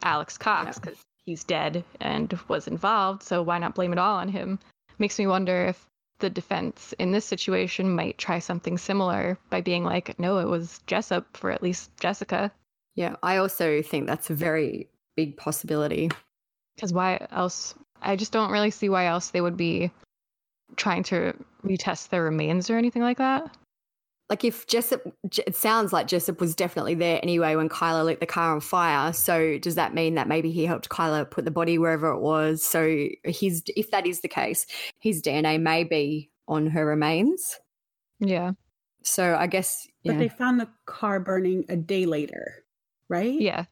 Alex 0.04 0.38
Cox 0.38 0.78
because 0.80 1.00
he's 1.26 1.44
dead 1.44 1.84
and 2.00 2.38
was 2.48 2.68
involved. 2.68 3.24
So 3.24 3.42
why 3.42 3.58
not 3.58 3.76
blame 3.76 3.92
it 3.94 4.00
all 4.00 4.16
on 4.18 4.30
him? 4.30 4.60
Makes 5.00 5.18
me 5.20 5.28
wonder 5.28 5.66
if 5.68 5.86
the 6.20 6.30
defense 6.30 6.94
in 7.00 7.12
this 7.12 7.26
situation 7.26 7.94
might 7.96 8.18
try 8.18 8.40
something 8.40 8.78
similar 8.78 9.38
by 9.50 9.62
being 9.62 9.84
like, 9.84 10.18
no, 10.20 10.38
it 10.40 10.48
was 10.48 10.80
Jessup 10.88 11.26
for 11.36 11.52
at 11.52 11.64
least 11.64 11.90
Jessica. 12.00 12.52
Yeah, 12.96 13.16
I 13.24 13.38
also 13.38 13.82
think 13.82 14.08
that's 14.08 14.30
a 14.30 14.34
very 14.34 14.90
big 15.16 15.38
possibility. 15.38 16.10
Because 16.76 16.94
why 16.94 17.26
else? 17.32 17.76
I 18.02 18.16
just 18.16 18.32
don't 18.32 18.52
really 18.52 18.72
see 18.72 18.90
why 18.90 19.06
else 19.06 19.30
they 19.30 19.42
would 19.42 19.58
be 19.58 19.92
trying 20.76 21.04
to 21.04 21.34
retest 21.64 22.10
their 22.10 22.24
remains 22.24 22.70
or 22.70 22.78
anything 22.78 23.02
like 23.02 23.18
that. 23.18 23.56
Like 24.30 24.44
if 24.44 24.66
Jessup, 24.66 25.02
it 25.38 25.56
sounds 25.56 25.94
like 25.94 26.08
Jessup 26.08 26.42
was 26.42 26.56
definitely 26.56 26.96
there 26.96 27.20
anyway 27.22 27.56
when 27.56 27.70
Kylr 27.70 28.04
lit 28.04 28.20
the 28.20 28.26
car 28.26 28.54
on 28.54 28.60
fire. 28.60 29.14
So 29.14 29.60
does 29.60 29.76
that 29.76 29.94
mean 29.94 30.16
that 30.16 30.28
maybe 30.28 30.50
he 30.52 30.66
helped 30.66 30.90
Kylr 30.90 31.30
put 31.30 31.46
the 31.46 31.52
body 31.52 31.78
wherever 31.78 32.10
it 32.12 32.22
was? 32.22 32.64
So 32.64 33.08
his, 33.24 33.62
if 33.76 33.92
that 33.92 34.08
is 34.08 34.22
the 34.22 34.28
case, 34.28 34.66
his 35.00 35.22
DNA 35.22 35.62
may 35.62 35.84
be 35.84 36.32
on 36.48 36.68
her 36.68 36.86
remains. 36.86 37.60
Yeah. 38.20 38.54
So 39.04 39.36
I 39.36 39.46
guess, 39.46 39.88
But 40.04 40.14
yeah. 40.14 40.20
they 40.20 40.30
found 40.30 40.60
the 40.60 40.70
car 40.88 41.20
burning 41.20 41.66
a 41.70 41.76
day 41.76 42.08
later, 42.08 42.65
right? 43.10 43.34
Yeah. 43.40 43.66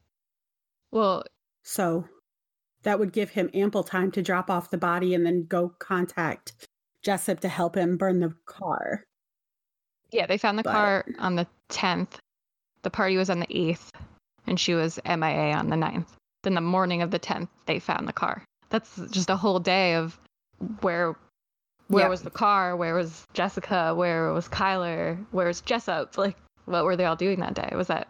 Well, 0.90 1.24
so 1.62 2.04
that 2.82 2.98
would 2.98 3.12
give 3.12 3.30
him 3.30 3.50
ample 3.54 3.82
time 3.82 4.10
to 4.12 4.22
drop 4.22 4.50
off 4.50 4.70
the 4.70 4.78
body 4.78 5.14
and 5.14 5.24
then 5.24 5.46
go 5.46 5.70
contact 5.78 6.52
Jessup 7.02 7.40
to 7.40 7.48
help 7.48 7.76
him 7.76 7.96
burn 7.96 8.20
the 8.20 8.34
car. 8.46 9.04
Yeah, 10.10 10.26
they 10.26 10.38
found 10.38 10.58
the 10.58 10.62
But- 10.62 10.72
car 10.72 11.04
on 11.18 11.34
the 11.36 11.46
10th. 11.70 12.18
The 12.82 12.90
party 12.90 13.16
was 13.16 13.30
on 13.30 13.40
the 13.40 13.46
8th, 13.46 13.90
and 14.46 14.60
she 14.60 14.74
was 14.74 15.00
MIA 15.04 15.54
on 15.54 15.70
the 15.70 15.76
9th. 15.76 16.16
Then 16.42 16.54
the 16.54 16.60
morning 16.60 17.00
of 17.02 17.10
the 17.10 17.18
10th, 17.18 17.48
they 17.66 17.78
found 17.78 18.06
the 18.06 18.12
car. 18.12 18.44
That's 18.68 18.94
just 19.10 19.30
a 19.30 19.36
whole 19.36 19.58
day 19.60 19.94
of 19.94 20.18
where 20.80 21.16
where 21.88 22.04
Yeah. 22.04 22.08
was 22.08 22.22
the 22.22 22.30
car? 22.30 22.76
Where 22.76 22.94
was 22.94 23.26
Jessica? 23.34 23.94
Where 23.94 24.32
was 24.32 24.48
Kylr? 24.48 25.22
Where 25.32 25.46
was 25.46 25.60
Jessup? 25.60 26.16
Like, 26.16 26.36
what 26.64 26.84
were 26.84 26.96
they 26.96 27.04
all 27.04 27.14
doing 27.14 27.40
that 27.40 27.52
day? 27.52 27.68
Was 27.74 27.88
that, 27.88 28.08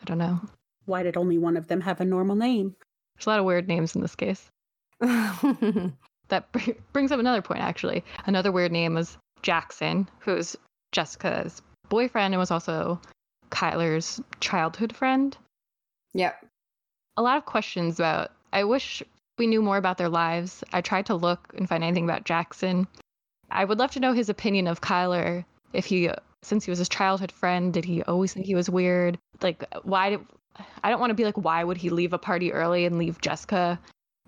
I 0.00 0.04
don't 0.04 0.18
know. 0.18 0.40
Why 0.88 1.02
did 1.02 1.16
only 1.18 1.36
one 1.36 1.56
of 1.56 1.68
them 1.68 1.82
have 1.82 2.00
a 2.00 2.04
normal 2.04 2.34
name? 2.34 2.74
There's 3.14 3.26
a 3.26 3.30
lot 3.30 3.38
of 3.38 3.44
weird 3.44 3.68
names 3.68 3.94
in 3.94 4.00
this 4.00 4.16
case. 4.16 4.50
that 5.00 6.50
br- 6.50 6.70
brings 6.92 7.12
up 7.12 7.20
another 7.20 7.42
point, 7.42 7.60
actually. 7.60 8.02
Another 8.24 8.50
weird 8.50 8.72
name 8.72 8.94
was 8.94 9.18
Jackson, 9.42 10.08
who's 10.20 10.56
Jessica's 10.92 11.60
boyfriend 11.90 12.32
and 12.32 12.40
was 12.40 12.50
also 12.50 13.00
Kylr's 13.50 14.20
childhood 14.40 14.96
friend. 14.96 15.36
Yep. 16.14 16.42
A 17.18 17.22
lot 17.22 17.36
of 17.36 17.44
questions 17.44 17.98
about. 17.98 18.32
I 18.54 18.64
wish 18.64 19.02
we 19.36 19.46
knew 19.46 19.60
more 19.60 19.76
about 19.76 19.98
their 19.98 20.08
lives. 20.08 20.64
I 20.72 20.80
tried 20.80 21.06
to 21.06 21.14
look 21.14 21.52
and 21.56 21.68
find 21.68 21.84
anything 21.84 22.04
about 22.04 22.24
Jackson. 22.24 22.88
I 23.50 23.66
would 23.66 23.78
love 23.78 23.90
to 23.92 24.00
know 24.00 24.14
his 24.14 24.30
opinion 24.30 24.66
of 24.66 24.80
Kylr. 24.80 25.44
If 25.74 25.84
he, 25.84 26.10
since 26.42 26.64
he 26.64 26.70
was 26.70 26.78
his 26.78 26.88
childhood 26.88 27.30
friend, 27.30 27.74
did 27.74 27.84
he 27.84 28.02
always 28.04 28.32
think 28.32 28.46
he 28.46 28.54
was 28.54 28.70
weird? 28.70 29.18
Like, 29.42 29.64
why 29.82 30.10
did. 30.10 30.20
I 30.82 30.90
don't 30.90 31.00
want 31.00 31.10
to 31.10 31.14
be 31.14 31.24
like, 31.24 31.36
why 31.36 31.64
would 31.64 31.76
he 31.76 31.90
leave 31.90 32.12
a 32.12 32.18
party 32.18 32.52
early 32.52 32.84
and 32.84 32.98
leave 32.98 33.20
Jessica 33.20 33.78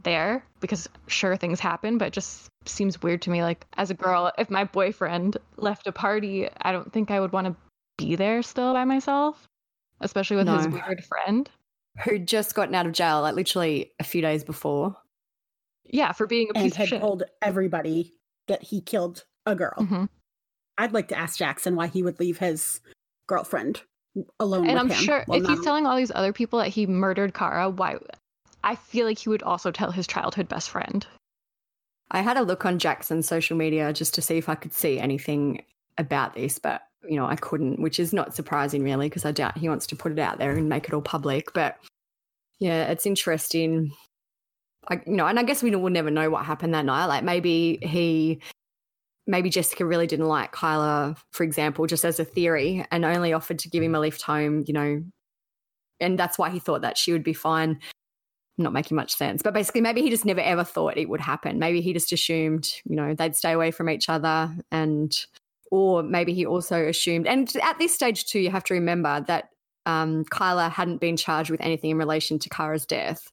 there? 0.03 0.45
Because 0.61 0.89
sure, 1.07 1.37
things 1.37 1.61
happen, 1.61 1.99
but 1.99 2.09
it 2.09 2.12
just 2.12 2.49
seems 2.66 3.03
weird 3.03 3.22
to 3.22 3.31
me. 3.31 3.43
Like, 3.43 3.66
as 3.76 3.91
a 3.91 3.95
girl, 3.95 4.33
if 4.39 4.51
my 4.51 4.64
boyfriend 4.64 5.37
left 5.57 5.87
a 5.87 5.93
party, 5.93 6.49
I 6.62 6.72
don't 6.72 6.93
think 6.93 7.11
I 7.11 7.20
would 7.20 7.33
want 7.33 7.47
to 7.47 7.57
be 7.99 8.16
there 8.16 8.43
still 8.43 8.72
by 8.72 8.85
myself, 8.85 9.47
especially 10.01 10.37
with 10.37 10.49
his 10.49 10.68
weird 10.68 11.05
friend. 11.05 11.49
Who'd 12.05 12.28
just 12.28 12.55
gotten 12.55 12.74
out 12.74 12.87
of 12.87 12.93
jail, 12.93 13.22
like 13.22 13.35
literally 13.35 13.93
a 13.99 14.05
few 14.05 14.22
days 14.22 14.45
before. 14.45 14.97
Yeah, 15.85 16.12
for 16.12 16.26
being 16.26 16.49
a 16.55 16.59
and 16.59 16.64
piece 16.64 16.72
of 16.72 16.78
had 16.78 16.89
shit. 16.89 17.01
told 17.01 17.24
everybody 17.43 18.12
that 18.47 18.62
he 18.62 18.81
killed 18.81 19.24
a 19.45 19.57
girl. 19.57 19.74
Mhm. 19.78 20.09
I'd 20.78 20.93
like 20.93 21.09
to 21.09 21.18
ask 21.18 21.37
Jackson 21.39 21.74
why 21.74 21.89
he 21.89 22.03
would 22.03 22.20
leave 22.20 22.39
his 22.39 22.81
girlfriend 23.26 23.83
alone 24.39 24.67
And 24.69 24.75
with 24.75 24.81
I'm 24.81 24.89
him. 24.91 24.97
sure 24.97 25.25
Well, 25.27 25.41
if 25.43 25.49
he's 25.49 25.65
telling 25.65 25.87
all 25.87 25.97
these 25.97 26.13
other 26.15 26.33
people 26.33 26.59
that 26.59 26.69
he 26.69 26.87
murdered 26.87 27.35
Kara, 27.35 27.71
why? 27.71 27.97
I 28.63 28.75
feel 28.75 29.07
like 29.07 29.19
he 29.19 29.29
would 29.29 29.43
also 29.43 29.71
tell 29.71 29.91
his 29.91 30.07
childhood 30.07 30.49
best 30.49 30.71
friend. 30.71 31.07
I 32.11 32.21
had 32.21 32.37
a 32.37 32.43
look 32.43 32.65
on 32.65 32.79
Jackson's 32.79 33.29
social 33.29 33.57
media 33.57 33.93
just 33.93 34.15
to 34.15 34.23
see 34.23 34.37
if 34.37 34.49
I 34.49 34.57
could 34.57 34.73
see 34.73 34.99
anything 34.99 35.63
about 35.97 36.35
this, 36.35 36.59
but 36.59 36.83
you 37.09 37.17
know, 37.17 37.27
I 37.27 37.37
couldn't, 37.37 37.81
which 37.81 37.99
is 37.99 38.13
not 38.13 38.35
surprising 38.35 38.83
really, 38.83 39.09
because 39.09 39.25
I 39.25 39.33
doubt 39.33 39.57
he 39.57 39.69
wants 39.69 39.87
to 39.89 39.97
put 39.97 40.13
it 40.13 40.19
out 40.19 40.39
there 40.39 40.53
and 40.53 40.69
make 40.69 40.87
it 40.87 40.93
all 40.93 41.01
public. 41.01 41.53
But 41.55 41.79
yeah, 42.59 42.91
it's 42.91 43.07
interesting. 43.07 43.93
I, 44.89 45.01
you 45.07 45.15
know, 45.15 45.27
and 45.27 45.39
I 45.39 45.45
guess 45.45 45.63
we 45.63 45.75
will 45.75 45.91
never 45.91 46.11
know 46.11 46.29
what 46.31 46.45
happened 46.45 46.75
that 46.75 46.85
night. 46.85 47.07
Like 47.07 47.25
maybe 47.25 47.79
he, 47.83 48.41
maybe 49.31 49.49
Jessica 49.49 49.87
really 49.87 50.07
didn't 50.07 50.28
like 50.28 50.53
Kylr, 50.53 51.16
for 51.31 51.45
example, 51.45 51.87
just 51.87 52.05
as 52.05 52.20
a 52.20 52.24
theory, 52.24 52.85
and 52.91 53.05
only 53.05 53.33
offered 53.33 53.61
to 53.61 53.70
give 53.70 53.83
him 53.83 53.95
a 53.95 54.01
lift 54.01 54.22
home. 54.22 54.64
You 54.66 54.74
know, 54.74 55.05
and 56.01 56.18
that's 56.18 56.39
why 56.39 56.51
he 56.51 56.59
thought 56.59 56.83
that 56.83 56.99
she 56.99 57.12
would 57.12 57.24
be 57.24 57.33
fine 57.33 57.78
not 58.61 58.72
making 58.72 58.97
much 58.97 59.14
sense. 59.14 59.43
But 59.43 59.55
basically, 59.55 59.81
maybe 59.81 60.03
he 60.03 60.11
just 60.11 60.24
never 60.24 60.41
ever 60.41 60.64
thought 60.64 60.97
it 60.97 61.09
would 61.09 61.20
happen. 61.20 61.59
Maybe 61.59 61.81
he 61.81 61.93
just 61.93 62.12
assumed, 62.12 62.70
you 62.85 62.95
know, 62.95 63.14
they'd 63.14 63.35
stay 63.35 63.53
away 63.53 63.70
from 63.70 63.89
each 63.91 64.09
other. 64.09 64.55
And, 64.70 65.16
or 65.70 66.03
maybe 66.03 66.35
he 66.35 66.47
also 66.47 66.87
assumed, 66.87 67.26
and 67.26 67.53
at 67.62 67.78
this 67.78 67.95
stage 67.95 68.26
too, 68.26 68.41
you 68.41 68.51
have 68.51 68.64
to 68.64 68.74
remember 68.74 69.24
that 69.26 69.49
um, 69.87 70.24
Kylr 70.26 70.70
hadn't 70.70 71.01
been 71.01 71.16
charged 71.16 71.51
with 71.51 71.61
anything 71.61 71.91
in 71.91 71.97
relation 71.97 72.39
to 72.39 72.49
Kara's 72.49 72.87
death. 72.87 73.31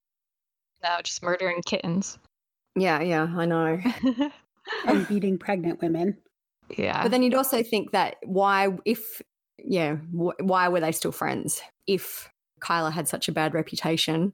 No, 0.83 0.97
just 1.03 1.23
murdering 1.23 1.61
kittens. 1.65 2.17
Yeah, 2.75 3.01
yeah, 3.01 3.27
I 3.35 3.45
know. 3.45 3.79
and 4.85 5.07
beating 5.07 5.37
pregnant 5.37 5.81
women. 5.81 6.17
Yeah. 6.77 7.01
But 7.03 7.11
then 7.11 7.23
you'd 7.23 7.33
also 7.33 7.63
think 7.63 7.91
that 7.91 8.17
why, 8.23 8.69
if, 8.85 9.21
yeah, 9.57 9.95
wh- 9.95 10.39
why 10.41 10.67
were 10.67 10.79
they 10.81 10.91
still 10.91 11.11
friends 11.11 11.61
if 11.87 12.29
Kylr 12.61 12.91
had 12.91 13.07
such 13.07 13.27
a 13.27 13.31
bad 13.31 13.53
reputation 13.53 14.33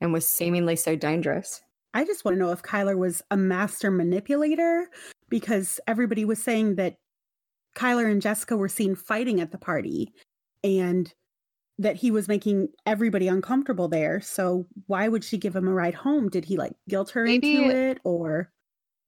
and 0.00 0.12
was 0.12 0.26
seemingly 0.26 0.76
so 0.76 0.96
dangerous? 0.96 1.60
I 1.94 2.04
just 2.04 2.24
want 2.24 2.36
to 2.36 2.38
know 2.38 2.52
if 2.52 2.62
Kylr 2.62 2.96
was 2.96 3.22
a 3.30 3.36
master 3.36 3.90
manipulator 3.90 4.88
because 5.28 5.80
everybody 5.86 6.24
was 6.24 6.42
saying 6.42 6.76
that 6.76 6.96
Kylr 7.76 8.10
and 8.10 8.22
Jessica 8.22 8.56
were 8.56 8.68
seen 8.68 8.94
fighting 8.94 9.40
at 9.40 9.52
the 9.52 9.58
party 9.58 10.12
and 10.64 11.12
that 11.78 11.96
he 11.96 12.10
was 12.10 12.26
making 12.28 12.68
everybody 12.86 13.28
uncomfortable 13.28 13.88
there. 13.88 14.20
So 14.20 14.66
why 14.86 15.06
would 15.08 15.22
she 15.22 15.38
give 15.38 15.54
him 15.54 15.68
a 15.68 15.72
ride 15.72 15.94
home? 15.94 16.28
Did 16.28 16.44
he 16.44 16.56
like 16.56 16.72
guilt 16.88 17.10
her 17.10 17.24
Maybe- 17.24 17.56
into 17.56 17.70
it 17.76 17.98
or 18.04 18.50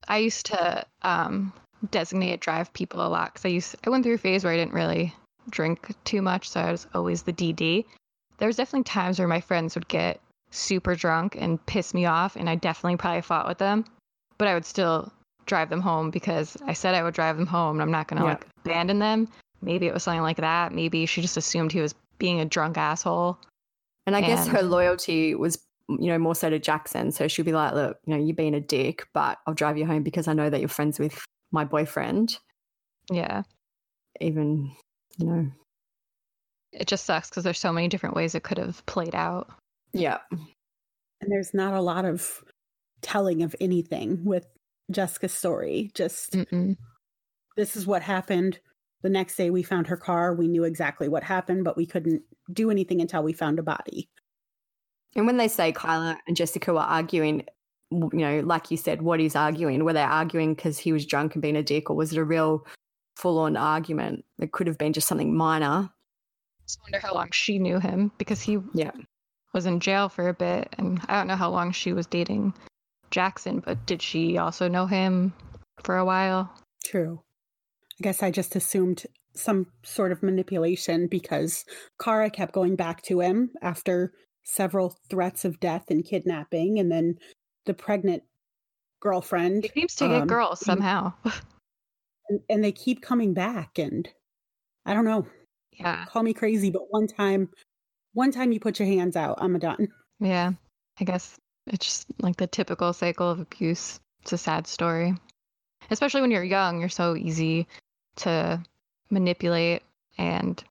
I 0.09 0.19
used 0.19 0.47
to 0.47 0.85
um, 1.03 1.53
designate 1.91 2.41
drive 2.41 2.73
people 2.73 3.05
a 3.05 3.09
lot 3.09 3.33
because 3.33 3.45
I 3.45 3.49
used 3.49 3.77
I 3.87 3.91
went 3.91 4.05
through 4.05 4.15
a 4.15 4.19
phase 4.19 4.45
where 4.45 4.53
I 4.53 4.57
didn't 4.57 4.75
really 4.75 5.15
drink 5.51 5.95
too 6.05 6.23
much, 6.23 6.49
so 6.49 6.61
I 6.61 6.71
was 6.73 6.87
always 6.95 7.23
the 7.23 7.33
DD. 7.33 7.85
There 8.39 8.47
was 8.49 8.57
definitely 8.57 8.85
times 8.85 9.19
where 9.19 9.29
my 9.29 9.41
friends 9.41 9.75
would 9.75 9.89
get 9.89 10.21
super 10.51 10.95
drunk 10.95 11.37
and 11.39 11.65
piss 11.67 11.95
me 11.95 12.07
off, 12.07 12.37
and 12.37 12.49
I 12.49 12.55
definitely 12.55 12.97
probably 12.97 13.23
fought 13.23 13.47
with 13.47 13.59
them, 13.59 13.85
but 14.39 14.49
I 14.49 14.55
would 14.55 14.65
still 14.65 15.13
drive 15.47 15.69
them 15.69 15.81
home 15.81 16.11
because 16.11 16.57
I 16.67 16.73
said 16.73 16.95
I 16.95 17.03
would 17.03 17.15
drive 17.15 17.37
them 17.37 17.47
home, 17.47 17.77
and 17.77 17.83
I'm 17.83 17.91
not 17.91 18.09
gonna 18.09 18.25
Yeah. 18.25 18.31
like 18.31 18.47
abandon 18.65 18.99
them. 18.99 19.29
Maybe 19.63 19.87
it 19.87 19.95
was 19.95 20.03
something 20.03 20.23
like 20.23 20.39
that. 20.39 20.73
Maybe 20.73 21.07
she 21.07 21.21
just 21.21 21.37
assumed 21.37 21.73
he 21.73 21.81
was 21.81 21.95
being 22.19 22.41
a 22.41 22.45
drunk 22.45 22.79
asshole. 22.79 23.39
And 24.07 24.17
I 24.17 24.23
guess 24.23 24.47
her 24.49 24.63
loyalty 24.63 25.35
was, 25.35 25.59
you 25.99 26.07
know, 26.11 26.19
more 26.19 26.35
so 26.35 26.51
to 26.51 26.59
Jackson. 26.59 27.11
So 27.13 27.27
she'll 27.29 27.45
be 27.45 27.53
like, 27.53 27.75
look, 27.75 27.99
you 28.07 28.15
know, 28.17 28.23
you're 28.23 28.37
being 28.37 28.55
a 28.55 28.61
dick, 28.61 29.07
but 29.13 29.39
I'll 29.47 29.55
drive 29.55 29.79
you 29.79 29.87
home 29.87 30.03
because 30.03 30.29
I 30.29 30.33
know 30.33 30.51
that 30.51 30.61
you're 30.61 30.69
friends 30.69 30.99
with 30.99 31.19
my 31.53 31.65
boyfriend. 31.65 32.39
Yeah, 33.11 33.43
Even, 34.21 34.71
you 35.19 35.27
know, 35.27 35.51
it 36.73 36.87
just 36.87 37.05
sucks 37.05 37.29
because 37.29 37.43
there's 37.45 37.59
so 37.59 37.73
many 37.73 37.89
different 37.89 38.15
ways 38.15 38.35
it 38.35 38.45
could 38.45 38.59
have 38.59 38.85
played 38.87 39.15
out. 39.15 39.51
yeah. 39.93 40.19
and 40.31 41.31
there's 41.33 41.53
not 41.53 41.75
a 41.75 41.81
lot 41.81 42.05
of 42.05 42.43
telling 43.03 43.43
of 43.43 43.57
anything 43.61 44.25
with 44.25 44.47
Jessica's 44.91 45.33
story. 45.33 45.91
Just 45.95 46.33
Mm-mm. 46.35 46.77
this 47.57 47.75
is 47.77 47.87
what 47.87 48.03
happened. 48.03 48.61
The 49.03 49.09
next 49.11 49.37
day 49.37 49.51
we 49.51 49.63
found 49.63 49.87
her 49.89 49.97
car. 49.97 50.35
We 50.35 50.47
knew 50.47 50.65
exactly 50.65 51.09
what 51.09 51.23
happened, 51.25 51.65
but 51.65 51.77
we 51.77 51.87
couldn't 51.87 52.23
do 52.53 52.71
anything 52.71 53.01
until 53.01 53.23
we 53.23 53.33
found 53.33 53.59
a 53.59 53.63
body. 53.63 54.09
And 55.17 55.27
when 55.27 55.37
they 55.37 55.49
say 55.49 55.73
Kylr 55.73 56.17
and 56.27 56.37
Jessica 56.37 56.73
were 56.73 56.81
arguing, 56.81 57.45
you 57.91 58.11
know, 58.13 58.41
like 58.41 58.71
you 58.71 58.77
said, 58.77 59.03
what 59.03 59.21
is 59.21 59.35
arguing? 59.35 59.85
Were 59.85 59.93
they 59.93 60.03
arguing 60.03 60.55
because 60.55 60.79
he 60.79 60.93
was 60.93 61.05
drunk 61.07 61.35
and 61.35 61.43
being 61.43 61.57
a 61.57 61.63
dick, 61.63 61.91
or 61.91 61.97
was 61.97 62.13
it 62.13 62.19
a 62.19 62.25
real 62.25 62.65
full 63.17 63.39
on 63.39 63.57
argument? 63.57 64.25
It 64.39 64.53
could 64.53 64.67
have 64.69 64.79
been 64.79 64.93
just 64.93 65.09
something 65.09 65.37
minor. 65.37 65.91
I 65.91 66.63
just 66.65 66.79
wonder 66.83 67.01
how 67.01 67.15
long 67.15 67.31
she 67.33 67.59
knew 67.59 67.81
him 67.81 68.13
because 68.19 68.41
he 68.41 68.59
Yeah. 68.73 68.93
was 69.53 69.67
in 69.67 69.81
jail 69.81 70.09
for 70.09 70.29
a 70.29 70.35
bit 70.35 70.69
and 70.79 71.01
i 71.09 71.15
don't 71.19 71.27
know 71.27 71.35
how 71.35 71.51
long 71.51 71.73
she 71.73 71.93
was 71.93 72.07
dating 72.07 72.55
jackson 73.11 73.59
but 73.59 73.85
did 73.85 74.01
she 74.01 74.39
also 74.39 74.69
know 74.69 74.87
him 74.87 75.33
for 75.83 75.97
a 75.97 76.05
while 76.05 76.49
True. 76.85 77.21
I 78.01 78.03
guess 78.03 78.23
I 78.23 78.31
just 78.31 78.55
assumed 78.55 79.05
some 79.35 79.67
sort 79.83 80.13
of 80.13 80.23
manipulation 80.23 81.09
because 81.09 81.65
Kara 82.01 82.31
kept 82.31 82.53
going 82.53 82.77
back 82.77 83.03
to 83.03 83.19
him 83.21 83.51
after 83.61 84.13
several 84.51 84.97
threats 85.09 85.45
of 85.45 85.61
death 85.61 85.91
and 85.91 86.05
kidnapping, 86.05 86.79
and 86.79 86.91
then 86.91 87.19
the 87.67 87.75
pregnant 87.75 88.23
girlfriend. 89.01 89.65
he 89.65 89.81
seems 89.81 89.95
to 89.97 90.09
get 90.09 90.23
um, 90.23 90.29
girls 90.29 90.61
somehow 90.61 91.13
and, 92.29 92.41
and 92.49 92.65
they 92.65 92.73
keep 92.73 93.03
coming 93.03 93.35
back, 93.35 93.79
and 93.79 94.09
I 94.87 94.95
don't 94.95 95.05
know. 95.05 95.27
yeah 95.73 96.05
Call 96.07 96.23
me 96.23 96.33
crazy, 96.35 96.71
but 96.71 96.91
one 96.91 97.07
time, 97.07 97.49
one 98.15 98.31
time 98.31 98.53
you 98.53 98.61
put 98.61 98.79
your 98.79 98.89
hands 98.89 99.17
out, 99.17 99.39
I'm 99.41 99.57
a 99.57 99.59
done. 99.59 99.89
yeah 100.21 100.53
i 101.01 101.05
guess 101.05 101.37
It's 101.67 101.87
just 101.87 102.07
like 102.21 102.37
the 102.37 102.47
typical 102.47 102.93
cycle 102.93 103.31
of 103.31 103.41
abuse. 103.41 104.01
It's 104.23 104.33
a 104.33 104.39
sad 104.39 104.67
story. 104.67 105.15
Especially 105.91 106.21
when 106.21 106.31
you're 106.31 106.45
young, 106.45 106.79
you're 106.81 106.89
so 106.91 107.17
easy 107.17 107.67
to 108.17 108.63
manipulate 109.11 109.83
and 110.19 110.63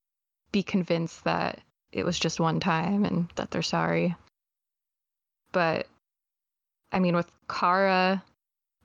be 0.51 0.61
convinced 0.61 1.23
that 1.23 1.59
it 1.92 2.06
was 2.06 2.20
just 2.20 2.40
one 2.40 2.60
time 2.60 3.06
and 3.06 3.30
that 3.36 3.52
they're 3.52 3.62
sorry. 3.62 4.16
But 5.52 5.88
I 6.92 7.00
mean, 7.00 7.16
with 7.16 7.30
Kara, 7.48 8.24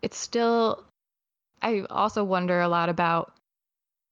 it's 0.02 0.16
still. 0.16 0.84
I 1.62 1.84
also 1.88 2.24
wonder 2.24 2.60
a 2.60 2.68
lot 2.68 2.88
about 2.90 3.32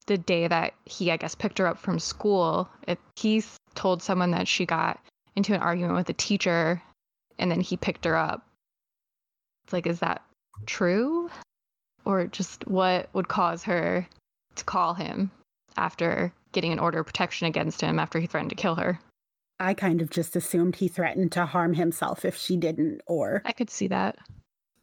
the 0.07 0.17
day 0.17 0.47
that 0.47 0.73
he, 0.85 1.11
I 1.11 1.17
guess, 1.17 1.35
picked 1.35 1.59
her 1.59 1.67
up 1.67 1.77
from 1.77 1.99
school. 1.99 2.67
It, 2.87 2.99
he 3.15 3.43
told 3.75 4.01
someone 4.01 4.31
that 4.31 4.47
she 4.47 4.65
got 4.65 4.99
into 5.35 5.53
an 5.53 5.61
argument 5.61 5.95
with 5.95 6.09
a 6.09 6.13
teacher 6.13 6.81
and 7.37 7.51
then 7.51 7.61
he 7.61 7.77
picked 7.77 8.05
her 8.05 8.15
up. 8.15 8.45
It's 9.63 9.73
like, 9.73 9.87
is 9.87 9.99
that 9.99 10.23
true? 10.65 11.29
Or 12.05 12.25
just 12.25 12.67
what 12.67 13.09
would 13.13 13.27
cause 13.27 13.63
her 13.63 14.07
to 14.55 14.63
call 14.65 14.93
him 14.93 15.31
after 15.77 16.33
getting 16.53 16.71
an 16.71 16.79
order 16.79 16.99
of 16.99 17.05
protection 17.05 17.47
against 17.47 17.81
him 17.81 17.99
after 17.99 18.19
he 18.19 18.27
threatened 18.27 18.51
to 18.51 18.55
kill 18.55 18.75
her? 18.75 18.99
I 19.59 19.73
kind 19.73 20.01
of 20.01 20.09
just 20.09 20.35
assumed 20.35 20.75
he 20.75 20.87
threatened 20.87 21.31
to 21.33 21.45
harm 21.45 21.73
himself 21.73 22.25
if 22.25 22.35
she 22.35 22.57
didn't, 22.57 23.01
or. 23.07 23.41
I 23.45 23.51
could 23.51 23.69
see 23.69 23.87
that. 23.87 24.17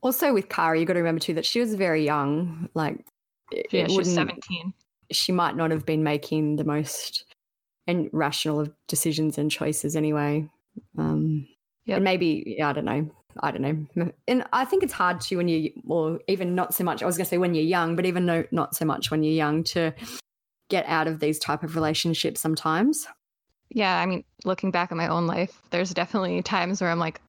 Also, 0.02 0.32
with 0.32 0.48
Kara, 0.48 0.78
you 0.78 0.86
got 0.86 0.94
to 0.94 1.00
remember 1.00 1.20
too 1.20 1.34
that 1.34 1.44
she 1.44 1.60
was 1.60 1.74
very 1.74 2.04
young. 2.04 2.68
Like, 2.74 3.04
Yeah, 3.70 3.86
she 3.88 3.98
was 3.98 4.12
17. 4.12 4.72
She 5.12 5.32
might 5.32 5.56
not 5.56 5.70
have 5.70 5.84
been 5.84 6.02
making 6.02 6.56
the 6.56 6.64
most 6.64 7.24
and 7.86 8.08
rational 8.12 8.60
of 8.60 8.72
decisions 8.86 9.36
and 9.36 9.50
choices 9.50 9.96
anyway. 9.96 10.48
Um, 10.96 11.46
And 11.96 12.04
maybe, 12.04 12.44
yeah, 12.58 12.70
I 12.70 12.72
don't 12.72 12.84
know. 12.84 13.10
I 13.40 13.50
don't 13.50 13.62
know. 13.96 14.12
And 14.28 14.44
I 14.52 14.64
think 14.64 14.82
it's 14.82 14.92
hard 14.92 15.20
to 15.22 15.36
when 15.36 15.48
you, 15.48 15.70
or 15.86 16.20
even 16.28 16.54
not 16.54 16.74
so 16.74 16.84
much. 16.84 17.02
I 17.02 17.06
was 17.06 17.16
going 17.16 17.24
to 17.24 17.28
say 17.28 17.38
when 17.38 17.54
you're 17.54 17.64
young, 17.64 17.96
but 17.96 18.06
even 18.06 18.26
no, 18.26 18.44
not 18.50 18.74
so 18.74 18.84
much 18.84 19.10
when 19.10 19.22
you're 19.22 19.34
young 19.34 19.64
to 19.64 19.92
get 20.70 20.86
out 20.86 21.06
of 21.06 21.20
these 21.20 21.38
type 21.38 21.62
of 21.62 21.74
relationships 21.74 22.40
sometimes. 22.40 23.06
Yeah, 23.68 24.00
I 24.00 24.06
mean, 24.06 24.24
looking 24.44 24.70
back 24.70 24.90
at 24.90 24.96
my 24.96 25.08
own 25.08 25.26
life, 25.26 25.60
there's 25.70 25.92
definitely 25.92 26.42
times 26.42 26.80
where 26.80 26.90
I'm 26.90 26.98
like, 26.98 27.20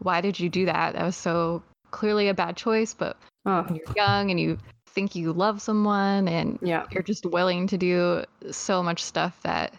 why 0.00 0.20
did 0.20 0.38
you 0.38 0.48
do 0.48 0.66
that? 0.66 0.92
That 0.94 1.04
was 1.04 1.16
so 1.16 1.62
clearly 1.90 2.28
a 2.28 2.34
bad 2.34 2.56
choice. 2.56 2.94
But 2.94 3.16
when 3.42 3.74
you're 3.74 3.96
young 3.96 4.30
and 4.30 4.38
you 4.38 4.58
think 4.86 5.14
you 5.14 5.32
love 5.32 5.60
someone 5.60 6.28
and 6.28 6.58
yeah. 6.62 6.86
you're 6.90 7.02
just 7.02 7.26
willing 7.26 7.66
to 7.68 7.78
do 7.78 8.24
so 8.50 8.82
much 8.82 9.02
stuff 9.02 9.40
that 9.42 9.72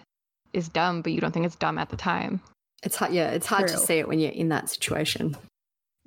is 0.53 0.67
dumb, 0.67 1.01
but 1.01 1.11
you 1.13 1.21
don't 1.21 1.31
think 1.31 1.45
it's 1.45 1.55
dumb 1.55 1.77
at 1.77 1.89
the 1.89 1.97
time. 1.97 2.41
It's 2.83 2.95
hard. 2.95 3.13
Yeah, 3.13 3.29
it's 3.29 3.45
hard 3.45 3.67
to 3.67 3.77
see 3.77 3.99
it 3.99 4.07
when 4.07 4.19
you're 4.19 4.31
in 4.31 4.49
that 4.49 4.69
situation. 4.69 5.37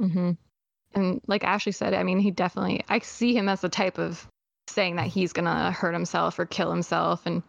mm-hmm. 0.00 0.32
And 0.94 1.20
like 1.26 1.44
Ashley 1.44 1.72
said, 1.72 1.94
I 1.94 2.02
mean, 2.02 2.18
he 2.18 2.30
definitely, 2.30 2.84
I 2.88 2.98
see 2.98 3.34
him 3.34 3.48
as 3.48 3.62
the 3.62 3.70
type 3.70 3.98
of 3.98 4.26
saying 4.68 4.96
that 4.96 5.06
he's 5.06 5.32
going 5.32 5.44
to 5.44 5.70
hurt 5.70 5.92
himself 5.92 6.38
or 6.38 6.46
kill 6.46 6.70
himself. 6.70 7.26
And 7.26 7.42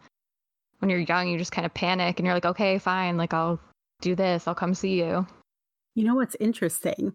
when 0.78 0.90
you're 0.90 1.00
young, 1.00 1.28
you 1.28 1.38
just 1.38 1.52
kind 1.52 1.64
of 1.64 1.72
panic 1.74 2.18
and 2.18 2.26
you're 2.26 2.34
like, 2.34 2.44
okay, 2.44 2.78
fine, 2.78 3.16
like 3.16 3.32
I'll 3.32 3.60
do 4.00 4.14
this, 4.14 4.46
I'll 4.46 4.54
come 4.54 4.74
see 4.74 4.98
you. 4.98 5.26
You 5.94 6.04
know 6.04 6.16
what's 6.16 6.36
interesting? 6.40 7.14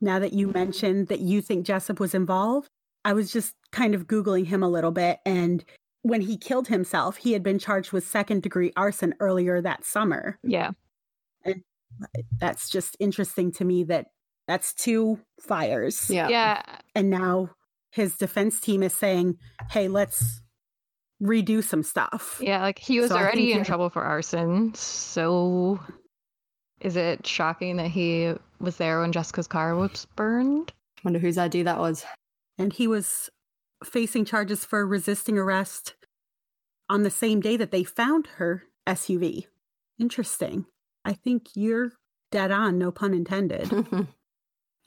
Now 0.00 0.18
that 0.18 0.32
you 0.32 0.48
mentioned 0.48 1.08
that 1.08 1.20
you 1.20 1.40
think 1.40 1.66
Jessup 1.66 1.98
was 1.98 2.14
involved, 2.14 2.68
I 3.04 3.14
was 3.14 3.32
just 3.32 3.54
kind 3.72 3.94
of 3.94 4.06
Googling 4.06 4.46
him 4.46 4.62
a 4.62 4.68
little 4.68 4.92
bit. 4.92 5.18
And 5.24 5.64
when 6.02 6.20
he 6.20 6.36
killed 6.36 6.68
himself, 6.68 7.16
he 7.16 7.32
had 7.32 7.42
been 7.42 7.58
charged 7.58 7.90
with 7.90 8.06
second 8.06 8.42
degree 8.42 8.72
arson 8.76 9.14
earlier 9.18 9.60
that 9.60 9.84
summer. 9.84 10.38
Yeah. 10.44 10.70
And 11.44 11.62
that's 12.38 12.70
just 12.70 12.96
interesting 13.00 13.50
to 13.52 13.64
me 13.64 13.82
that 13.84 14.06
that's 14.46 14.72
two 14.72 15.18
fires. 15.40 16.08
Yeah. 16.08 16.28
Yeah. 16.28 16.62
And 16.94 17.10
now 17.10 17.50
his 17.90 18.16
defense 18.16 18.60
team 18.60 18.82
is 18.82 18.92
saying, 18.92 19.36
hey, 19.70 19.88
let's 19.88 20.42
redo 21.22 21.62
some 21.62 21.82
stuff. 21.82 22.40
Yeah, 22.42 22.62
like 22.62 22.78
he 22.78 23.00
was 23.00 23.10
So 23.10 23.16
already 23.16 23.52
in 23.52 23.64
trouble 23.64 23.90
for 23.90 24.02
arson. 24.02 24.74
So 24.74 25.80
is 26.80 26.96
it 26.96 27.26
shocking 27.26 27.76
that 27.76 27.88
he 27.88 28.34
was 28.60 28.76
there 28.76 29.00
when 29.00 29.12
Jessica's 29.12 29.48
car 29.48 29.74
was 29.74 30.06
burned? 30.16 30.72
I 30.98 31.00
wonder 31.04 31.18
whose 31.18 31.38
idea 31.38 31.64
that 31.64 31.78
was. 31.78 32.04
And 32.58 32.72
he 32.72 32.86
was 32.86 33.30
facing 33.84 34.24
charges 34.24 34.64
for 34.64 34.86
resisting 34.86 35.38
arrest 35.38 35.94
on 36.88 37.02
the 37.02 37.10
same 37.10 37.40
day 37.40 37.56
that 37.56 37.70
they 37.70 37.84
found 37.84 38.26
her 38.36 38.64
SUV. 38.86 39.46
Interesting. 40.00 40.66
I 41.04 41.12
think 41.12 41.48
you're 41.54 41.92
dead 42.30 42.50
on, 42.50 42.78
no 42.78 42.90
pun 42.90 43.14
intended. 43.14 43.70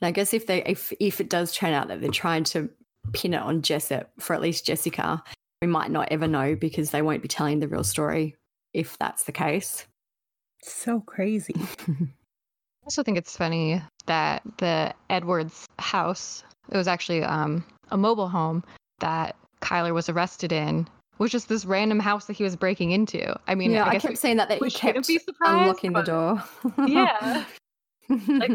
I 0.02 0.10
guess 0.10 0.34
if 0.34 0.46
they 0.46 0.64
if 0.64 0.92
if 0.98 1.20
it 1.20 1.30
does 1.30 1.54
turn 1.54 1.72
out 1.72 1.88
that 1.88 2.00
they're 2.00 2.10
trying 2.10 2.44
to 2.44 2.70
pin 3.12 3.34
it 3.34 3.42
on 3.42 3.62
Jessup 3.62 4.10
for 4.18 4.34
at 4.34 4.40
least 4.42 4.66
Jessica, 4.66 5.22
we 5.60 5.68
might 5.68 5.90
not 5.90 6.08
ever 6.10 6.26
know 6.26 6.54
because 6.54 6.90
they 6.90 7.02
won't 7.02 7.22
be 7.22 7.28
telling 7.28 7.60
the 7.60 7.68
real 7.68 7.84
story 7.84 8.34
if 8.74 8.96
that's 8.98 9.24
the 9.24 9.32
case. 9.32 9.86
So 10.62 11.00
crazy. 11.00 11.54
I 11.88 12.84
also 12.84 13.02
think 13.02 13.18
it's 13.18 13.36
funny 13.36 13.82
that 14.06 14.42
the 14.58 14.92
Edwards 15.10 15.66
house, 15.78 16.42
it 16.70 16.76
was 16.76 16.88
actually 16.88 17.22
um, 17.22 17.64
a 17.90 17.96
mobile 17.96 18.28
home 18.28 18.64
that 19.00 19.36
Kylr 19.60 19.94
was 19.94 20.08
arrested 20.08 20.52
in, 20.52 20.88
was 21.18 21.30
just 21.30 21.48
this 21.48 21.64
random 21.64 22.00
house 22.00 22.26
that 22.26 22.32
he 22.32 22.42
was 22.42 22.56
breaking 22.56 22.90
into. 22.90 23.38
I 23.46 23.54
mean, 23.54 23.70
yeah, 23.70 23.86
I, 23.86 23.92
guess 23.92 24.02
kept 24.02 24.12
we- 24.12 24.16
saying 24.16 24.36
that 24.38 24.48
that 24.48 24.60
we 24.60 24.68
he 24.68 24.70
shouldn't 24.70 24.96
kept 24.96 25.08
be 25.08 25.18
surprised, 25.18 25.60
unlocking 25.60 25.92
the 25.92 26.02
door. 26.02 26.42
Yeah. 26.86 27.44
like, 28.08 28.52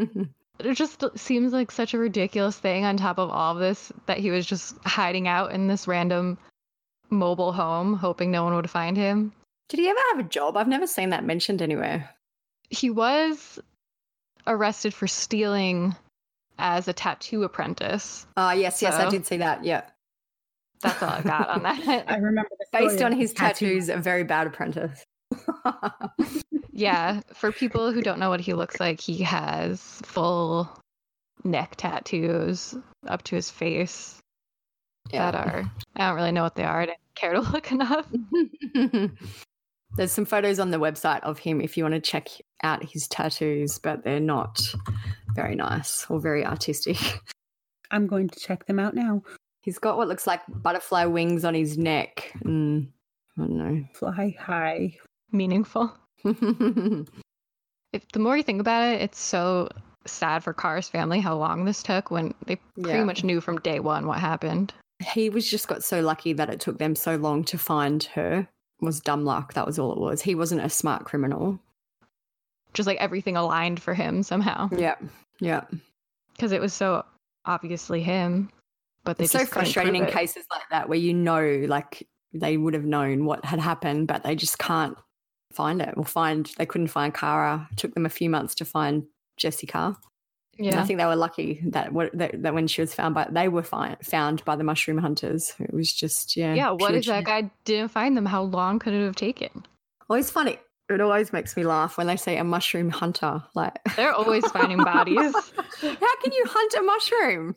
it 0.60 0.74
just 0.76 1.03
seems 1.16 1.53
like 1.53 1.72
such 1.72 1.93
a 1.93 1.97
ridiculous 1.99 2.58
thing 2.58 2.86
on 2.86 2.97
top 2.97 3.18
of 3.18 3.30
all 3.30 3.53
of 3.53 3.60
this 3.60 3.91
that 4.05 4.18
he 4.18 4.30
was 4.32 4.45
just 4.45 4.76
hiding 4.86 5.28
out 5.28 5.51
in 5.51 5.68
this 5.68 5.88
random 5.88 6.38
mobile 7.10 7.51
home, 7.51 7.93
hoping 7.93 8.32
no 8.32 8.43
one 8.43 8.55
would 8.55 8.70
find 8.70 8.97
him. 8.97 9.32
Did 9.70 9.80
he 9.80 9.88
ever 9.89 9.99
have 10.12 10.20
a 10.26 10.30
job? 10.30 10.58
I've 10.58 10.68
never 10.68 10.88
seen 10.88 11.10
that 11.10 11.26
mentioned 11.26 11.62
anywhere. 11.62 12.10
He 12.70 12.89
was 12.89 13.60
arrested 14.45 14.93
for 14.93 15.08
stealing 15.08 15.95
as 16.58 16.88
a 16.88 16.93
tattoo 16.93 17.43
apprentice. 17.43 18.26
Ah, 18.36 18.53
yes, 18.53 18.82
yes, 18.82 18.95
I 18.95 19.10
did 19.10 19.26
see 19.26 19.38
that. 19.38 19.64
Yeah. 19.64 19.84
That's 20.82 21.01
all 21.01 21.10
I 21.10 21.22
got 21.22 21.49
on 21.49 21.64
that. 21.64 22.05
I 22.08 22.16
remember 22.18 22.49
the 22.58 22.66
Based 22.72 23.01
on 23.01 23.12
his 23.12 23.34
the 23.34 23.39
tattoo. 23.39 23.66
tattoos, 23.68 23.89
a 23.89 23.97
very 23.97 24.24
bad 24.24 24.47
apprentice. 24.47 25.03
yeah, 26.78 27.21
for 27.34 27.51
people 27.51 27.91
who 27.91 28.03
don't 28.03 28.19
know 28.19 28.30
what 28.30 28.39
he 28.39 28.53
looks 28.53 28.80
like, 28.80 29.01
he 29.01 29.23
has 29.23 29.82
full 30.03 30.69
neck 31.43 31.75
tattoos 31.75 32.75
up 33.07 33.23
to 33.23 33.36
his 33.36 33.49
face 33.49 34.19
that 35.11 35.34
are 35.34 35.71
I 35.95 36.07
don't 36.07 36.15
really 36.15 36.32
know 36.32 36.43
what 36.43 36.53
they 36.53 36.63
are. 36.63 36.82
I 36.82 36.86
didn't 36.86 36.99
care 37.15 37.34
to 37.34 37.39
look 37.51 37.71
enough. 37.71 38.05
There's 39.95 40.11
some 40.11 40.25
photos 40.25 40.59
on 40.59 40.69
the 40.69 40.78
website 40.78 41.21
of 41.21 41.39
him 41.39 41.61
if 41.61 41.78
you 41.78 41.84
want 41.84 41.95
to 41.95 41.99
check 41.99 42.28
out 42.61 42.84
his 42.84 43.07
tattoos, 43.07 43.80
but 43.80 44.03
they're 44.03 44.19
not 44.19 44.61
very 45.34 45.55
nice 45.55 46.05
or 46.11 46.19
very 46.19 46.45
artistic. 46.45 46.97
I'm 47.89 48.05
going 48.05 48.30
to 48.30 48.39
check 48.39 48.67
them 48.67 48.78
out 48.78 48.93
now. 48.93 49.23
He's 49.61 49.80
got 49.80 49.97
what 49.97 50.09
looks 50.09 50.28
like 50.28 50.41
butterfly 50.47 51.05
wings 51.05 51.43
on 51.43 51.55
his 51.55 51.75
neck. 51.75 52.34
Mm, 52.43 52.89
I 53.36 53.41
don't 53.41 53.57
know. 53.57 53.84
Fly 53.95 54.36
high. 54.39 54.97
Meaningful. 55.32 55.97
If 57.93 58.07
the 58.11 58.20
more 58.20 58.36
you 58.36 58.43
think 58.43 58.59
about 58.59 58.84
it, 58.93 59.01
it's 59.01 59.20
so 59.20 59.70
sad 60.05 60.43
for 60.43 60.53
Kara's 60.53 60.89
family 60.89 61.20
how 61.22 61.36
long 61.38 61.63
this 61.65 61.82
took 61.82 62.11
when 62.11 62.34
they 62.45 62.57
pretty 62.76 62.89
Yeah. 62.89 63.03
much 63.05 63.24
knew 63.24 63.39
from 63.41 63.59
day 63.59 63.80
one 63.80 64.07
what 64.07 64.20
happened. 64.20 64.74
he 65.13 65.30
was 65.30 65.49
just 65.49 65.68
got 65.68 65.84
so 65.84 66.01
lucky 66.01 66.34
that 66.34 66.49
it 66.49 66.59
took 66.59 66.80
them 66.80 66.95
so 66.95 67.15
long 67.18 67.43
to 67.45 67.57
find 67.57 68.03
her. 68.15 68.39
It 68.82 68.86
was 68.86 68.99
dumb 68.99 69.24
luck. 69.26 69.53
That 69.53 69.65
was 69.65 69.78
all 69.80 69.93
it 69.93 69.99
was. 69.99 70.22
He 70.22 70.34
wasn't 70.36 70.61
a 70.65 70.70
smart 70.70 71.05
criminal. 71.05 71.59
Just 72.74 72.88
like 72.88 72.97
everything 72.97 73.38
aligned 73.38 73.80
for 73.82 73.93
him 73.93 74.22
somehow. 74.24 74.70
Yeah. 74.76 74.95
Yeah. 75.39 75.61
Because 76.34 76.51
it 76.51 76.59
was 76.61 76.74
so 76.74 77.05
obviously 77.45 78.01
him. 78.03 78.49
But 79.03 79.18
they 79.18 79.24
It's 79.26 79.34
so 79.34 79.45
frustrating 79.45 79.95
in 79.95 80.05
cases 80.07 80.45
like 80.51 80.68
that 80.72 80.89
where 80.89 80.97
you 80.99 81.13
know, 81.13 81.63
like, 81.68 82.05
they 82.34 82.57
would 82.57 82.74
have 82.74 82.86
known 82.86 83.24
what 83.26 83.45
had 83.45 83.59
happened, 83.59 84.07
but 84.07 84.24
they 84.24 84.36
just 84.36 84.57
can't 84.59 84.97
find 85.52 85.82
it 85.82 85.93
or 85.98 86.06
find, 86.06 86.50
they 86.58 86.66
couldn't 86.66 86.88
find 86.88 87.14
Kara. 87.14 87.68
It 87.72 87.78
took 87.78 87.93
them 87.93 88.06
a 88.06 88.10
few 88.10 88.30
months 88.30 88.56
to 88.56 88.66
find 88.66 89.04
Jessica. 89.38 89.98
And 90.58 90.66
Yeah. 90.66 90.82
I 90.82 90.86
think 90.86 91.00
they 91.00 91.06
were 91.06 91.16
lucky 91.16 91.62
that, 91.68 91.93
what, 91.93 92.18
that 92.18 92.41
that 92.41 92.54
when 92.54 92.68
she 92.68 92.82
was 92.82 92.93
found 92.93 93.14
by, 93.14 93.28
they 93.30 93.48
were 93.48 93.64
fi- 93.64 93.98
found 94.04 94.43
by 94.43 94.56
the 94.56 94.64
mushroom 94.64 94.98
hunters. 94.98 95.54
It 95.60 95.74
was 95.74 95.93
just, 95.93 96.36
yeah. 96.36 96.54
Yeah, 96.56 96.72
what 96.72 96.95
if 96.95 97.06
that 97.06 97.26
guy 97.26 97.52
didn't 97.64 97.89
find 97.89 98.18
them? 98.18 98.26
How 98.26 98.41
long 98.43 98.80
could 98.80 98.93
it 98.93 99.06
have 99.06 99.16
taken? 99.16 99.66
Always 100.10 100.32
funny. 100.32 100.58
It 100.89 101.01
always 101.01 101.33
makes 101.33 101.57
me 101.57 101.65
laugh 101.65 101.97
when 101.97 102.07
they 102.07 102.15
say 102.15 102.38
a 102.38 102.45
mushroom 102.45 102.89
hunter. 102.89 103.43
Like 103.53 103.77
They're 103.97 104.13
always 104.13 104.45
finding 104.51 104.77
bodies. 104.77 105.33
How 105.81 106.15
can 106.21 106.31
you 106.31 106.45
hunt 106.47 106.73
a 106.73 106.81
mushroom? 106.81 107.55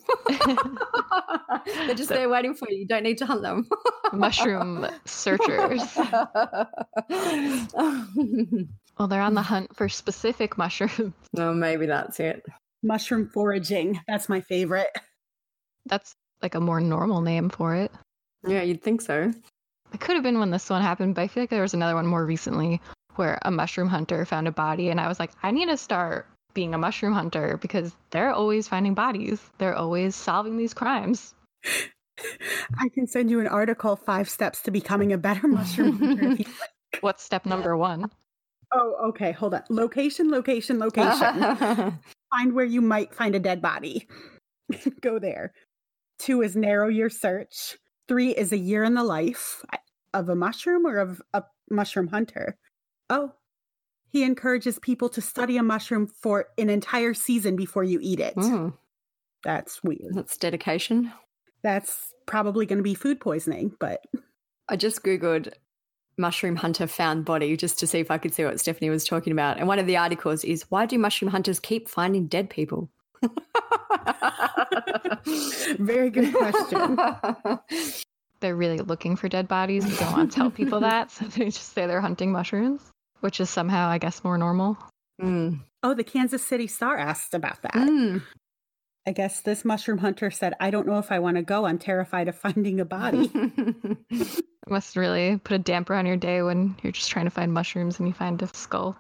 They're 1.87 1.95
just 1.95 2.09
there 2.09 2.29
waiting 2.29 2.55
for 2.55 2.69
you. 2.69 2.79
You 2.79 2.87
don't 2.89 3.05
need 3.05 3.19
to 3.19 3.27
hunt 3.27 3.43
them. 3.43 3.69
Mushroom 4.13 4.87
searchers. 5.05 5.81
Well, 8.99 9.09
they're 9.09 9.23
on 9.23 9.35
the 9.35 9.43
hunt 9.43 9.75
for 9.77 9.89
specific 9.89 10.59
mushrooms. 10.59 11.15
no, 11.33 11.55
maybe 11.55 11.87
that's 11.87 12.21
it. 12.21 12.45
Mushroom 12.83 13.31
foraging. 13.33 14.01
That's 14.09 14.29
my 14.29 14.41
favorite. 14.41 14.91
That's 15.87 16.15
like 16.43 16.55
a 16.55 16.61
more 16.61 16.81
normal 16.81 17.21
name 17.21 17.49
for 17.49 17.75
it. 17.77 17.93
Yeah, 18.47 18.63
you'd 18.63 18.83
think 18.83 19.01
so. 19.03 19.33
It 19.93 20.01
could 20.01 20.17
have 20.17 20.23
been 20.23 20.39
when 20.39 20.51
this 20.51 20.69
one 20.69 20.83
happened, 20.83 21.15
but 21.15 21.23
I 21.23 21.29
feel 21.29 21.43
like 21.43 21.51
there 21.51 21.63
was 21.63 21.75
another 21.75 21.95
one 21.95 22.07
more 22.07 22.25
recently 22.27 22.81
where 23.17 23.39
a 23.43 23.51
mushroom 23.51 23.89
hunter 23.89 24.25
found 24.25 24.49
a 24.49 24.53
body, 24.53 24.89
and 24.89 25.01
I 25.01 25.09
was 25.09 25.19
like, 25.19 25.33
I 25.43 25.51
need 25.51 25.67
to 25.67 25.77
start 25.77 26.27
being 26.55 26.75
a 26.75 26.79
mushroom 26.79 27.13
hunter 27.13 27.59
because 27.59 27.95
they're 28.11 28.33
always 28.33 28.69
finding 28.69 28.95
bodies. 28.95 29.41
They're 29.59 29.77
always 29.77 30.17
solving 30.17 30.57
these 30.57 30.75
crimes. 30.75 31.35
I 32.79 32.89
can 32.93 33.07
send 33.07 33.31
you 33.31 33.41
an 33.41 33.47
article, 33.47 33.97
Five 33.97 34.29
Steps 34.29 34.63
to 34.63 34.71
Becoming 34.71 35.13
a 35.13 35.19
Better 35.19 35.49
Mushroom 35.49 35.99
Hunter. 35.99 36.33
if 36.33 36.39
you 36.41 36.45
like. 36.45 36.71
What's 37.01 37.23
step 37.23 37.47
number 37.47 37.77
one? 37.77 38.11
Oh, 38.73 39.09
okay. 39.09 39.33
Hold 39.33 39.55
on. 39.55 39.63
Location, 39.69 40.31
location, 40.31 40.79
location. 40.79 41.99
find 42.31 42.53
where 42.53 42.65
you 42.65 42.81
might 42.81 43.15
find 43.15 43.35
a 43.35 43.41
dead 43.41 43.63
body. 43.63 44.09
Go 45.01 45.19
there. 45.19 45.53
Two 46.19 46.43
is 46.43 46.57
narrow 46.57 46.89
your 46.89 47.11
search. 47.11 47.77
Three 48.09 48.31
is 48.31 48.53
a 48.53 48.59
year 48.59 48.85
in 48.85 48.95
the 48.95 49.05
life 49.05 49.65
of 50.13 50.29
a 50.29 50.35
mushroom 50.35 50.85
or 50.85 50.99
of 50.99 51.23
a 51.33 51.45
mushroom 51.71 52.09
hunter. 52.09 52.57
Oh, 53.11 53.33
he 54.09 54.23
encourages 54.23 54.79
people 54.79 55.09
to 55.11 55.21
study 55.21 55.57
a 55.59 55.63
mushroom 55.63 56.07
for 56.07 56.47
an 56.57 56.71
entire 56.71 57.13
season 57.13 57.57
before 57.57 57.85
you 57.85 57.99
eat 58.03 58.21
it. 58.21 58.35
Mm, 58.37 58.73
That's 59.45 59.83
weird. 59.83 60.15
that's 60.15 60.37
dedication. 60.39 61.13
That's 61.63 62.15
probably 62.27 62.65
going 62.67 62.79
to 62.79 62.83
be 62.83 62.95
food 62.95 63.21
poisoning, 63.21 63.73
but 63.79 64.03
I 64.69 64.77
just 64.77 65.03
Googled 65.03 65.53
mushroom 66.17 66.57
hunter 66.57 66.87
found 66.87 67.25
body 67.25 67.57
just 67.57 67.79
to 67.81 67.87
see 67.87 67.99
if 67.99 68.11
I 68.11 68.19
could 68.19 68.33
see 68.35 68.45
what 68.45 68.59
Stephanie 68.61 68.91
was 68.91 69.05
talking 69.05 69.33
about. 69.33 69.59
And 69.59 69.67
one 69.69 69.79
of 69.79 69.87
the 69.87 69.97
articles 69.97 70.45
is 70.45 70.65
why 70.71 70.87
do 70.87 70.99
mushroom 70.99 71.31
hunters 71.31 71.59
keep 71.61 71.89
finding 71.89 72.27
dead 72.27 72.49
people? 72.51 72.91
very 75.79 76.11
good 76.11 76.33
question. 76.35 76.99
They're 78.41 78.57
really 78.57 78.79
looking 78.79 79.17
for 79.17 79.29
dead 79.29 79.49
bodies. 79.49 79.85
They 79.85 80.03
don't 80.05 80.13
want 80.17 80.31
to 80.31 80.35
tell 80.37 80.51
people 80.51 80.81
that, 80.89 81.11
so 81.11 81.27
they 81.27 81.47
just 81.47 81.73
say 81.75 81.87
they're 81.87 82.01
hunting 82.01 82.33
mushrooms, 82.33 82.81
which 83.21 83.41
is 83.41 83.51
somehow, 83.51 83.89
I 83.89 83.99
guess, 83.99 84.25
more 84.25 84.39
normal. 84.39 84.77
Mm. 85.21 85.61
Oh, 85.83 85.95
the 85.95 86.05
Kansas 86.05 86.45
City 86.45 86.67
Star 86.67 86.97
asked 86.97 87.35
about 87.35 87.63
that. 87.63 87.75
Mm. 87.75 88.23
I 89.07 89.13
guess 89.13 89.41
this 89.41 89.65
mushroom 89.65 89.99
hunter 89.99 90.31
said, 90.31 90.55
I 90.61 90.71
don't 90.71 90.87
know 90.87 90.99
if 90.99 91.11
I 91.11 91.19
want 91.21 91.37
to 91.37 91.43
go. 91.43 91.65
I'm 91.65 91.79
terrified 91.79 92.29
of 92.29 92.37
finding 92.37 92.81
a 92.81 92.85
body. 92.85 93.31
It 94.67 94.71
must 94.71 94.95
really 94.95 95.39
put 95.43 95.55
a 95.55 95.59
damper 95.59 95.95
on 95.95 96.05
your 96.05 96.19
day 96.19 96.43
when 96.43 96.77
you're 96.83 96.93
just 96.93 97.11
trying 97.11 97.25
to 97.25 97.31
find 97.31 97.51
mushrooms 97.53 97.99
and 97.99 98.07
you 98.07 98.13
find 98.13 98.41
a 98.43 98.47
skull. 98.55 98.95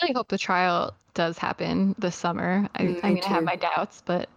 I 0.00 0.04
really 0.06 0.14
hope 0.14 0.28
the 0.28 0.38
trial 0.38 0.94
does 1.12 1.38
happen 1.38 1.96
this 1.98 2.14
summer. 2.14 2.68
I, 2.76 2.84
Mm, 2.84 3.00
I 3.02 3.08
me 3.08 3.14
mean, 3.16 3.24
I 3.24 3.28
have 3.28 3.42
my 3.42 3.56
doubts, 3.56 4.02
but 4.06 4.28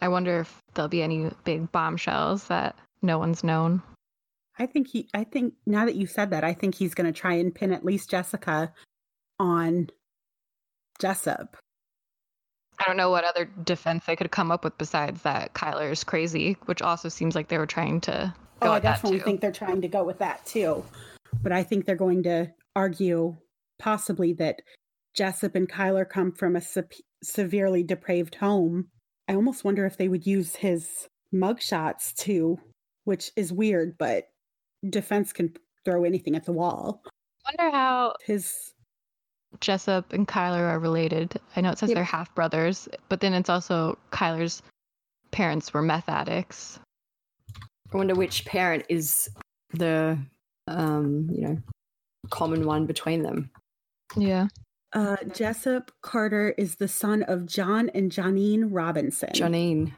I 0.00 0.08
wonder 0.08 0.40
if 0.40 0.62
there'll 0.74 0.88
be 0.88 1.02
any 1.02 1.30
big 1.44 1.70
bombshells 1.72 2.44
that 2.44 2.74
no 3.02 3.18
one's 3.18 3.44
known. 3.44 3.82
I 4.58 4.66
think 4.66 4.88
he, 4.88 5.08
I 5.14 5.24
think 5.24 5.54
now 5.66 5.86
that 5.86 5.94
you 5.94 6.06
said 6.06 6.30
that, 6.30 6.44
I 6.44 6.52
think 6.52 6.74
he's 6.74 6.94
going 6.94 7.12
to 7.12 7.18
try 7.18 7.34
and 7.34 7.54
pin 7.54 7.72
at 7.72 7.84
least 7.84 8.10
Jessica 8.10 8.72
on 9.38 9.88
Jessup. 11.00 11.56
I 12.80 12.84
don't 12.86 12.96
know 12.96 13.10
what 13.10 13.24
other 13.24 13.44
defense 13.64 14.04
they 14.06 14.16
could 14.16 14.30
come 14.30 14.50
up 14.50 14.64
with 14.64 14.78
besides 14.78 15.22
that 15.22 15.54
Kylr 15.54 15.90
is 15.90 16.04
crazy, 16.04 16.56
which 16.66 16.82
also 16.82 17.08
seems 17.08 17.34
like 17.34 17.48
they 17.48 17.58
were 17.58 17.66
trying 17.66 18.00
to 18.02 18.32
go 18.60 18.68
Oh, 18.68 18.72
I 18.72 18.80
definitely 18.80 19.20
think 19.20 19.40
they're 19.40 19.52
trying 19.52 19.80
to 19.82 19.88
go 19.88 20.04
with 20.04 20.18
that 20.18 20.44
too. 20.46 20.84
But 21.42 21.52
I 21.52 21.62
think 21.62 21.84
they're 21.84 21.96
going 21.96 22.22
to 22.24 22.52
argue 22.76 23.36
possibly 23.78 24.32
that 24.34 24.62
Jessup 25.14 25.54
and 25.54 25.68
Kylr 25.68 26.08
come 26.08 26.32
from 26.32 26.56
a 26.56 26.60
se- 26.60 27.02
severely 27.22 27.82
depraved 27.82 28.36
home. 28.36 28.88
I 29.28 29.34
almost 29.34 29.64
wonder 29.64 29.84
if 29.84 29.96
they 29.96 30.08
would 30.08 30.26
use 30.26 30.56
his 30.56 31.08
mugshots 31.34 32.14
too, 32.14 32.58
which 33.04 33.32
is 33.36 33.52
weird, 33.52 33.96
but 33.98 34.28
defense 34.90 35.32
can 35.32 35.54
throw 35.84 36.04
anything 36.04 36.34
at 36.36 36.44
the 36.44 36.52
wall. 36.52 37.02
I 37.46 37.52
wonder 37.58 37.76
how 37.76 38.14
his 38.24 38.74
Jessup 39.60 40.12
and 40.12 40.28
Kylr 40.28 40.60
are 40.70 40.78
related. 40.78 41.40
I 41.56 41.60
know 41.62 41.70
it 41.70 41.78
says 41.78 41.88
Yep. 41.90 41.94
they're 41.96 42.04
half 42.04 42.34
brothers, 42.34 42.88
but 43.08 43.20
then 43.20 43.32
it's 43.32 43.48
also 43.48 43.98
Kylr's 44.12 44.62
parents 45.30 45.72
were 45.72 45.82
meth 45.82 46.08
addicts. 46.08 46.78
I 47.92 47.96
wonder 47.96 48.14
which 48.14 48.44
parent 48.44 48.84
is 48.90 49.30
the, 49.72 50.18
um, 50.66 51.30
you 51.32 51.40
know, 51.42 51.58
common 52.30 52.66
one 52.66 52.84
between 52.84 53.22
them. 53.22 53.50
Yeah. 54.16 54.48
Uh, 54.92 55.16
Jessup 55.32 55.90
Carter 56.02 56.54
is 56.58 56.76
the 56.76 56.88
son 56.88 57.22
of 57.24 57.46
John 57.46 57.90
and 57.94 58.10
Janine 58.12 58.68
Robinson. 58.70 59.30
Janine. 59.34 59.92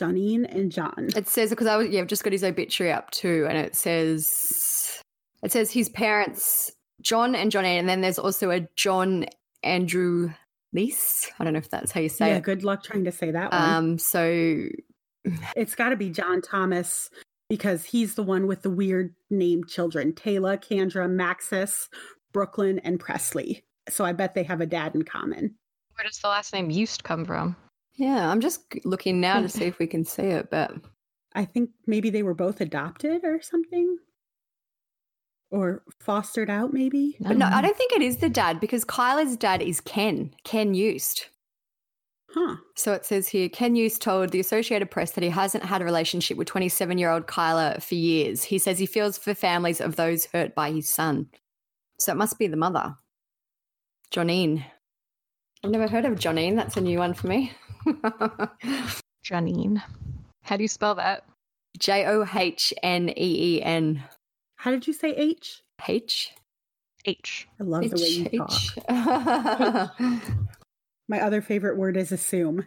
Janine 0.00 0.52
and 0.54 0.72
John. 0.72 1.08
It 1.14 1.28
says 1.28 1.50
because 1.50 1.66
I 1.66 1.76
was 1.76 1.88
yeah, 1.88 2.00
I've 2.00 2.06
just 2.06 2.24
got 2.24 2.32
his 2.32 2.44
obituary 2.44 2.92
up 2.92 3.10
too, 3.10 3.46
and 3.48 3.58
it 3.58 3.76
says 3.76 5.02
it 5.42 5.52
says 5.52 5.70
his 5.70 5.88
parents 5.88 6.72
John 7.02 7.34
and 7.34 7.50
Johnny, 7.50 7.76
and 7.76 7.88
then 7.88 8.00
there's 8.00 8.18
also 8.18 8.50
a 8.50 8.66
John 8.76 9.26
Andrew 9.62 10.32
Lease. 10.72 11.30
I 11.38 11.44
don't 11.44 11.52
know 11.52 11.58
if 11.58 11.70
that's 11.70 11.92
how 11.92 12.00
you 12.00 12.08
say 12.08 12.30
yeah, 12.30 12.36
it. 12.36 12.42
good 12.42 12.64
luck 12.64 12.82
trying 12.82 13.04
to 13.04 13.12
say 13.12 13.30
that 13.30 13.52
one. 13.52 13.62
Um, 13.62 13.98
so 13.98 14.68
it's 15.56 15.74
got 15.74 15.90
to 15.90 15.96
be 15.96 16.10
John 16.10 16.40
Thomas 16.40 17.10
because 17.48 17.84
he's 17.84 18.14
the 18.14 18.22
one 18.22 18.46
with 18.46 18.62
the 18.62 18.70
weird 18.70 19.14
named 19.28 19.68
children 19.68 20.14
Taylor, 20.14 20.56
Kendra, 20.56 21.08
Maxis, 21.08 21.88
Brooklyn, 22.32 22.78
and 22.80 22.98
Presley. 23.00 23.64
So 23.88 24.04
I 24.04 24.12
bet 24.12 24.34
they 24.34 24.44
have 24.44 24.60
a 24.60 24.66
dad 24.66 24.94
in 24.94 25.02
common. 25.02 25.56
Where 25.94 26.06
does 26.06 26.18
the 26.18 26.28
last 26.28 26.52
name 26.52 26.70
Yust 26.70 27.04
come 27.04 27.24
from? 27.24 27.56
Yeah, 28.00 28.30
I'm 28.30 28.40
just 28.40 28.62
looking 28.86 29.20
now 29.20 29.34
to 29.34 29.40
hmm. 29.42 29.46
see 29.48 29.64
if 29.66 29.78
we 29.78 29.86
can 29.86 30.06
see 30.06 30.22
it, 30.22 30.50
but 30.50 30.72
I 31.34 31.44
think 31.44 31.70
maybe 31.86 32.08
they 32.08 32.22
were 32.22 32.34
both 32.34 32.62
adopted 32.62 33.24
or 33.24 33.42
something. 33.42 33.98
Or 35.50 35.82
fostered 36.00 36.48
out, 36.48 36.72
maybe. 36.72 37.16
but 37.20 37.36
no, 37.36 37.46
I 37.46 37.60
don't 37.60 37.76
think 37.76 37.92
it 37.92 38.00
is 38.00 38.16
the 38.18 38.30
dad 38.30 38.58
because 38.58 38.86
Kylr's 38.86 39.36
dad 39.36 39.60
is 39.60 39.82
Ken, 39.82 40.32
Ken 40.44 40.74
Yust. 40.74 41.28
Huh. 42.32 42.56
So 42.74 42.92
it 42.92 43.04
says 43.04 43.28
here 43.28 43.48
Ken 43.48 43.74
Yust 43.76 44.00
told 44.00 44.30
the 44.30 44.40
Associated 44.40 44.90
Press 44.90 45.10
that 45.10 45.24
he 45.24 45.30
hasn't 45.30 45.64
had 45.64 45.82
a 45.82 45.84
relationship 45.84 46.38
with 46.38 46.46
27 46.46 46.96
year 46.96 47.10
old 47.10 47.26
Kylr 47.26 47.82
for 47.82 47.96
years. 47.96 48.44
He 48.44 48.58
says 48.58 48.78
he 48.78 48.86
feels 48.86 49.18
for 49.18 49.34
families 49.34 49.80
of 49.80 49.96
those 49.96 50.26
hurt 50.26 50.54
by 50.54 50.70
his 50.70 50.88
son. 50.88 51.28
So 51.98 52.12
it 52.12 52.16
must 52.16 52.38
be 52.38 52.46
the 52.46 52.56
mother, 52.56 52.94
Johnine. 54.10 54.64
I've 55.62 55.70
never 55.70 55.88
heard 55.88 56.04
of 56.06 56.18
Johnine. 56.18 56.56
That's 56.56 56.76
a 56.76 56.80
new 56.80 56.98
one 56.98 57.14
for 57.14 57.26
me. 57.26 57.52
Janine. 59.24 59.82
How 60.42 60.56
do 60.56 60.62
you 60.62 60.68
spell 60.68 60.94
that? 60.94 61.24
J 61.78 62.06
O 62.06 62.26
H 62.34 62.72
N 62.82 63.10
E 63.10 63.56
E 63.56 63.62
N. 63.62 64.02
How 64.56 64.70
did 64.70 64.86
you 64.86 64.92
say 64.92 65.10
H? 65.10 65.62
H. 65.86 66.32
H. 67.04 67.48
I 67.60 67.64
love 67.64 67.88
the 67.88 67.96
way 67.96 68.08
you 68.08 68.38
talk. 68.38 68.52
H. 70.00 70.20
My 71.08 71.20
other 71.20 71.42
favorite 71.42 71.76
word 71.76 71.96
is 71.96 72.12
assume. 72.12 72.66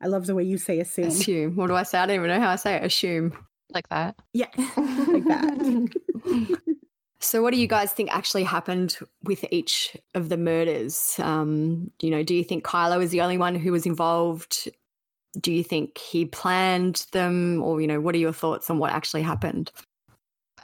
I 0.00 0.08
love 0.08 0.26
the 0.26 0.34
way 0.34 0.42
you 0.42 0.58
say 0.58 0.80
assume. 0.80 1.08
Assume. 1.08 1.56
What 1.56 1.68
do 1.68 1.74
I 1.74 1.84
say? 1.84 1.98
I 1.98 2.06
don't 2.06 2.16
even 2.16 2.28
know 2.28 2.40
how 2.40 2.50
I 2.50 2.56
say 2.56 2.74
it. 2.74 2.84
Assume. 2.84 3.32
Like 3.72 3.88
that. 3.88 4.16
Yeah, 4.32 4.48
like 4.56 5.24
that. 5.24 5.88
So, 7.22 7.40
what 7.40 7.54
do 7.54 7.60
you 7.60 7.68
guys 7.68 7.92
think 7.92 8.12
actually 8.12 8.42
happened 8.42 8.98
with 9.22 9.44
each 9.52 9.96
of 10.14 10.28
the 10.28 10.36
murders? 10.36 11.14
Um, 11.20 11.90
you 12.00 12.10
know, 12.10 12.24
do 12.24 12.34
you 12.34 12.42
think 12.42 12.64
Kylr 12.64 13.00
is 13.00 13.12
the 13.12 13.20
only 13.20 13.38
one 13.38 13.54
who 13.54 13.70
was 13.70 13.86
involved? 13.86 14.68
Do 15.40 15.52
you 15.52 15.62
think 15.62 15.98
he 15.98 16.24
planned 16.24 17.06
them, 17.12 17.62
or 17.62 17.80
you 17.80 17.86
know, 17.86 18.00
what 18.00 18.16
are 18.16 18.18
your 18.18 18.32
thoughts 18.32 18.68
on 18.68 18.78
what 18.78 18.92
actually 18.92 19.22
happened? 19.22 19.70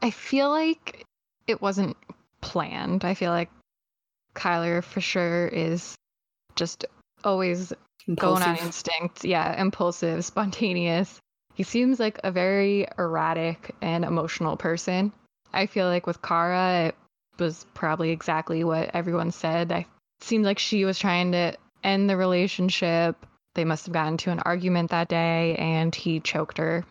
I 0.03 0.11
feel 0.11 0.51
like 0.51 1.05
it 1.47 1.63
wasn't 1.63 1.97
planned. 2.41 3.05
I 3.05 3.15
feel 3.15 3.31
like 3.31 3.51
Kylr 4.35 4.83
for 4.83 5.01
sure 5.01 5.47
is 5.47 5.95
just 6.57 6.85
always 7.23 7.73
going 8.17 8.43
on 8.43 8.59
instinct. 8.59 9.25
Yeah, 9.25 9.61
impulsive, 9.61 10.25
spontaneous. 10.25 11.21
He 11.55 11.63
seems 11.63 12.01
like 12.01 12.19
a 12.25 12.33
very 12.33 12.87
erratic 12.99 13.75
and 13.81 14.05
emotional 14.05 14.57
person. 14.57 15.13
I 15.53 15.67
feel 15.67 15.87
like 15.87 16.07
with 16.07 16.23
Kara, 16.23 16.89
it 16.89 16.95
was 17.39 17.67
probably 17.75 18.11
exactly 18.11 18.65
what 18.65 18.91
everyone 18.95 19.31
said. 19.31 19.73
I 19.73 19.87
seemed 20.21 20.45
like 20.45 20.59
she 20.59 20.85
was 20.85 20.99
trying 20.99 21.33
to 21.33 21.57
end 21.83 22.09
the 22.09 22.17
relationship. 22.17 23.25
They 23.55 23.65
must 23.65 23.87
have 23.87 23.93
gotten 23.93 24.15
into 24.15 24.31
an 24.31 24.41
argument 24.41 24.91
that 24.91 25.09
day, 25.09 25.57
and 25.57 25.95
he 25.95 26.21
choked 26.21 26.59
her 26.59 26.85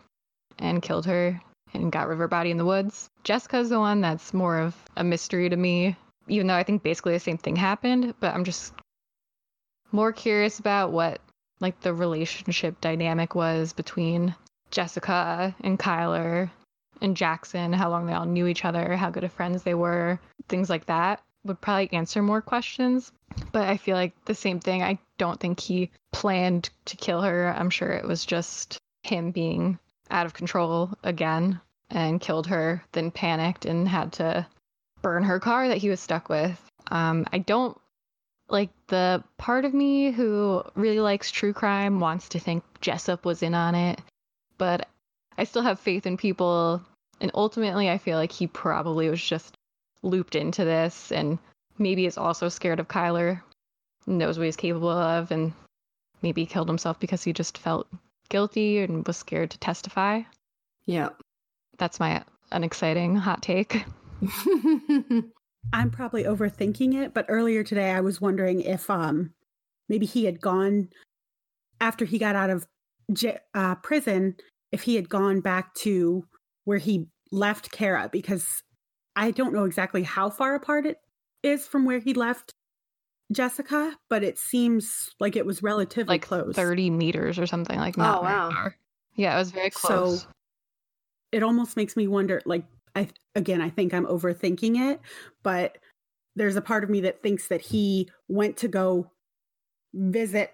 and 0.60 0.82
killed 0.82 1.06
her 1.06 1.42
and 1.74 1.92
got 1.92 2.08
River 2.08 2.28
Body 2.28 2.52
in 2.52 2.58
the 2.58 2.66
woods. 2.66 3.10
Jessica's 3.24 3.70
the 3.70 3.80
one 3.80 4.02
that's 4.02 4.34
more 4.34 4.60
of 4.60 4.76
a 4.96 5.04
mystery 5.04 5.50
to 5.50 5.56
me, 5.56 5.96
even 6.28 6.48
though 6.48 6.56
I 6.56 6.64
think 6.64 6.84
basically 6.84 7.14
the 7.14 7.20
same 7.20 7.38
thing 7.38 7.56
happened, 7.56 8.14
but 8.20 8.34
I'm 8.34 8.44
just 8.44 8.74
more 9.92 10.12
curious 10.12 10.60
about 10.60 10.92
what 10.92 11.22
like 11.60 11.80
the 11.82 11.94
relationship 11.94 12.80
dynamic 12.82 13.36
was 13.36 13.74
between 13.74 14.36
Jessica 14.72 15.56
and 15.62 15.80
Kylr 15.80 16.50
and 17.02 17.18
Jackson, 17.18 17.74
how 17.74 17.90
long 17.90 18.06
they 18.06 18.14
all 18.14 18.26
knew 18.26 18.48
each 18.48 18.66
other, 18.66 18.96
how 18.96 19.10
good 19.10 19.24
of 19.24 19.32
friends 19.32 19.64
they 19.64 19.74
were, 19.74 20.20
things 20.48 20.70
like 20.70 20.86
that. 20.86 21.22
would 21.44 21.62
probably 21.62 21.92
answer 21.94 22.22
more 22.22 22.42
questions. 22.42 23.12
But 23.52 23.68
I 23.68 23.78
feel 23.78 23.96
like 23.96 24.14
the 24.26 24.36
same 24.36 24.60
thing. 24.60 24.84
I 24.84 25.00
don't 25.18 25.40
think 25.40 25.60
he 25.60 25.92
planned 26.12 26.70
to 26.86 26.98
kill 26.98 27.22
her. 27.22 27.54
I'm 27.58 27.70
sure 27.70 27.90
it 27.90 28.06
was 28.06 28.26
just 28.26 28.78
him 29.04 29.32
being 29.32 29.80
out 30.10 30.26
of 30.26 30.34
control 30.34 30.92
again 31.04 31.60
and 31.90 32.22
killed 32.22 32.48
her, 32.48 32.84
then 32.92 33.12
panicked 33.12 33.66
and 33.66 33.88
had 33.88 34.14
to 34.14 34.46
burn 35.02 35.24
her 35.24 35.40
car 35.40 35.68
that 35.68 35.78
he 35.78 35.90
was 35.90 36.00
stuck 36.00 36.30
with. 36.30 36.62
Um, 36.90 37.26
I 37.32 37.38
don't 37.40 37.80
like 38.50 38.70
the 38.88 39.24
part 39.38 39.66
of 39.66 39.74
me 39.74 40.12
who 40.12 40.64
really 40.76 41.00
likes 41.00 41.32
true 41.32 41.54
crime 41.54 42.00
wants 42.00 42.30
to 42.30 42.40
think 42.40 42.64
Jessup 42.82 43.26
was 43.26 43.44
in 43.44 43.54
on 43.54 43.76
it, 43.76 44.00
but 44.58 44.88
I 45.38 45.44
still 45.44 45.62
have 45.62 45.80
faith 45.80 46.06
in 46.06 46.18
people. 46.18 46.82
And 47.20 47.32
ultimately, 47.34 47.90
I 47.90 47.98
feel 47.98 48.18
like 48.18 48.32
he 48.32 48.48
probably 48.48 49.10
was 49.10 49.22
just 49.22 49.56
looped 50.04 50.36
into 50.36 50.64
this 50.64 51.12
and 51.12 51.40
maybe 51.78 52.06
is 52.06 52.18
also 52.18 52.50
scared 52.50 52.80
of 52.80 52.88
Kylr, 52.88 53.42
knows 54.06 54.38
what 54.38 54.46
he's 54.46 54.56
capable 54.56 54.90
of, 54.90 55.32
and 55.32 55.54
maybe 56.22 56.46
killed 56.46 56.68
himself 56.68 57.00
because 57.00 57.24
he 57.24 57.34
just 57.34 57.58
felt 57.58 57.88
guilty 58.30 58.80
and 58.80 59.06
was 59.06 59.18
scared 59.18 59.52
to 59.52 59.58
testify. 59.60 60.22
Yeah. 60.86 61.10
That's 61.78 62.00
my 62.00 62.24
unexciting 62.52 63.16
hot 63.16 63.42
take. 63.42 63.84
I'm 65.74 65.92
probably 65.92 66.24
overthinking 66.24 66.96
it, 66.96 67.14
but 67.14 67.26
earlier 67.28 67.64
today 67.64 67.92
I 67.92 68.02
was 68.02 68.22
wondering 68.22 68.62
if 68.62 68.90
um 68.90 69.34
maybe 69.90 70.06
he 70.06 70.26
had 70.26 70.42
gone 70.42 70.90
after 71.80 72.06
he 72.06 72.18
got 72.18 72.36
out 72.36 72.50
of 72.50 72.66
j- 73.14 73.40
uh, 73.54 73.76
prison, 73.76 74.36
if 74.72 74.84
he 74.84 74.96
had 74.96 75.10
gone 75.10 75.42
back 75.42 75.74
to 75.76 76.26
where 76.66 76.78
he 76.78 77.08
left 77.32 77.72
Kara, 77.72 78.10
because 78.12 78.64
I 79.16 79.32
don't 79.32 79.54
know 79.54 79.66
exactly 79.66 80.04
how 80.04 80.30
far 80.30 80.56
apart 80.56 80.86
it 80.86 80.98
is 81.44 81.66
from 81.66 81.86
where 81.86 82.00
he 82.00 82.14
left 82.14 82.54
Jessica, 83.32 83.96
but 84.10 84.24
it 84.24 84.38
seems 84.38 85.10
like 85.20 85.36
it 85.36 85.46
was 85.46 85.62
relatively 85.64 86.16
like 86.16 86.22
close. 86.22 86.56
30 86.56 86.90
meters 86.92 87.40
or 87.40 87.46
something 87.46 87.78
like 87.78 87.98
oh, 87.98 88.02
that. 88.02 88.18
Oh, 88.18 88.22
wow. 88.22 88.70
Yeah, 89.16 89.36
it 89.36 89.40
was 89.40 89.52
very 89.52 89.70
close. 89.70 90.22
So 90.22 90.28
it 91.32 91.44
almost 91.44 91.76
makes 91.76 91.98
me 91.98 92.08
wonder 92.08 92.42
like 92.46 92.64
I 92.96 93.10
again 93.36 93.62
I 93.62 93.70
think 93.70 93.94
I'm 93.94 94.06
overthinking 94.06 94.92
it, 94.92 95.02
but 95.44 95.78
there's 96.36 96.56
a 96.56 96.62
part 96.62 96.84
of 96.84 96.90
me 96.90 97.02
that 97.02 97.22
thinks 97.22 97.48
that 97.48 97.62
he 97.62 98.10
went 98.28 98.58
to 98.58 98.68
go 98.68 99.12
visit 99.94 100.54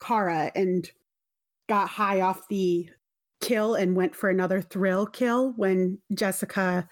Kara 0.00 0.50
and 0.54 0.90
got 1.68 1.88
high 1.88 2.20
off 2.20 2.48
the 2.48 2.90
kill 3.42 3.74
and 3.74 3.94
went 3.94 4.16
for 4.16 4.30
another 4.30 4.62
thrill 4.62 5.04
kill 5.04 5.52
when 5.56 5.98
Jessica 6.14 6.88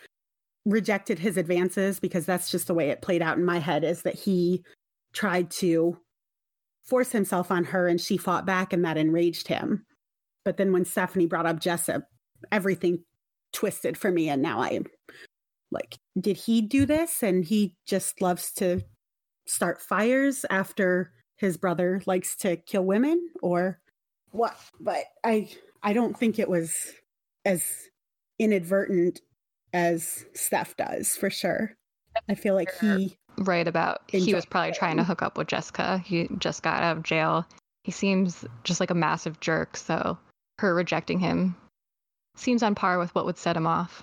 rejected 0.67 1.19
his 1.19 1.39
advances 1.39 1.99
because 2.01 2.27
that's 2.27 2.51
just 2.51 2.67
the 2.67 2.75
way 2.75 2.91
it 2.91 3.01
played 3.01 3.23
out 3.23 3.39
in 3.39 3.45
my 3.45 3.59
head 3.59 3.83
is 3.85 4.03
that 4.03 4.17
he 4.17 4.63
tried 5.15 5.51
to 5.51 5.97
force 6.85 7.13
himself 7.13 7.51
on 7.51 7.65
her 7.65 7.89
and 7.89 8.01
she 8.01 8.17
fought 8.17 8.45
back 8.45 8.73
and 8.73 8.85
that 8.85 8.99
enraged 8.99 9.49
him. 9.49 9.87
But 10.45 10.57
then 10.57 10.73
when 10.73 10.85
Stephanie 10.85 11.27
brought 11.27 11.47
up 11.47 11.61
Jessup, 11.61 12.03
everything 12.53 13.05
twisted 13.53 13.97
for 13.97 14.11
me 14.11 14.29
and 14.29 14.43
now 14.43 14.61
I 14.61 14.71
am 14.71 14.85
like, 15.71 15.99
did 16.19 16.37
he 16.37 16.61
do 16.61 16.85
this 16.85 17.23
and 17.23 17.45
he 17.45 17.77
just 17.87 18.21
loves 18.21 18.53
to 18.55 18.83
start 19.47 19.81
fires 19.81 20.45
after 20.51 21.13
his 21.37 21.57
brother 21.57 22.03
likes 22.07 22.37
to 22.39 22.57
kill 22.57 22.85
women 22.85 23.31
or 23.41 23.81
what? 24.33 24.57
But 24.81 25.05
I 25.25 25.51
I 25.83 25.93
don't 25.93 26.17
think 26.17 26.39
it 26.39 26.49
was 26.49 26.75
as 27.45 27.65
inadvertent 28.39 29.21
as 29.73 30.25
Steph 30.35 30.77
does 30.77 31.17
for 31.17 31.31
sure. 31.31 31.75
I 32.29 32.35
feel 32.35 32.55
like 32.55 32.71
he 32.81 33.17
right 33.39 33.67
about 33.67 34.03
he 34.09 34.35
was 34.35 34.45
probably 34.45 34.73
trying 34.73 34.97
to 34.97 35.05
hook 35.05 35.23
up 35.23 35.39
with 35.39 35.49
Jessica. 35.49 35.99
He 36.05 36.29
just 36.39 36.63
got 36.63 36.83
out 36.83 36.97
of 36.97 37.03
jail. 37.03 37.47
He 37.85 37.93
seems 37.93 38.45
just 38.65 38.81
like 38.81 38.91
a 38.91 38.95
massive 38.95 39.41
jerk, 39.41 39.77
so 39.77 40.19
her 40.59 40.75
rejecting 40.75 41.21
him 41.21 41.57
seems 42.37 42.63
on 42.63 42.75
par 42.75 42.99
with 42.99 43.15
what 43.15 43.25
would 43.27 43.39
set 43.39 43.57
him 43.57 43.67
off. 43.67 44.03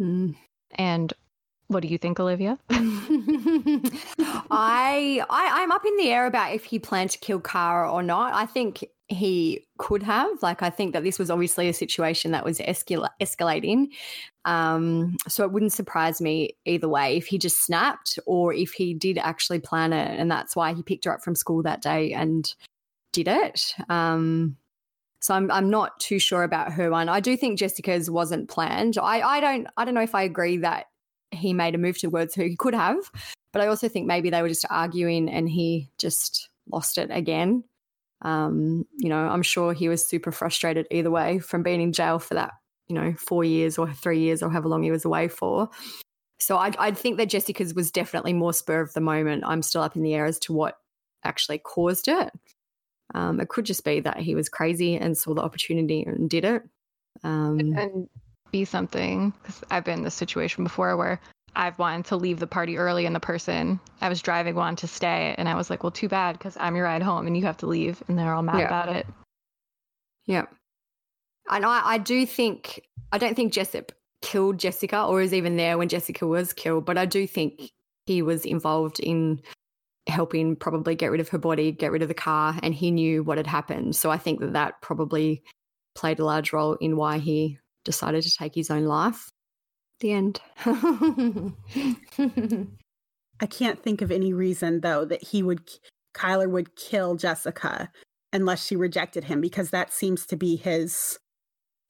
Mm. 0.00 0.36
And 0.76 1.12
what 1.72 1.82
do 1.82 1.88
you 1.88 1.98
think, 1.98 2.20
Olivia? 2.20 2.58
I, 2.70 3.80
I 5.28 5.30
I'm 5.30 5.72
up 5.72 5.84
in 5.84 5.96
the 5.96 6.10
air 6.10 6.26
about 6.26 6.54
if 6.54 6.64
he 6.64 6.78
planned 6.78 7.10
to 7.10 7.18
kill 7.18 7.40
Kara 7.40 7.90
or 7.90 8.02
not. 8.02 8.34
I 8.34 8.46
think 8.46 8.84
he 9.08 9.66
could 9.78 10.02
have. 10.02 10.42
Like 10.42 10.62
I 10.62 10.70
think 10.70 10.92
that 10.92 11.04
this 11.04 11.18
was 11.18 11.30
obviously 11.30 11.68
a 11.68 11.72
situation 11.72 12.32
that 12.32 12.44
was 12.44 12.58
escala- 12.58 13.10
escalating. 13.20 13.88
Um, 14.44 15.16
so 15.28 15.44
it 15.44 15.52
wouldn't 15.52 15.72
surprise 15.72 16.20
me 16.20 16.56
either 16.64 16.88
way 16.88 17.16
if 17.16 17.26
he 17.26 17.38
just 17.38 17.64
snapped 17.64 18.18
or 18.26 18.52
if 18.52 18.72
he 18.72 18.94
did 18.94 19.18
actually 19.18 19.60
plan 19.60 19.92
it, 19.92 20.18
and 20.18 20.30
that's 20.30 20.56
why 20.56 20.74
he 20.74 20.82
picked 20.82 21.04
her 21.04 21.12
up 21.12 21.22
from 21.22 21.34
school 21.34 21.62
that 21.62 21.82
day 21.82 22.12
and 22.12 22.52
did 23.12 23.28
it. 23.28 23.74
Um, 23.88 24.56
so 25.20 25.34
I'm 25.34 25.50
I'm 25.50 25.70
not 25.70 26.00
too 26.00 26.18
sure 26.18 26.42
about 26.42 26.72
her 26.72 26.90
one. 26.90 27.08
I 27.08 27.20
do 27.20 27.36
think 27.36 27.58
Jessica's 27.58 28.10
wasn't 28.10 28.48
planned. 28.48 28.98
I 28.98 29.20
I 29.20 29.40
don't 29.40 29.68
I 29.76 29.84
don't 29.84 29.94
know 29.94 30.02
if 30.02 30.14
I 30.14 30.22
agree 30.22 30.58
that 30.58 30.86
he 31.32 31.52
made 31.52 31.74
a 31.74 31.78
move 31.78 31.98
towards 31.98 32.34
her. 32.34 32.44
He 32.44 32.56
could 32.56 32.74
have, 32.74 32.98
but 33.52 33.62
I 33.62 33.66
also 33.66 33.88
think 33.88 34.06
maybe 34.06 34.30
they 34.30 34.42
were 34.42 34.48
just 34.48 34.66
arguing 34.70 35.28
and 35.28 35.48
he 35.48 35.90
just 35.98 36.48
lost 36.70 36.98
it 36.98 37.10
again. 37.10 37.64
Um, 38.22 38.86
you 38.98 39.08
know, 39.08 39.18
I'm 39.18 39.42
sure 39.42 39.72
he 39.72 39.88
was 39.88 40.06
super 40.06 40.30
frustrated 40.30 40.86
either 40.90 41.10
way 41.10 41.40
from 41.40 41.62
being 41.62 41.80
in 41.80 41.92
jail 41.92 42.18
for 42.18 42.34
that, 42.34 42.52
you 42.86 42.94
know, 42.94 43.14
four 43.18 43.44
years 43.44 43.78
or 43.78 43.92
three 43.92 44.20
years 44.20 44.42
or 44.42 44.50
however 44.50 44.68
long 44.68 44.82
he 44.82 44.92
was 44.92 45.04
away 45.04 45.28
for. 45.28 45.70
So 46.38 46.56
I, 46.56 46.72
I 46.78 46.90
think 46.92 47.18
that 47.18 47.28
Jessica's 47.28 47.74
was 47.74 47.90
definitely 47.90 48.32
more 48.32 48.52
spur 48.52 48.80
of 48.80 48.92
the 48.94 49.00
moment. 49.00 49.44
I'm 49.46 49.62
still 49.62 49.82
up 49.82 49.96
in 49.96 50.02
the 50.02 50.14
air 50.14 50.26
as 50.26 50.38
to 50.40 50.52
what 50.52 50.78
actually 51.24 51.58
caused 51.58 52.08
it. 52.08 52.30
Um, 53.14 53.40
it 53.40 53.48
could 53.48 53.64
just 53.64 53.84
be 53.84 54.00
that 54.00 54.18
he 54.18 54.34
was 54.34 54.48
crazy 54.48 54.96
and 54.96 55.16
saw 55.16 55.34
the 55.34 55.42
opportunity 55.42 56.02
and 56.02 56.30
did 56.30 56.44
it. 56.44 56.62
Um, 57.22 57.58
and 57.76 58.08
be 58.52 58.64
something 58.64 59.32
because 59.42 59.62
I've 59.70 59.84
been 59.84 59.98
in 59.98 60.04
this 60.04 60.14
situation 60.14 60.62
before 60.62 60.96
where 60.96 61.20
I've 61.56 61.78
wanted 61.78 62.06
to 62.06 62.16
leave 62.16 62.38
the 62.38 62.46
party 62.46 62.76
early 62.78 63.04
and 63.04 63.14
the 63.14 63.20
person 63.20 63.80
I 64.00 64.08
was 64.08 64.22
driving 64.22 64.54
wanted 64.54 64.78
to 64.78 64.86
stay 64.86 65.34
and 65.36 65.48
I 65.48 65.54
was 65.54 65.68
like, 65.68 65.82
well, 65.82 65.90
too 65.90 66.08
bad 66.08 66.38
because 66.38 66.56
I'm 66.60 66.76
your 66.76 66.84
ride 66.84 67.02
home 67.02 67.26
and 67.26 67.36
you 67.36 67.42
have 67.44 67.56
to 67.58 67.66
leave 67.66 68.02
and 68.08 68.18
they're 68.18 68.32
all 68.32 68.42
mad 68.42 68.60
Yeah. 68.60 68.66
about 68.66 68.96
it. 68.96 69.06
Yeah. 70.26 70.46
And 71.50 71.66
I, 71.66 71.82
I 71.84 71.98
do 71.98 72.24
think, 72.24 72.82
I 73.10 73.18
don't 73.18 73.34
think 73.34 73.52
Jessup 73.52 73.92
killed 74.22 74.58
Jessica 74.58 75.04
or 75.04 75.20
is 75.20 75.34
even 75.34 75.56
there 75.56 75.76
when 75.76 75.88
Jessica 75.88 76.26
was 76.26 76.52
killed, 76.52 76.84
but 76.86 76.96
I 76.96 77.06
do 77.06 77.26
think 77.26 77.70
he 78.06 78.22
was 78.22 78.44
involved 78.44 79.00
in 79.00 79.42
helping 80.08 80.56
probably 80.56 80.94
get 80.94 81.10
rid 81.10 81.20
of 81.20 81.28
her 81.28 81.38
body, 81.38 81.72
get 81.72 81.92
rid 81.92 82.02
of 82.02 82.08
the 82.08 82.14
car, 82.14 82.58
and 82.62 82.74
he 82.74 82.90
knew 82.90 83.22
what 83.22 83.38
had 83.38 83.46
happened. 83.46 83.94
So 83.94 84.10
I 84.10 84.18
think 84.18 84.40
that 84.40 84.52
that 84.54 84.80
probably 84.80 85.42
played 85.94 86.18
a 86.18 86.24
large 86.24 86.52
role 86.52 86.74
in 86.74 86.96
why 86.96 87.18
he 87.18 87.58
decided 87.84 88.22
to 88.24 88.30
take 88.36 88.54
his 88.54 88.70
own 88.70 88.84
life. 88.84 89.30
The 90.00 90.12
end. 90.12 90.40
I 93.40 93.46
can't 93.46 93.82
think 93.82 94.02
of 94.02 94.10
any 94.10 94.32
reason 94.32 94.80
though 94.80 95.04
that 95.04 95.22
he 95.22 95.42
would 95.42 95.68
Kylr 96.14 96.50
would 96.50 96.76
kill 96.76 97.16
Jessica 97.16 97.90
unless 98.32 98.64
she 98.66 98.76
rejected 98.76 99.24
him 99.24 99.40
because 99.40 99.70
that 99.70 99.92
seems 99.92 100.26
to 100.26 100.36
be 100.36 100.56
his 100.56 101.18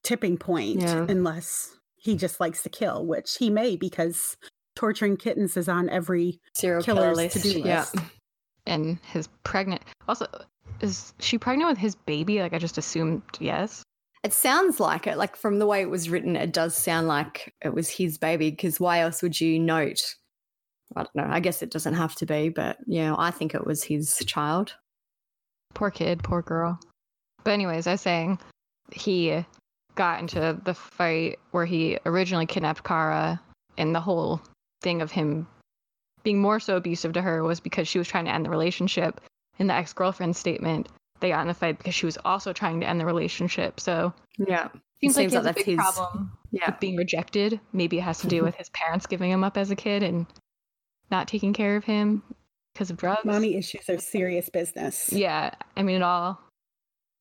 tipping 0.03 0.37
point 0.37 0.81
Yeah. 0.81 1.07
unless 1.09 1.71
he 1.97 2.17
just 2.17 2.41
likes 2.41 2.63
to 2.65 2.69
kill, 2.69 3.07
which 3.07 3.37
he 3.37 3.49
may 3.51 3.77
because 3.77 4.37
torturing 4.75 5.17
kittens 5.17 5.57
is 5.57 5.69
on 5.69 5.89
every 5.89 6.41
Serial 6.55 6.83
killer 6.83 7.03
killer's 7.03 7.17
list, 7.17 7.37
to-do 7.43 7.61
yeah. 7.61 7.81
list. 7.81 7.97
And 8.67 8.99
his 9.13 9.29
pregnant. 9.45 9.83
Also, 10.09 10.27
is 10.81 11.15
she 11.19 11.39
pregnant 11.39 11.71
with 11.71 11.79
his 11.79 11.95
baby? 11.95 12.41
Like 12.41 12.53
I 12.53 12.59
just 12.59 12.79
assumed 12.79 13.23
yes. 13.39 13.83
It 14.23 14.33
sounds 14.33 14.79
like 14.79 15.07
it. 15.07 15.17
Like 15.19 15.37
from 15.37 15.59
the 15.59 15.67
way 15.67 15.83
it 15.83 15.91
was 15.91 16.09
written, 16.09 16.37
it 16.37 16.53
does 16.53 16.77
sound 16.77 17.09
like 17.09 17.55
it 17.61 17.75
was 17.75 17.89
his 17.89 18.19
baby. 18.19 18.51
Because 18.51 18.79
why 18.79 19.01
else 19.01 19.23
would 19.23 19.41
you 19.41 19.59
note? 19.59 20.01
I 20.95 21.03
don't 21.03 21.15
know. 21.15 21.29
I 21.29 21.41
guess 21.41 21.63
it 21.63 21.71
doesn't 21.71 21.95
have 21.95 22.15
to 22.17 22.27
be, 22.27 22.49
but 22.49 22.77
yeah, 22.87 23.15
I 23.19 23.31
think 23.31 23.55
it 23.55 23.67
was 23.67 23.83
his 23.83 24.17
child. 24.27 24.75
Poor 25.75 25.91
kid, 25.91 26.23
poor 26.23 26.43
girl. 26.43 26.79
But 27.45 27.53
anyways, 27.53 27.87
I 27.87 27.93
was 27.93 28.01
saying 28.01 28.39
he 28.93 29.45
got 29.95 30.21
into 30.21 30.61
the 30.65 30.75
fight 30.75 31.39
where 31.51 31.67
he 31.67 31.99
originally 32.07 32.47
kidnapped 32.47 32.85
Kara, 32.85 33.41
and 33.79 33.95
the 33.95 34.01
whole 34.01 34.41
thing 34.83 35.03
of 35.03 35.11
him 35.11 35.47
being 36.23 36.41
more 36.41 36.61
so 36.61 36.77
abusive 36.77 37.13
to 37.15 37.23
her 37.23 37.43
was 37.43 37.59
because 37.59 37.89
she 37.89 37.99
was 37.99 38.07
trying 38.07 38.27
to 38.27 38.31
end 38.31 38.47
the 38.47 38.51
relationship. 38.51 39.21
In 39.59 39.67
the 39.67 39.75
ex 39.75 39.93
girlfriend 39.93 40.37
statement, 40.37 40.89
they 41.23 41.31
got 41.31 41.41
in 41.41 41.49
the 41.49 41.55
fight 41.55 41.79
because 41.79 41.95
she 41.95 42.05
was 42.07 42.19
also 42.25 42.53
trying 42.53 42.81
to 42.81 42.87
end 42.89 43.01
the 43.01 43.07
relationship. 43.07 43.81
So 43.81 44.13
Yeah. 44.39 44.69
seems, 44.69 44.73
like 44.73 44.73
seems 45.01 45.17
he 45.17 45.23
has 45.23 45.33
like 45.33 45.41
a 45.41 45.45
that's 45.45 45.57
big 45.59 45.67
his- 45.67 45.77
problem 45.77 46.33
Yeah. 46.51 46.67
with 46.71 46.81
being 46.81 46.97
rejected. 46.97 47.59
Maybe 47.73 47.99
it 47.99 48.03
has 48.03 48.19
to 48.21 48.27
do 48.27 48.37
mm-hmm. 48.37 48.45
with 48.47 48.57
his 48.57 48.69
parents 48.71 49.07
giving 49.07 49.31
him 49.31 49.43
up 49.43 49.57
as 49.57 49.71
a 49.71 49.77
kid 49.77 50.03
and 50.03 50.27
not 51.11 51.29
taking 51.29 51.53
care 51.55 51.77
of 51.77 51.85
him 51.85 52.23
because 52.75 52.91
of 52.91 52.97
drugs. 52.99 53.25
Mommy 53.25 53.57
issues 53.57 53.89
are 53.89 53.99
serious 53.99 54.49
business. 54.51 55.11
Yeah, 55.13 55.51
I 55.77 55.83
mean, 55.83 55.97
it 55.97 56.03
all 56.03 56.39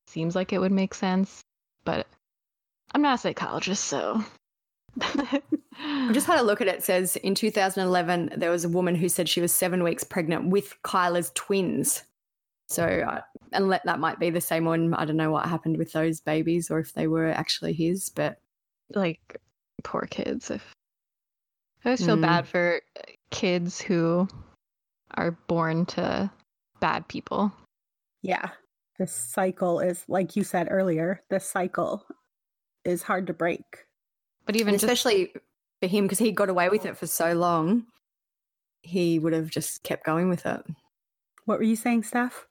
seems 0.06 0.34
like 0.36 0.52
it 0.52 0.58
would 0.58 0.72
make 0.72 0.94
sense, 0.94 1.40
but 1.84 2.06
I'm 2.94 3.02
not 3.02 3.14
a 3.14 3.18
psychologist, 3.18 3.84
so 3.84 4.22
I 5.00 5.42
just 6.12 6.26
had 6.26 6.38
a 6.38 6.42
look 6.48 6.60
at 6.60 6.68
it. 6.68 6.76
It 6.76 6.84
says 6.84 7.16
in 7.16 7.34
2011, 7.34 8.34
there 8.36 8.50
was 8.50 8.64
a 8.64 8.68
woman 8.68 8.94
who 8.94 9.08
said 9.08 9.28
she 9.28 9.40
was 9.40 9.52
seven 9.52 9.82
weeks 9.82 10.04
pregnant 10.04 10.48
with 10.48 10.74
Kylr's 10.82 11.30
twins. 11.34 12.02
So, 12.72 12.84
uh, 12.84 13.20
and 13.52 13.68
let, 13.68 13.84
that 13.84 14.00
might 14.00 14.18
be 14.18 14.30
the 14.30 14.40
same 14.40 14.64
one. 14.64 14.94
I 14.94 15.04
don't 15.04 15.16
know 15.16 15.30
what 15.30 15.46
happened 15.46 15.76
with 15.76 15.92
those 15.92 16.20
babies 16.20 16.70
or 16.70 16.78
if 16.78 16.92
they 16.94 17.06
were 17.06 17.28
actually 17.28 17.72
his, 17.72 18.10
but 18.10 18.38
like 18.94 19.40
poor 19.84 20.06
kids. 20.10 20.50
If 20.50 20.72
I 21.84 21.90
always 21.90 22.04
feel 22.04 22.16
Mm. 22.16 22.22
bad 22.22 22.48
for 22.48 22.80
kids 23.30 23.80
who 23.80 24.28
are 25.14 25.32
born 25.48 25.86
to 25.86 26.30
bad 26.80 27.08
people. 27.08 27.52
Yeah. 28.22 28.50
The 28.98 29.06
cycle 29.06 29.80
is, 29.80 30.04
like 30.08 30.36
you 30.36 30.44
said 30.44 30.68
earlier, 30.70 31.22
the 31.28 31.40
cycle 31.40 32.04
is 32.84 33.02
hard 33.02 33.26
to 33.26 33.32
break. 33.32 33.86
But 34.46 34.60
and 34.60 34.70
especially 34.70 35.32
for 35.80 35.88
him 35.88 36.04
because 36.04 36.18
he 36.18 36.32
got 36.32 36.48
away 36.48 36.68
with 36.68 36.86
it 36.86 36.96
for 36.96 37.06
so 37.06 37.32
long, 37.32 37.86
he 38.82 39.18
would 39.18 39.32
have 39.32 39.50
just 39.50 39.82
kept 39.82 40.04
going 40.04 40.28
with 40.28 40.46
it. 40.46 40.62
What 41.44 41.58
were 41.58 41.64
you 41.64 41.76
saying, 41.76 42.04
Steph? 42.04 42.46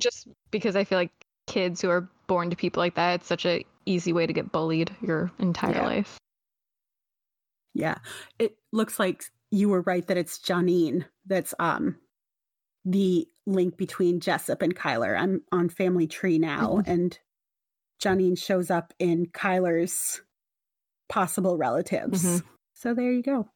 Just 0.00 0.26
because 0.50 0.76
I 0.76 0.84
feel 0.84 0.98
like 0.98 1.12
kids 1.46 1.80
who 1.80 1.90
are 1.90 2.08
born 2.26 2.50
to 2.50 2.56
people 2.56 2.80
like 2.82 2.94
that, 2.94 3.14
it's 3.20 3.26
such 3.26 3.44
an 3.44 3.62
easy 3.86 4.12
way 4.12 4.26
to 4.26 4.32
get 4.32 4.52
bullied 4.52 4.94
your 5.00 5.30
entire 5.38 5.74
Yeah. 5.74 5.86
life. 5.86 6.18
Yeah. 7.74 7.98
It 8.38 8.56
looks 8.72 8.98
like 8.98 9.24
you 9.50 9.68
were 9.68 9.82
right 9.82 10.06
that 10.06 10.16
it's 10.16 10.38
Janine 10.38 11.04
that's 11.26 11.54
um 11.58 11.96
the 12.84 13.26
link 13.46 13.76
between 13.76 14.20
Jessup 14.20 14.62
and 14.62 14.74
Kylr. 14.74 15.18
I'm 15.18 15.42
on 15.52 15.68
Family 15.68 16.06
Tree 16.06 16.38
now, 16.38 16.82
and 16.86 17.18
Janine 18.02 18.38
shows 18.38 18.70
up 18.70 18.94
in 18.98 19.26
Kylr's 19.26 20.22
possible 21.08 21.58
relatives. 21.58 22.24
Mhm. 22.24 22.42
So 22.74 22.94
there 22.94 23.12
you 23.12 23.22
go. 23.22 23.48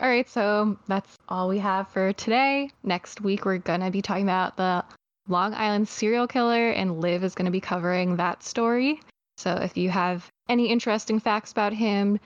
All 0.00 0.08
right, 0.08 0.28
so 0.28 0.78
that's 0.88 1.16
all 1.28 1.48
we 1.48 1.58
have 1.58 1.88
for 1.88 2.12
today. 2.14 2.70
Next 2.82 3.20
week, 3.20 3.44
we're 3.44 3.58
going 3.58 3.82
to 3.82 3.90
be 3.90 4.00
talking 4.02 4.24
about 4.24 4.56
the 4.56 4.82
Long 5.30 5.54
Island 5.54 5.88
serial 5.88 6.26
killer, 6.26 6.70
and 6.70 7.00
Liv 7.00 7.24
is 7.24 7.34
going 7.34 7.46
to 7.46 7.52
be 7.52 7.60
covering 7.60 8.16
that 8.16 8.42
story. 8.42 9.00
So 9.38 9.54
if 9.54 9.76
you 9.76 9.88
have 9.88 10.28
any 10.48 10.68
interesting 10.68 11.20
facts 11.20 11.52
about 11.52 11.72
him, 11.72 12.18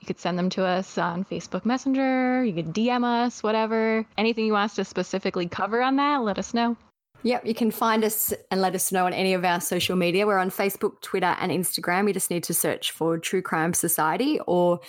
you 0.00 0.06
could 0.06 0.20
send 0.20 0.38
them 0.38 0.50
to 0.50 0.64
us 0.64 0.96
on 0.96 1.24
Facebook 1.24 1.64
Messenger, 1.64 2.44
you 2.44 2.52
could 2.52 2.72
DM 2.72 3.04
us, 3.04 3.42
whatever. 3.42 4.06
Anything 4.16 4.46
you 4.46 4.52
want 4.52 4.70
us 4.70 4.76
to 4.76 4.84
specifically 4.84 5.48
cover 5.48 5.82
on 5.82 5.96
that, 5.96 6.22
let 6.22 6.38
us 6.38 6.54
know. 6.54 6.76
Yep, 7.22 7.46
you 7.46 7.54
can 7.54 7.70
find 7.70 8.04
us 8.04 8.34
and 8.50 8.60
let 8.60 8.74
us 8.74 8.92
know 8.92 9.06
on 9.06 9.14
any 9.14 9.32
of 9.32 9.46
our 9.46 9.58
social 9.60 9.96
media. 9.96 10.26
We're 10.26 10.38
on 10.38 10.50
Facebook, 10.50 11.00
Twitter, 11.00 11.34
and 11.40 11.50
Instagram. 11.50 12.06
You 12.06 12.12
just 12.12 12.30
need 12.30 12.44
to 12.44 12.54
search 12.54 12.90
for 12.90 13.18
True 13.18 13.40
Crime 13.40 13.72
Society 13.72 14.40
or 14.46 14.80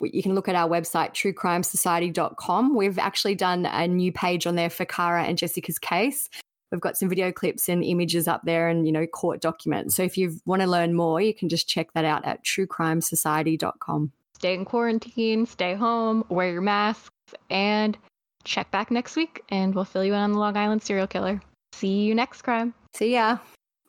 you 0.00 0.22
can 0.22 0.34
look 0.34 0.48
at 0.48 0.54
our 0.54 0.68
website, 0.68 1.12
truecrimesociety.com. 1.12 2.74
We've 2.74 2.98
actually 2.98 3.34
done 3.34 3.66
a 3.66 3.86
new 3.86 4.12
page 4.12 4.46
on 4.46 4.54
there 4.54 4.70
for 4.70 4.84
Kara 4.84 5.24
and 5.24 5.36
Jessica's 5.36 5.78
case. 5.78 6.30
We've 6.70 6.80
got 6.80 6.96
some 6.96 7.08
video 7.08 7.32
clips 7.32 7.68
and 7.68 7.82
images 7.82 8.28
up 8.28 8.42
there 8.44 8.68
and, 8.68 8.86
you 8.86 8.92
know, 8.92 9.06
court 9.06 9.40
documents. 9.40 9.96
So 9.96 10.02
if 10.02 10.16
you 10.16 10.40
want 10.46 10.62
to 10.62 10.68
learn 10.68 10.94
more, 10.94 11.20
you 11.20 11.34
can 11.34 11.48
just 11.48 11.68
check 11.68 11.92
that 11.94 12.04
out 12.04 12.24
at 12.24 12.44
truecrimesociety.com. 12.44 14.12
Stay 14.34 14.54
in 14.54 14.64
quarantine, 14.64 15.46
stay 15.46 15.74
home, 15.74 16.24
wear 16.28 16.52
your 16.52 16.62
masks, 16.62 17.10
and 17.50 17.98
check 18.44 18.70
back 18.70 18.90
next 18.90 19.16
week, 19.16 19.42
and 19.50 19.74
we'll 19.74 19.84
fill 19.84 20.04
you 20.04 20.14
in 20.14 20.20
on 20.20 20.32
the 20.32 20.38
Long 20.38 20.56
Island 20.56 20.82
serial 20.82 21.06
killer. 21.06 21.42
See 21.72 22.02
you 22.02 22.14
next 22.14 22.42
crime. 22.42 22.72
See 22.94 23.12
ya. 23.12 23.38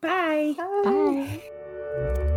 Bye. 0.02 0.56
Bye. 0.84 2.28